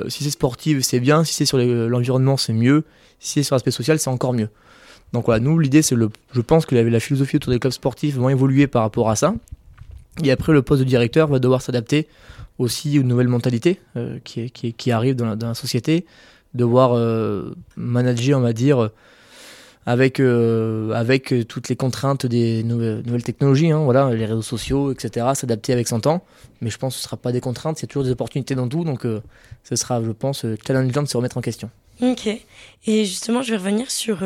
Euh, 0.01 0.09
si 0.09 0.25
c'est 0.25 0.31
sportif, 0.31 0.83
c'est 0.83 1.01
bien, 1.01 1.25
si 1.25 1.35
c'est 1.35 1.47
sur 1.47 1.59
l'environnement, 1.59 2.37
c'est 2.37 2.53
mieux, 2.53 2.85
si 3.21 3.35
c'est 3.35 3.43
sur 3.43 3.55
l'aspect 3.55 3.71
social, 3.71 3.99
c'est 3.99 4.11
encore 4.11 4.33
mieux. 4.33 4.49
Donc 5.13 5.27
voilà, 5.27 5.41
nous, 5.41 5.59
l'idée, 5.59 5.83
c'est 5.83 5.95
le. 5.95 6.11
Je 6.33 6.41
pense 6.41 6.67
que 6.67 6.75
la, 6.75 6.83
la, 6.83 7.01
philosophie 7.01 7.37
autour 7.37 7.53
des 7.53 7.59
clubs 7.59 7.73
sportifs 7.73 8.17
va 8.17 8.31
évoluer 8.31 8.67
par 8.67 8.83
rapport 8.83 9.09
à 9.09 9.17
ça. 9.17 9.35
Et 10.23 10.31
après, 10.31 10.53
le 10.53 10.63
poste 10.63 10.81
de 10.83 10.89
directeur 10.89 11.29
va 11.29 11.39
devoir 11.39 11.63
s'adapter 11.63 12.09
aussi 12.59 12.99
aux 12.99 13.05
nouvelles 13.05 13.29
mentalités 13.29 13.81
euh, 13.97 14.19
qui, 14.25 14.51
qui, 14.51 14.75
qui, 14.75 14.91
arrivent 14.91 15.17
dans 15.17 15.27
la, 15.27 15.37
dans 15.37 15.49
la 15.49 15.55
société, 15.55 16.05
devoir 16.55 16.93
euh, 16.95 17.55
manager, 17.77 18.39
on 18.39 18.43
va 18.43 18.53
dire, 18.53 18.91
avec, 19.87 20.21
euh, 20.21 20.93
avec 20.93 21.35
toutes 21.49 21.69
les 21.69 21.77
contraintes 21.77 22.27
des 22.27 22.63
nouvelles, 22.63 23.23
technologies, 23.23 23.71
hein, 23.71 23.85
voilà, 23.85 24.13
les 24.15 24.27
réseaux 24.27 24.43
sociaux, 24.43 24.93
etc., 24.93 25.27
s'adapter 25.35 25.73
avec 25.73 25.89
son 25.89 26.01
temps. 26.01 26.25
Mais 26.61 26.71
je 26.71 26.79
pense 26.79 26.95
que 26.95 27.01
ce 27.01 27.05
ne 27.05 27.09
sera 27.09 27.17
pas 27.17 27.33
des 27.33 27.41
contraintes, 27.41 27.83
a 27.83 27.87
toujours 27.87 28.05
des 28.05 28.11
opportunités 28.11 28.55
dans 28.55 28.69
tout, 28.69 28.85
donc 28.85 29.07
euh, 29.07 29.23
ce 29.65 29.77
sera, 29.77 30.03
je 30.03 30.11
pense, 30.11 30.45
challengeant 30.67 31.03
de 31.03 31.09
se 31.09 31.17
remettre 31.17 31.39
en 31.39 31.41
question. 31.41 31.71
Ok. 32.01 32.29
Et 32.87 33.05
justement, 33.05 33.43
je 33.43 33.51
vais 33.51 33.57
revenir 33.57 33.91
sur, 33.91 34.19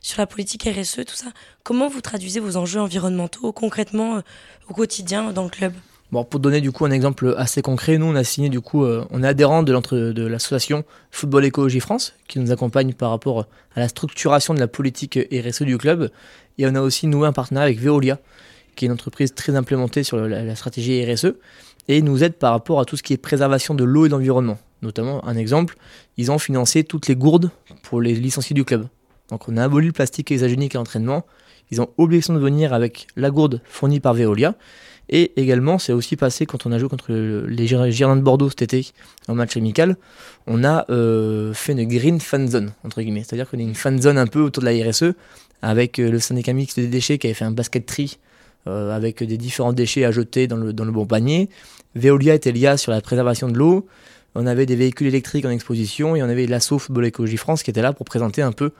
sur 0.00 0.20
la 0.20 0.26
politique 0.26 0.64
RSE, 0.64 1.04
tout 1.06 1.16
ça. 1.16 1.32
Comment 1.64 1.88
vous 1.88 2.00
traduisez 2.00 2.38
vos 2.38 2.56
enjeux 2.56 2.80
environnementaux 2.80 3.52
concrètement 3.52 4.22
au 4.68 4.74
quotidien 4.74 5.32
dans 5.32 5.42
le 5.42 5.50
club? 5.50 5.72
Bon, 6.12 6.22
pour 6.24 6.38
donner 6.38 6.60
du 6.60 6.70
coup 6.70 6.84
un 6.84 6.92
exemple 6.92 7.34
assez 7.36 7.62
concret, 7.62 7.98
nous 7.98 8.06
on 8.06 8.14
a 8.14 8.22
signé 8.22 8.48
du 8.48 8.60
coup, 8.60 8.84
euh, 8.84 9.04
on 9.10 9.24
est 9.24 9.26
adhérent 9.26 9.64
de, 9.64 10.12
de 10.12 10.26
l'association 10.26 10.84
Football 11.10 11.44
Écologie 11.44 11.80
France 11.80 12.14
qui 12.28 12.38
nous 12.38 12.52
accompagne 12.52 12.92
par 12.92 13.10
rapport 13.10 13.46
à 13.74 13.80
la 13.80 13.88
structuration 13.88 14.54
de 14.54 14.60
la 14.60 14.68
politique 14.68 15.18
RSE 15.32 15.62
du 15.62 15.78
club. 15.78 16.10
Et 16.58 16.66
on 16.66 16.74
a 16.76 16.80
aussi 16.80 17.08
noué 17.08 17.26
un 17.26 17.32
partenariat 17.32 17.66
avec 17.66 17.80
Veolia, 17.80 18.20
qui 18.76 18.84
est 18.84 18.86
une 18.86 18.92
entreprise 18.92 19.34
très 19.34 19.56
implémentée 19.56 20.04
sur 20.04 20.18
la, 20.18 20.54
stratégie 20.54 21.04
RSE 21.04 21.34
et 21.88 22.02
nous 22.02 22.22
aide 22.22 22.34
par 22.34 22.52
rapport 22.52 22.78
à 22.78 22.84
tout 22.84 22.96
ce 22.96 23.02
qui 23.02 23.12
est 23.12 23.16
préservation 23.16 23.74
de 23.74 23.82
l'eau 23.82 24.06
et 24.06 24.08
de 24.08 24.14
l'environnement. 24.14 24.58
Notamment, 24.82 25.26
un 25.26 25.36
exemple, 25.36 25.76
ils 26.16 26.30
ont 26.30 26.38
financé 26.38 26.84
toutes 26.84 27.08
les 27.08 27.16
gourdes 27.16 27.50
pour 27.82 28.00
les 28.00 28.14
licenciés 28.14 28.54
du 28.54 28.64
club. 28.64 28.86
Donc 29.30 29.48
on 29.48 29.56
a 29.56 29.64
aboli 29.64 29.88
le 29.88 29.92
plastique 29.92 30.30
exagénique 30.30 30.76
à 30.76 30.78
l'entraînement. 30.78 31.24
Ils 31.70 31.80
ont 31.80 31.88
obligation 31.98 32.34
de 32.34 32.38
venir 32.38 32.72
avec 32.72 33.06
la 33.16 33.30
gourde 33.30 33.60
fournie 33.64 34.00
par 34.00 34.14
Veolia. 34.14 34.54
Et 35.08 35.32
également, 35.40 35.78
c'est 35.78 35.92
aussi 35.92 36.16
passé 36.16 36.46
quand 36.46 36.66
on 36.66 36.72
a 36.72 36.78
joué 36.78 36.88
contre 36.88 37.12
les 37.12 37.66
Girondins 37.66 38.16
de 38.16 38.22
Bordeaux 38.22 38.48
cet 38.48 38.62
été 38.62 38.90
en 39.28 39.34
match 39.34 39.56
amical, 39.56 39.96
on 40.48 40.64
a 40.64 40.84
euh, 40.90 41.52
fait 41.54 41.72
une 41.72 41.84
green 41.84 42.18
fan 42.20 42.48
zone, 42.48 42.72
entre 42.84 43.02
guillemets. 43.02 43.22
C'est-à-dire 43.24 43.48
qu'on 43.48 43.58
a 43.58 43.62
une 43.62 43.76
fan 43.76 44.00
zone 44.02 44.18
un 44.18 44.26
peu 44.26 44.40
autour 44.40 44.64
de 44.64 44.68
la 44.68 44.90
RSE, 44.90 45.14
avec 45.62 46.00
euh, 46.00 46.10
le 46.10 46.18
syndicat 46.18 46.52
mixte 46.52 46.80
des 46.80 46.88
déchets 46.88 47.18
qui 47.18 47.28
avait 47.28 47.34
fait 47.34 47.44
un 47.44 47.52
basket 47.52 47.86
tri 47.86 48.18
euh, 48.66 48.94
avec 48.94 49.22
des 49.22 49.38
différents 49.38 49.72
déchets 49.72 50.04
à 50.04 50.10
jeter 50.10 50.48
dans 50.48 50.56
le, 50.56 50.72
dans 50.72 50.84
le 50.84 50.92
bon 50.92 51.06
panier. 51.06 51.48
Veolia 51.94 52.34
était 52.34 52.52
lié 52.52 52.76
sur 52.76 52.90
la 52.90 53.00
préservation 53.00 53.48
de 53.48 53.56
l'eau. 53.56 53.86
On 54.38 54.46
avait 54.46 54.66
des 54.66 54.76
véhicules 54.76 55.06
électriques 55.06 55.46
en 55.46 55.50
exposition 55.50 56.14
et 56.14 56.22
on 56.22 56.28
avait 56.28 56.46
l'assaut 56.46 56.78
Football 56.78 57.06
Écologie 57.06 57.38
France 57.38 57.62
qui 57.62 57.70
était 57.70 57.82
là 57.82 57.92
pour 57.92 58.04
présenter 58.04 58.42
un 58.42 58.52
peu 58.52 58.72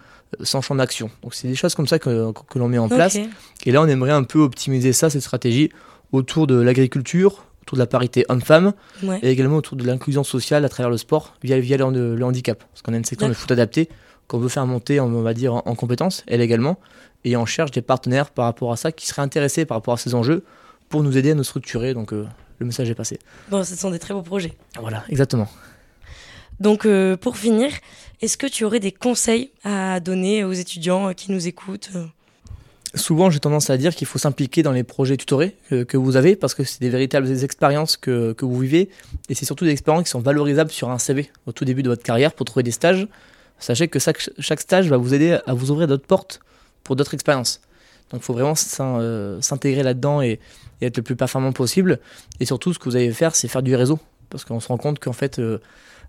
son 0.42 0.60
champ 0.60 0.74
d'action. 0.74 1.10
Donc 1.22 1.34
c'est 1.34 1.48
des 1.48 1.54
choses 1.54 1.74
comme 1.74 1.86
ça 1.86 1.98
que, 1.98 2.32
que 2.32 2.58
l'on 2.58 2.68
met 2.68 2.78
en 2.78 2.88
place. 2.88 3.16
Et 3.64 3.72
là, 3.72 3.82
on 3.82 3.86
aimerait 3.86 4.12
un 4.12 4.24
peu 4.24 4.40
optimiser 4.40 4.92
ça, 4.92 5.08
cette 5.08 5.22
stratégie, 5.22 5.70
autour 6.12 6.46
de 6.46 6.60
l'agriculture, 6.60 7.46
autour 7.62 7.76
de 7.76 7.82
la 7.82 7.86
parité 7.86 8.26
homme-femme, 8.28 8.72
et 9.22 9.30
également 9.30 9.56
autour 9.56 9.76
de 9.76 9.84
l'inclusion 9.84 10.24
sociale 10.24 10.64
à 10.64 10.68
travers 10.68 10.90
le 10.90 10.98
sport 10.98 11.34
via, 11.42 11.58
via 11.58 11.76
le, 11.78 12.22
handicap. 12.22 12.62
Parce 12.72 12.82
qu'on 12.82 12.92
a 12.92 12.96
une 12.96 13.04
section 13.04 13.28
de 13.28 13.34
foot 13.34 13.50
adapté 13.50 13.88
qu'on 14.28 14.38
veut 14.38 14.48
faire 14.48 14.66
monter, 14.66 15.00
on 15.00 15.22
va 15.22 15.34
dire, 15.34 15.54
en, 15.54 15.74
compétences, 15.74 16.24
elle 16.26 16.40
également, 16.40 16.78
et 17.24 17.36
on 17.36 17.46
cherche 17.46 17.70
des 17.70 17.82
partenaires 17.82 18.30
par 18.30 18.44
rapport 18.44 18.72
à 18.72 18.76
ça 18.76 18.92
qui 18.92 19.06
seraient 19.06 19.22
intéressés 19.22 19.64
par 19.64 19.76
rapport 19.76 19.94
à 19.94 19.98
ces 19.98 20.14
enjeux 20.14 20.44
pour 20.88 21.02
nous 21.02 21.16
aider 21.16 21.30
à 21.30 21.34
nous 21.34 21.44
structurer. 21.44 21.94
Donc 21.94 22.12
euh, 22.12 22.26
le 22.58 22.66
message 22.66 22.90
est 22.90 22.94
passé. 22.94 23.18
Bon, 23.50 23.64
ce 23.64 23.76
sont 23.76 23.90
des 23.90 23.98
très 23.98 24.14
beaux 24.14 24.22
projets. 24.22 24.52
Voilà, 24.80 25.04
exactement. 25.08 25.48
Donc 26.60 26.86
euh, 26.86 27.16
pour 27.16 27.36
finir, 27.36 27.70
est-ce 28.22 28.36
que 28.36 28.46
tu 28.46 28.64
aurais 28.64 28.80
des 28.80 28.92
conseils 28.92 29.50
à 29.64 30.00
donner 30.00 30.44
aux 30.44 30.52
étudiants 30.52 31.12
qui 31.12 31.32
nous 31.32 31.46
écoutent? 31.46 31.90
Souvent 32.94 33.28
j'ai 33.28 33.40
tendance 33.40 33.68
à 33.68 33.76
dire 33.76 33.94
qu'il 33.94 34.06
faut 34.06 34.18
s'impliquer 34.18 34.62
dans 34.62 34.72
les 34.72 34.82
projets 34.82 35.18
tutorés 35.18 35.54
que, 35.68 35.96
vous 35.98 36.16
avez 36.16 36.34
parce 36.34 36.54
que 36.54 36.64
c'est 36.64 36.80
des 36.80 36.88
véritables 36.88 37.28
expériences 37.44 37.98
que, 37.98 38.34
vous 38.40 38.58
vivez 38.58 38.88
et 39.28 39.34
c'est 39.34 39.44
surtout 39.44 39.66
des 39.66 39.72
expériences 39.72 40.04
qui 40.04 40.10
sont 40.10 40.20
valorisables 40.20 40.70
sur 40.70 40.88
un 40.88 40.98
CV 40.98 41.30
au 41.44 41.52
tout 41.52 41.66
début 41.66 41.82
de 41.82 41.90
votre 41.90 42.02
carrière 42.02 42.32
pour 42.32 42.46
trouver 42.46 42.62
des 42.62 42.70
stages. 42.70 43.06
Sachez 43.58 43.88
que 43.88 43.98
chaque, 43.98 44.60
stage 44.60 44.88
va 44.88 44.96
vous 44.96 45.12
aider 45.12 45.38
à 45.46 45.52
vous 45.52 45.70
ouvrir 45.70 45.88
d'autres 45.88 46.06
portes 46.06 46.40
pour 46.84 46.96
d'autres 46.96 47.12
expériences. 47.12 47.60
Donc 48.10 48.20
il 48.20 48.24
faut 48.24 48.34
vraiment 48.34 48.54
euh, 48.80 49.40
s'intégrer 49.40 49.82
là-dedans 49.82 50.22
et, 50.22 50.38
être 50.82 50.98
le 50.98 51.02
plus 51.02 51.16
performant 51.16 51.52
possible. 51.52 52.00
Et 52.38 52.44
surtout, 52.44 52.74
ce 52.74 52.78
que 52.78 52.84
vous 52.84 52.96
allez 52.96 53.10
faire, 53.10 53.34
c'est 53.34 53.48
faire 53.48 53.62
du 53.62 53.74
réseau. 53.74 53.98
Parce 54.28 54.44
qu'on 54.44 54.60
se 54.60 54.68
rend 54.68 54.76
compte 54.76 54.98
qu'en 54.98 55.14
fait, 55.14 55.38
euh, 55.38 55.58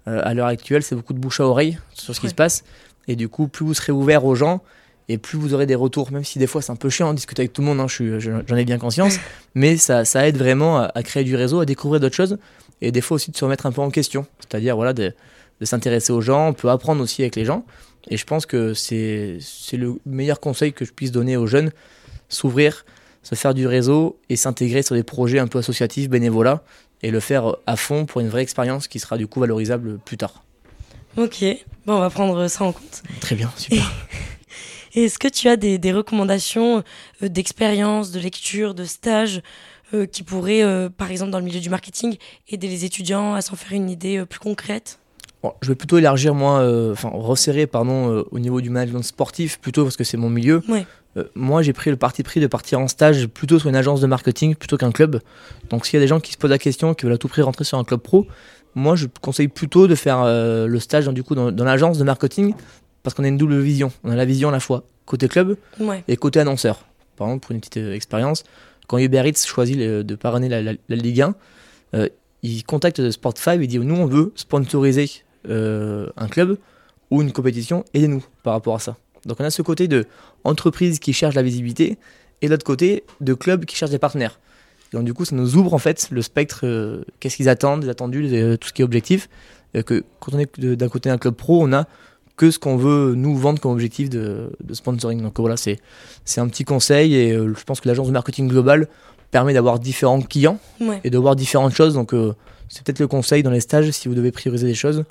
euh, 0.10 0.20
à 0.26 0.34
l'heure 0.34 0.48
actuelle, 0.48 0.84
c'est 0.84 0.96
beaucoup 0.96 1.14
de 1.14 1.20
bouche 1.20 1.40
à 1.40 1.46
oreille 1.46 1.78
sur 1.94 2.14
ce 2.14 2.20
qui 2.20 2.28
se 2.28 2.36
passe. 2.36 2.66
Et 3.08 3.16
du 3.16 3.30
coup, 3.30 3.48
plus 3.48 3.66
vous 3.66 3.74
serez 3.74 3.94
ouvert 3.94 4.26
aux 4.26 4.36
gens, 4.36 4.62
et 5.08 5.18
plus 5.18 5.38
vous 5.38 5.54
aurez 5.54 5.66
des 5.66 5.76
retours, 5.76 6.12
même 6.12 6.26
si 6.26 6.38
des 6.38 6.48
fois 6.48 6.62
c'est 6.62 6.74
un 6.74 6.76
peu 6.76 6.90
chiant 6.90 7.12
de 7.12 7.16
discuter 7.16 7.44
avec 7.44 7.54
tout 7.54 7.62
le 7.62 7.68
monde, 7.68 7.80
hein, 7.80 7.88
j'en 7.88 8.56
ai 8.58 8.66
bien 8.66 8.78
conscience, 8.78 9.20
mais 9.56 9.78
ça, 9.78 10.04
ça 10.04 10.28
aide 10.28 10.38
vraiment 10.38 10.80
à, 10.80 11.04
créer 11.04 11.24
du 11.24 11.38
réseau, 11.38 11.62
à 11.62 11.66
découvrir 11.66 12.02
d'autres 12.02 12.16
choses, 12.16 12.38
et 12.82 12.92
des 12.92 13.00
fois 13.00 13.16
aussi 13.16 13.32
de 13.32 13.38
se 13.38 13.46
remettre 13.46 13.66
un 13.66 13.72
peu 13.72 13.80
en 13.80 13.90
question, 13.90 14.26
c'est-à-dire 14.40 14.76
voilà, 14.76 14.92
de, 14.92 15.14
de 15.62 15.66
s'intéresser 15.66 16.12
aux 16.12 16.20
gens, 16.20 16.50
on 16.50 16.54
peut 16.54 16.70
apprendre 16.70 17.02
aussi 17.02 17.22
avec 17.22 17.38
les 17.38 17.46
gens, 17.46 17.64
et 18.10 18.17
je 18.17 18.26
pense 18.26 18.46
que 18.46 18.74
c'est 18.74 19.39
le 19.74 20.00
meilleur 20.06 20.39
conseil 20.39 20.74
que 20.74 20.86
je 20.86 20.91
puisse 20.91 21.12
donner 21.12 21.38
aux 21.38 21.48
jeunes, 21.48 21.72
s'ouvrir, 22.30 22.86
se 23.24 23.36
faire 23.36 23.54
du 23.54 23.67
réseau 23.67 24.20
et 24.30 24.36
s'intégrer 24.36 24.84
sur 24.84 24.96
des 24.96 25.04
projets 25.04 25.39
un 25.39 25.48
peu 25.48 25.60
associatifs, 25.60 26.10
bénévolat, 26.10 26.63
et 27.04 27.12
le 27.12 27.20
faire 27.20 27.56
à 27.65 27.76
fond 27.76 28.06
pour 28.06 28.22
une 28.22 28.30
vraie 28.30 28.41
expérience 28.41 28.88
qui 28.88 29.00
sera 29.00 29.17
du 29.17 29.28
coup 29.28 29.39
valorisable 29.39 30.00
plus 30.00 30.17
tard. 30.17 30.43
Ok, 31.17 31.43
bon, 31.86 31.96
on 31.96 32.00
va 32.00 32.10
prendre 32.10 32.48
ça 32.48 32.63
en 32.63 32.72
compte. 32.72 33.04
Très 33.20 33.36
bien, 33.36 33.52
super. 33.58 33.91
Est-ce 34.96 35.20
que 35.20 35.28
tu 35.28 35.48
as 35.48 35.58
des, 35.58 35.91
recommandations 35.91 36.84
euh, 37.22 37.30
d'expérience, 37.30 38.12
de 38.12 38.20
lecture, 38.20 38.74
de 38.74 38.84
stage 38.84 39.41
euh, 39.93 40.06
qui 40.06 40.24
pourraient, 40.24 40.63
euh, 40.63 40.89
par 40.89 41.12
exemple 41.12 41.32
dans 41.32 41.39
le 41.39 41.46
milieu 41.46 41.60
du 41.60 41.70
marketing, 41.70 42.17
aider 42.48 42.67
les 42.67 42.86
étudiants 42.86 43.34
à 43.34 43.41
s'en 43.41 43.56
faire 43.56 43.74
une 43.74 43.89
idée 43.89 44.24
plus 44.28 44.39
concrète? 44.39 45.00
Je 45.62 45.69
vais 45.69 45.76
plutôt 45.76 45.97
élargir, 45.97 46.34
moi, 46.34 46.65
enfin 46.91 47.10
resserrer, 47.13 47.67
pardon, 47.67 48.26
au 48.32 48.39
niveau 48.39 48.60
du 48.60 48.69
management 48.69 49.04
sportif, 49.04 49.60
plutôt 49.60 49.84
parce 49.84 49.95
que 49.95 50.04
c'est 50.04 50.17
mon 50.17 50.30
milieu. 50.30 50.62
moi, 51.36 51.62
j'ai 51.62 51.73
pris 51.73 51.89
le 51.89 51.95
parti 51.95 52.23
pris 52.23 52.39
de 52.39 52.47
partir 52.47 52.80
en 52.80 52.88
stage 52.88 53.28
plutôt 53.28 53.60
sur 53.60 53.69
une 53.69 53.76
agence 53.76 54.02
de 54.02 54.08
marketing 54.08 54.56
plutôt 54.56 54.78
qu'un 54.78 54.91
club. 54.91 55.21
Donc, 55.69 55.86
s'il 55.86 55.95
y 55.95 55.97
a 55.97 56.04
des 56.04 56.08
gens 56.08 56.19
qui 56.19 56.34
se 56.34 56.38
posent 56.38 56.52
la 56.52 56.58
question, 56.58 56.93
qui 56.93 57.06
veulent 57.06 57.13
à 57.13 57.17
tout 57.17 57.28
prix 57.28 57.41
rentrer 57.41 57.63
sur 57.63 57.78
un 57.78 57.84
club 57.84 58.02
pro, 58.02 58.28
moi, 58.76 58.95
je 58.95 59.06
conseille 59.21 59.47
plutôt 59.47 59.88
de 59.88 59.95
faire 59.95 60.26
le 60.26 60.80
stage 60.80 61.08
du 61.08 61.23
coup, 61.23 61.36
dans 61.36 61.63
l'agence 61.63 61.97
de 61.97 62.04
marketing 62.04 62.54
parce 63.08 63.15
qu'on 63.15 63.23
a 63.23 63.30
une 63.30 63.38
double 63.38 63.58
vision. 63.60 63.89
On 64.04 64.12
a 64.12 64.17
la 64.17 64.26
vision 64.26 64.50
à 64.50 64.52
la 64.52 64.60
fois 64.60 64.84
côté 65.06 65.30
club 65.30 65.56
et 66.10 66.17
côté 66.17 66.41
annonceur. 66.41 66.86
Par 67.15 67.28
exemple, 67.28 67.45
pour 67.45 67.54
une 67.54 67.62
petite 67.62 67.78
euh, 67.78 67.93
expérience, 67.93 68.43
quand 68.88 68.97
Uber 68.97 69.24
Eats 69.26 69.45
choisit 69.45 69.78
de 69.78 70.16
parrainer 70.16 70.49
la, 70.49 70.74
Ligue 70.89 71.22
1, 71.22 71.36
euh, 71.93 72.09
il 72.43 72.66
contacte 72.66 72.99
Sport5 72.99 73.62
et 73.62 73.68
dit 73.68 73.80
nous 73.80 73.95
on 73.95 74.07
veut 74.07 74.34
sponsoriser 74.36 75.09
euh, 75.50 76.08
un 76.18 76.28
club 76.28 76.58
ou 77.12 77.22
une 77.22 77.32
compétition, 77.32 77.86
aidez-nous 77.94 78.24
par 78.44 78.54
rapport 78.54 78.76
à 78.76 78.80
ça. 78.80 78.98
Donc 79.26 79.38
on 79.40 79.44
a 79.44 79.50
ce 79.50 79.62
côté 79.62 79.88
de 79.88 80.06
entreprise 80.44 81.00
qui 81.00 81.14
cherche 81.14 81.36
la 81.36 81.44
visibilité 81.44 81.98
et 82.42 82.48
l'autre 82.48 82.66
côté 82.66 83.04
de 83.22 83.34
club 83.34 83.66
qui 83.66 83.76
cherche 83.76 83.92
des 83.92 84.00
partenaires. 84.00 84.40
donc 84.94 85.04
du 85.04 85.14
coup 85.14 85.26
ça 85.26 85.36
nous 85.36 85.56
ouvre 85.56 85.74
en 85.74 85.80
fait 85.80 86.10
le 86.12 86.22
spectre, 86.22 86.66
qu'est-ce 87.20 87.38
qu'ils 87.38 87.50
attendent, 87.50 87.84
les 87.84 87.90
attendus, 87.90 88.58
tout 88.60 88.68
ce 88.68 88.74
qui 88.74 88.82
est 88.82 88.86
objectif. 88.86 89.30
que 89.74 90.04
quand 90.20 90.34
on 90.34 90.40
est 90.40 90.60
d'un 90.60 90.90
côté 90.90 91.10
un 91.10 91.18
club 91.18 91.36
pro, 91.36 91.64
on 91.64 91.74
a 91.74 91.88
que 92.38 92.52
ce 92.52 92.60
qu'on 92.60 92.78
veut 92.78 93.16
nous 93.16 93.36
vendre 93.36 93.60
comme 93.60 93.72
objectif 93.72 94.10
de, 94.10 94.52
sponsoring. 94.72 95.22
Donc 95.22 95.38
voilà, 95.40 95.58
c'est 95.58 95.80
un 96.38 96.48
petit 96.48 96.64
conseil 96.64 97.16
et 97.16 97.34
euh, 97.34 97.54
je 97.58 97.64
pense 97.64 97.82
que 97.82 97.88
l'agence 97.90 98.08
de 98.08 98.14
marketing 98.14 98.48
global 98.48 98.88
permet 99.32 99.54
d'avoir 99.54 99.80
différents 99.80 100.22
clients 100.22 100.60
et 101.04 101.10
de 101.10 101.18
voir 101.18 101.36
différentes 101.36 101.74
choses. 101.74 101.96
Donc 101.96 102.14
euh, 102.14 102.34
c'est 102.70 102.84
peut-être 102.84 103.00
le 103.00 103.08
conseil 103.08 103.44
dans 103.44 103.50
les 103.50 103.60
stages 103.60 103.90
si 103.90 104.08
vous 104.08 104.16
devez 104.16 104.32
prioriser 104.32 104.68
des 104.68 104.76
choses. 104.76 105.04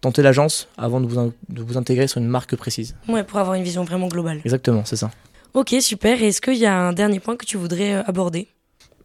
Tentez 0.00 0.22
l'agence 0.22 0.68
avant 0.76 1.00
de 1.00 1.06
vous, 1.06 1.32
de 1.48 1.62
vous 1.62 1.76
intégrer 1.76 2.06
sur 2.06 2.20
une 2.20 2.28
marque 2.28 2.54
précise. 2.56 2.94
Ouais, 3.08 3.24
pour 3.24 3.38
avoir 3.38 3.54
une 3.54 3.62
vision 3.64 3.84
vraiment 3.84 4.08
globale. 4.08 4.40
Exactement, 4.44 4.84
c'est 4.84 4.96
ça. 4.96 5.10
Ok, 5.54 5.74
super. 5.80 6.22
Est-ce 6.22 6.40
qu'il 6.40 6.58
y 6.58 6.66
a 6.66 6.76
un 6.76 6.92
dernier 6.92 7.18
point 7.18 7.36
que 7.36 7.46
tu 7.46 7.56
voudrais 7.56 7.94
aborder? 7.94 8.48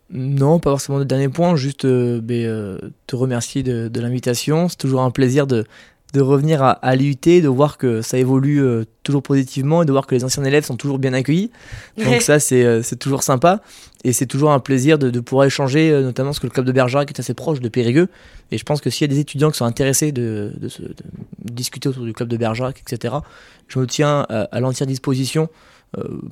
Non, 0.10 0.60
pas 0.60 0.72
forcément 0.72 1.00
de 1.00 1.06
dernier 1.06 1.30
point, 1.30 1.56
juste 1.56 1.86
ben, 1.88 2.78
te 3.08 3.16
remercier 3.16 3.64
de, 3.64 3.88
de 3.88 4.02
l'invitation. 4.02 4.68
C'est 4.68 4.78
toujours 4.78 5.02
un 5.02 5.12
plaisir 5.12 5.48
de, 5.48 5.66
de 6.14 6.22
revenir 6.22 6.62
à, 6.62 6.72
à 6.72 6.95
l'IUT, 6.95 7.16
de 7.16 7.47
voir 7.47 7.78
que 7.78 8.01
ça 8.01 8.18
évolue 8.18 8.62
euh, 8.62 8.84
toujours 9.03 9.24
positivement 9.24 9.84
et 9.84 9.86
de 9.86 9.91
voir 9.91 10.07
que 10.07 10.16
les 10.16 10.24
anciens 10.24 10.43
élèves 10.43 10.66
sont 10.66 10.76
toujours 10.76 10.99
bien 10.99 11.14
accueillis. 11.14 11.51
Donc 11.97 12.22
ça, 12.22 12.38
euh, 12.51 12.82
c'est 12.84 12.95
toujours 12.97 13.24
sympa. 13.24 13.62
Et 14.03 14.14
c'est 14.14 14.26
toujours 14.26 14.51
un 14.51 14.59
plaisir 14.59 14.97
de, 14.97 15.09
de 15.09 15.20
pouvoir 15.20 15.45
échanger, 15.45 15.91
euh, 15.91 16.01
notamment 16.01 16.30
parce 16.30 16.39
que 16.39 16.47
le 16.47 16.51
club 16.51 16.66
de 16.66 16.72
Bergerac 16.72 17.09
est 17.09 17.20
assez 17.20 17.34
proche 17.34 17.62
de 17.62 17.70
Périgueux. 17.70 18.09
Et 18.51 18.57
je 18.57 18.64
pense 18.64 18.82
que 18.82 18.89
s'il 18.89 19.09
y 19.09 19.12
a 19.12 19.14
des 19.14 19.22
étudiants 19.22 19.51
qui 19.51 19.57
sont 19.57 19.66
intéressés 19.66 20.12
de, 20.12 20.53
de, 20.57 20.68
se, 20.68 20.82
discuter 21.39 21.88
autour 21.88 22.03
du 22.03 22.14
club 22.14 22.28
de 22.28 22.36
Bergerac, 22.36 22.82
etc., 22.86 23.16
je 23.68 23.80
me 23.80 23.88
tiens 23.88 24.26
à, 24.28 24.41
à 24.51 24.59
l'entière 24.59 24.88
disposition 24.88 25.49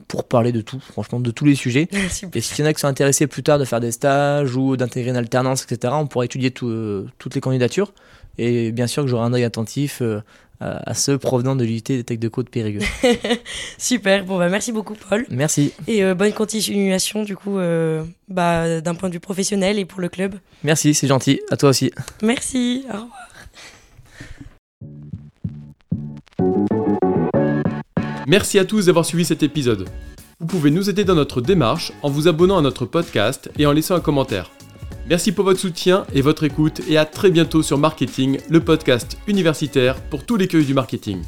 pour 0.08 0.24
parler 0.24 0.54
de 0.54 0.62
tout, 0.62 0.80
franchement, 0.80 1.20
de 1.20 1.32
tous 1.32 1.44
les 1.44 1.56
sujets. 1.56 1.90
et 2.34 2.42
s'il 2.42 2.64
y 2.64 2.68
en 2.68 2.70
a 2.70 2.74
qui 2.74 2.80
sont 2.80 2.88
intéressés 2.88 3.28
plus 3.28 3.44
tard 3.44 3.60
de 3.60 3.66
faire 3.66 3.82
des 3.82 3.92
stages 3.92 4.56
ou 4.56 4.78
d'intégrer 4.78 5.10
une 5.10 5.18
alternance, 5.18 5.66
etc., 5.70 5.94
on 5.98 6.08
pourra 6.08 6.24
étudier 6.24 6.52
toutes 6.52 7.36
les 7.36 7.42
candidatures. 7.42 7.92
Et 8.40 8.72
bien 8.72 8.88
sûr 8.88 9.04
que 9.04 9.10
j'aurai 9.10 9.26
un 9.26 9.34
œil 9.34 9.44
attentif 9.44 10.02
euh, 10.02 10.22
à, 10.62 10.94
ceux 10.94 11.18
provenant 11.18 11.58
de 11.58 11.66
l'unité 11.66 11.98
des 11.98 12.06
Tech 12.06 12.20
de 12.20 12.30
Côte 12.30 12.50
Périgueux. 12.50 12.80
Super, 13.78 14.24
bon 14.24 14.38
bah 14.38 14.48
merci 14.48 14.72
beaucoup 14.72 14.96
Paul. 15.10 15.26
Merci. 15.30 15.74
Et 15.88 16.06
euh, 16.06 16.16
bonne 16.16 16.32
continuation 16.32 17.24
du 17.24 17.36
coup 17.36 17.60
euh, 17.60 18.04
bah, 18.30 18.80
d'un 18.80 18.96
point 18.96 19.10
de 19.10 19.14
vue 19.14 19.20
professionnel 19.20 19.78
et 19.78 19.84
pour 19.84 20.00
le 20.00 20.08
club. 20.08 20.36
Merci, 20.64 20.94
c'est 20.94 21.08
gentil. 21.08 21.42
À 21.52 21.58
toi 21.58 21.70
aussi. 21.70 21.92
Merci, 22.24 22.86
au 22.88 22.94
revoir. 22.94 23.10
Merci 28.26 28.58
à 28.58 28.64
tous 28.64 28.86
d'avoir 28.86 29.06
suivi 29.06 29.26
cet 29.26 29.44
épisode. 29.44 29.90
Vous 30.40 30.46
pouvez 30.46 30.72
nous 30.72 30.90
aider 30.90 31.04
dans 31.04 31.16
notre 31.16 31.42
démarche 31.42 31.92
en 32.04 32.10
vous 32.10 32.30
abonnant 32.30 32.58
à 32.58 32.62
notre 32.62 32.86
podcast 32.86 33.52
et 33.58 33.66
en 33.66 33.74
laissant 33.74 33.96
un 33.96 34.00
commentaire. 34.00 34.50
Merci 35.10 35.32
pour 35.32 35.44
votre 35.44 35.60
soutien 35.60 36.06
et 36.14 36.22
votre 36.22 36.44
écoute 36.44 36.82
et 36.88 36.98
à 36.98 37.06
très 37.06 37.32
bientôt 37.32 37.64
sur 37.64 37.80
Marketing, 37.80 38.38
le 38.48 38.60
podcast 38.60 39.18
universitaire 39.26 40.00
pour 40.00 40.24
tous 40.24 40.38
les 40.38 40.48
cueils 40.48 40.66
du 40.66 40.76
marketing. 40.76 41.24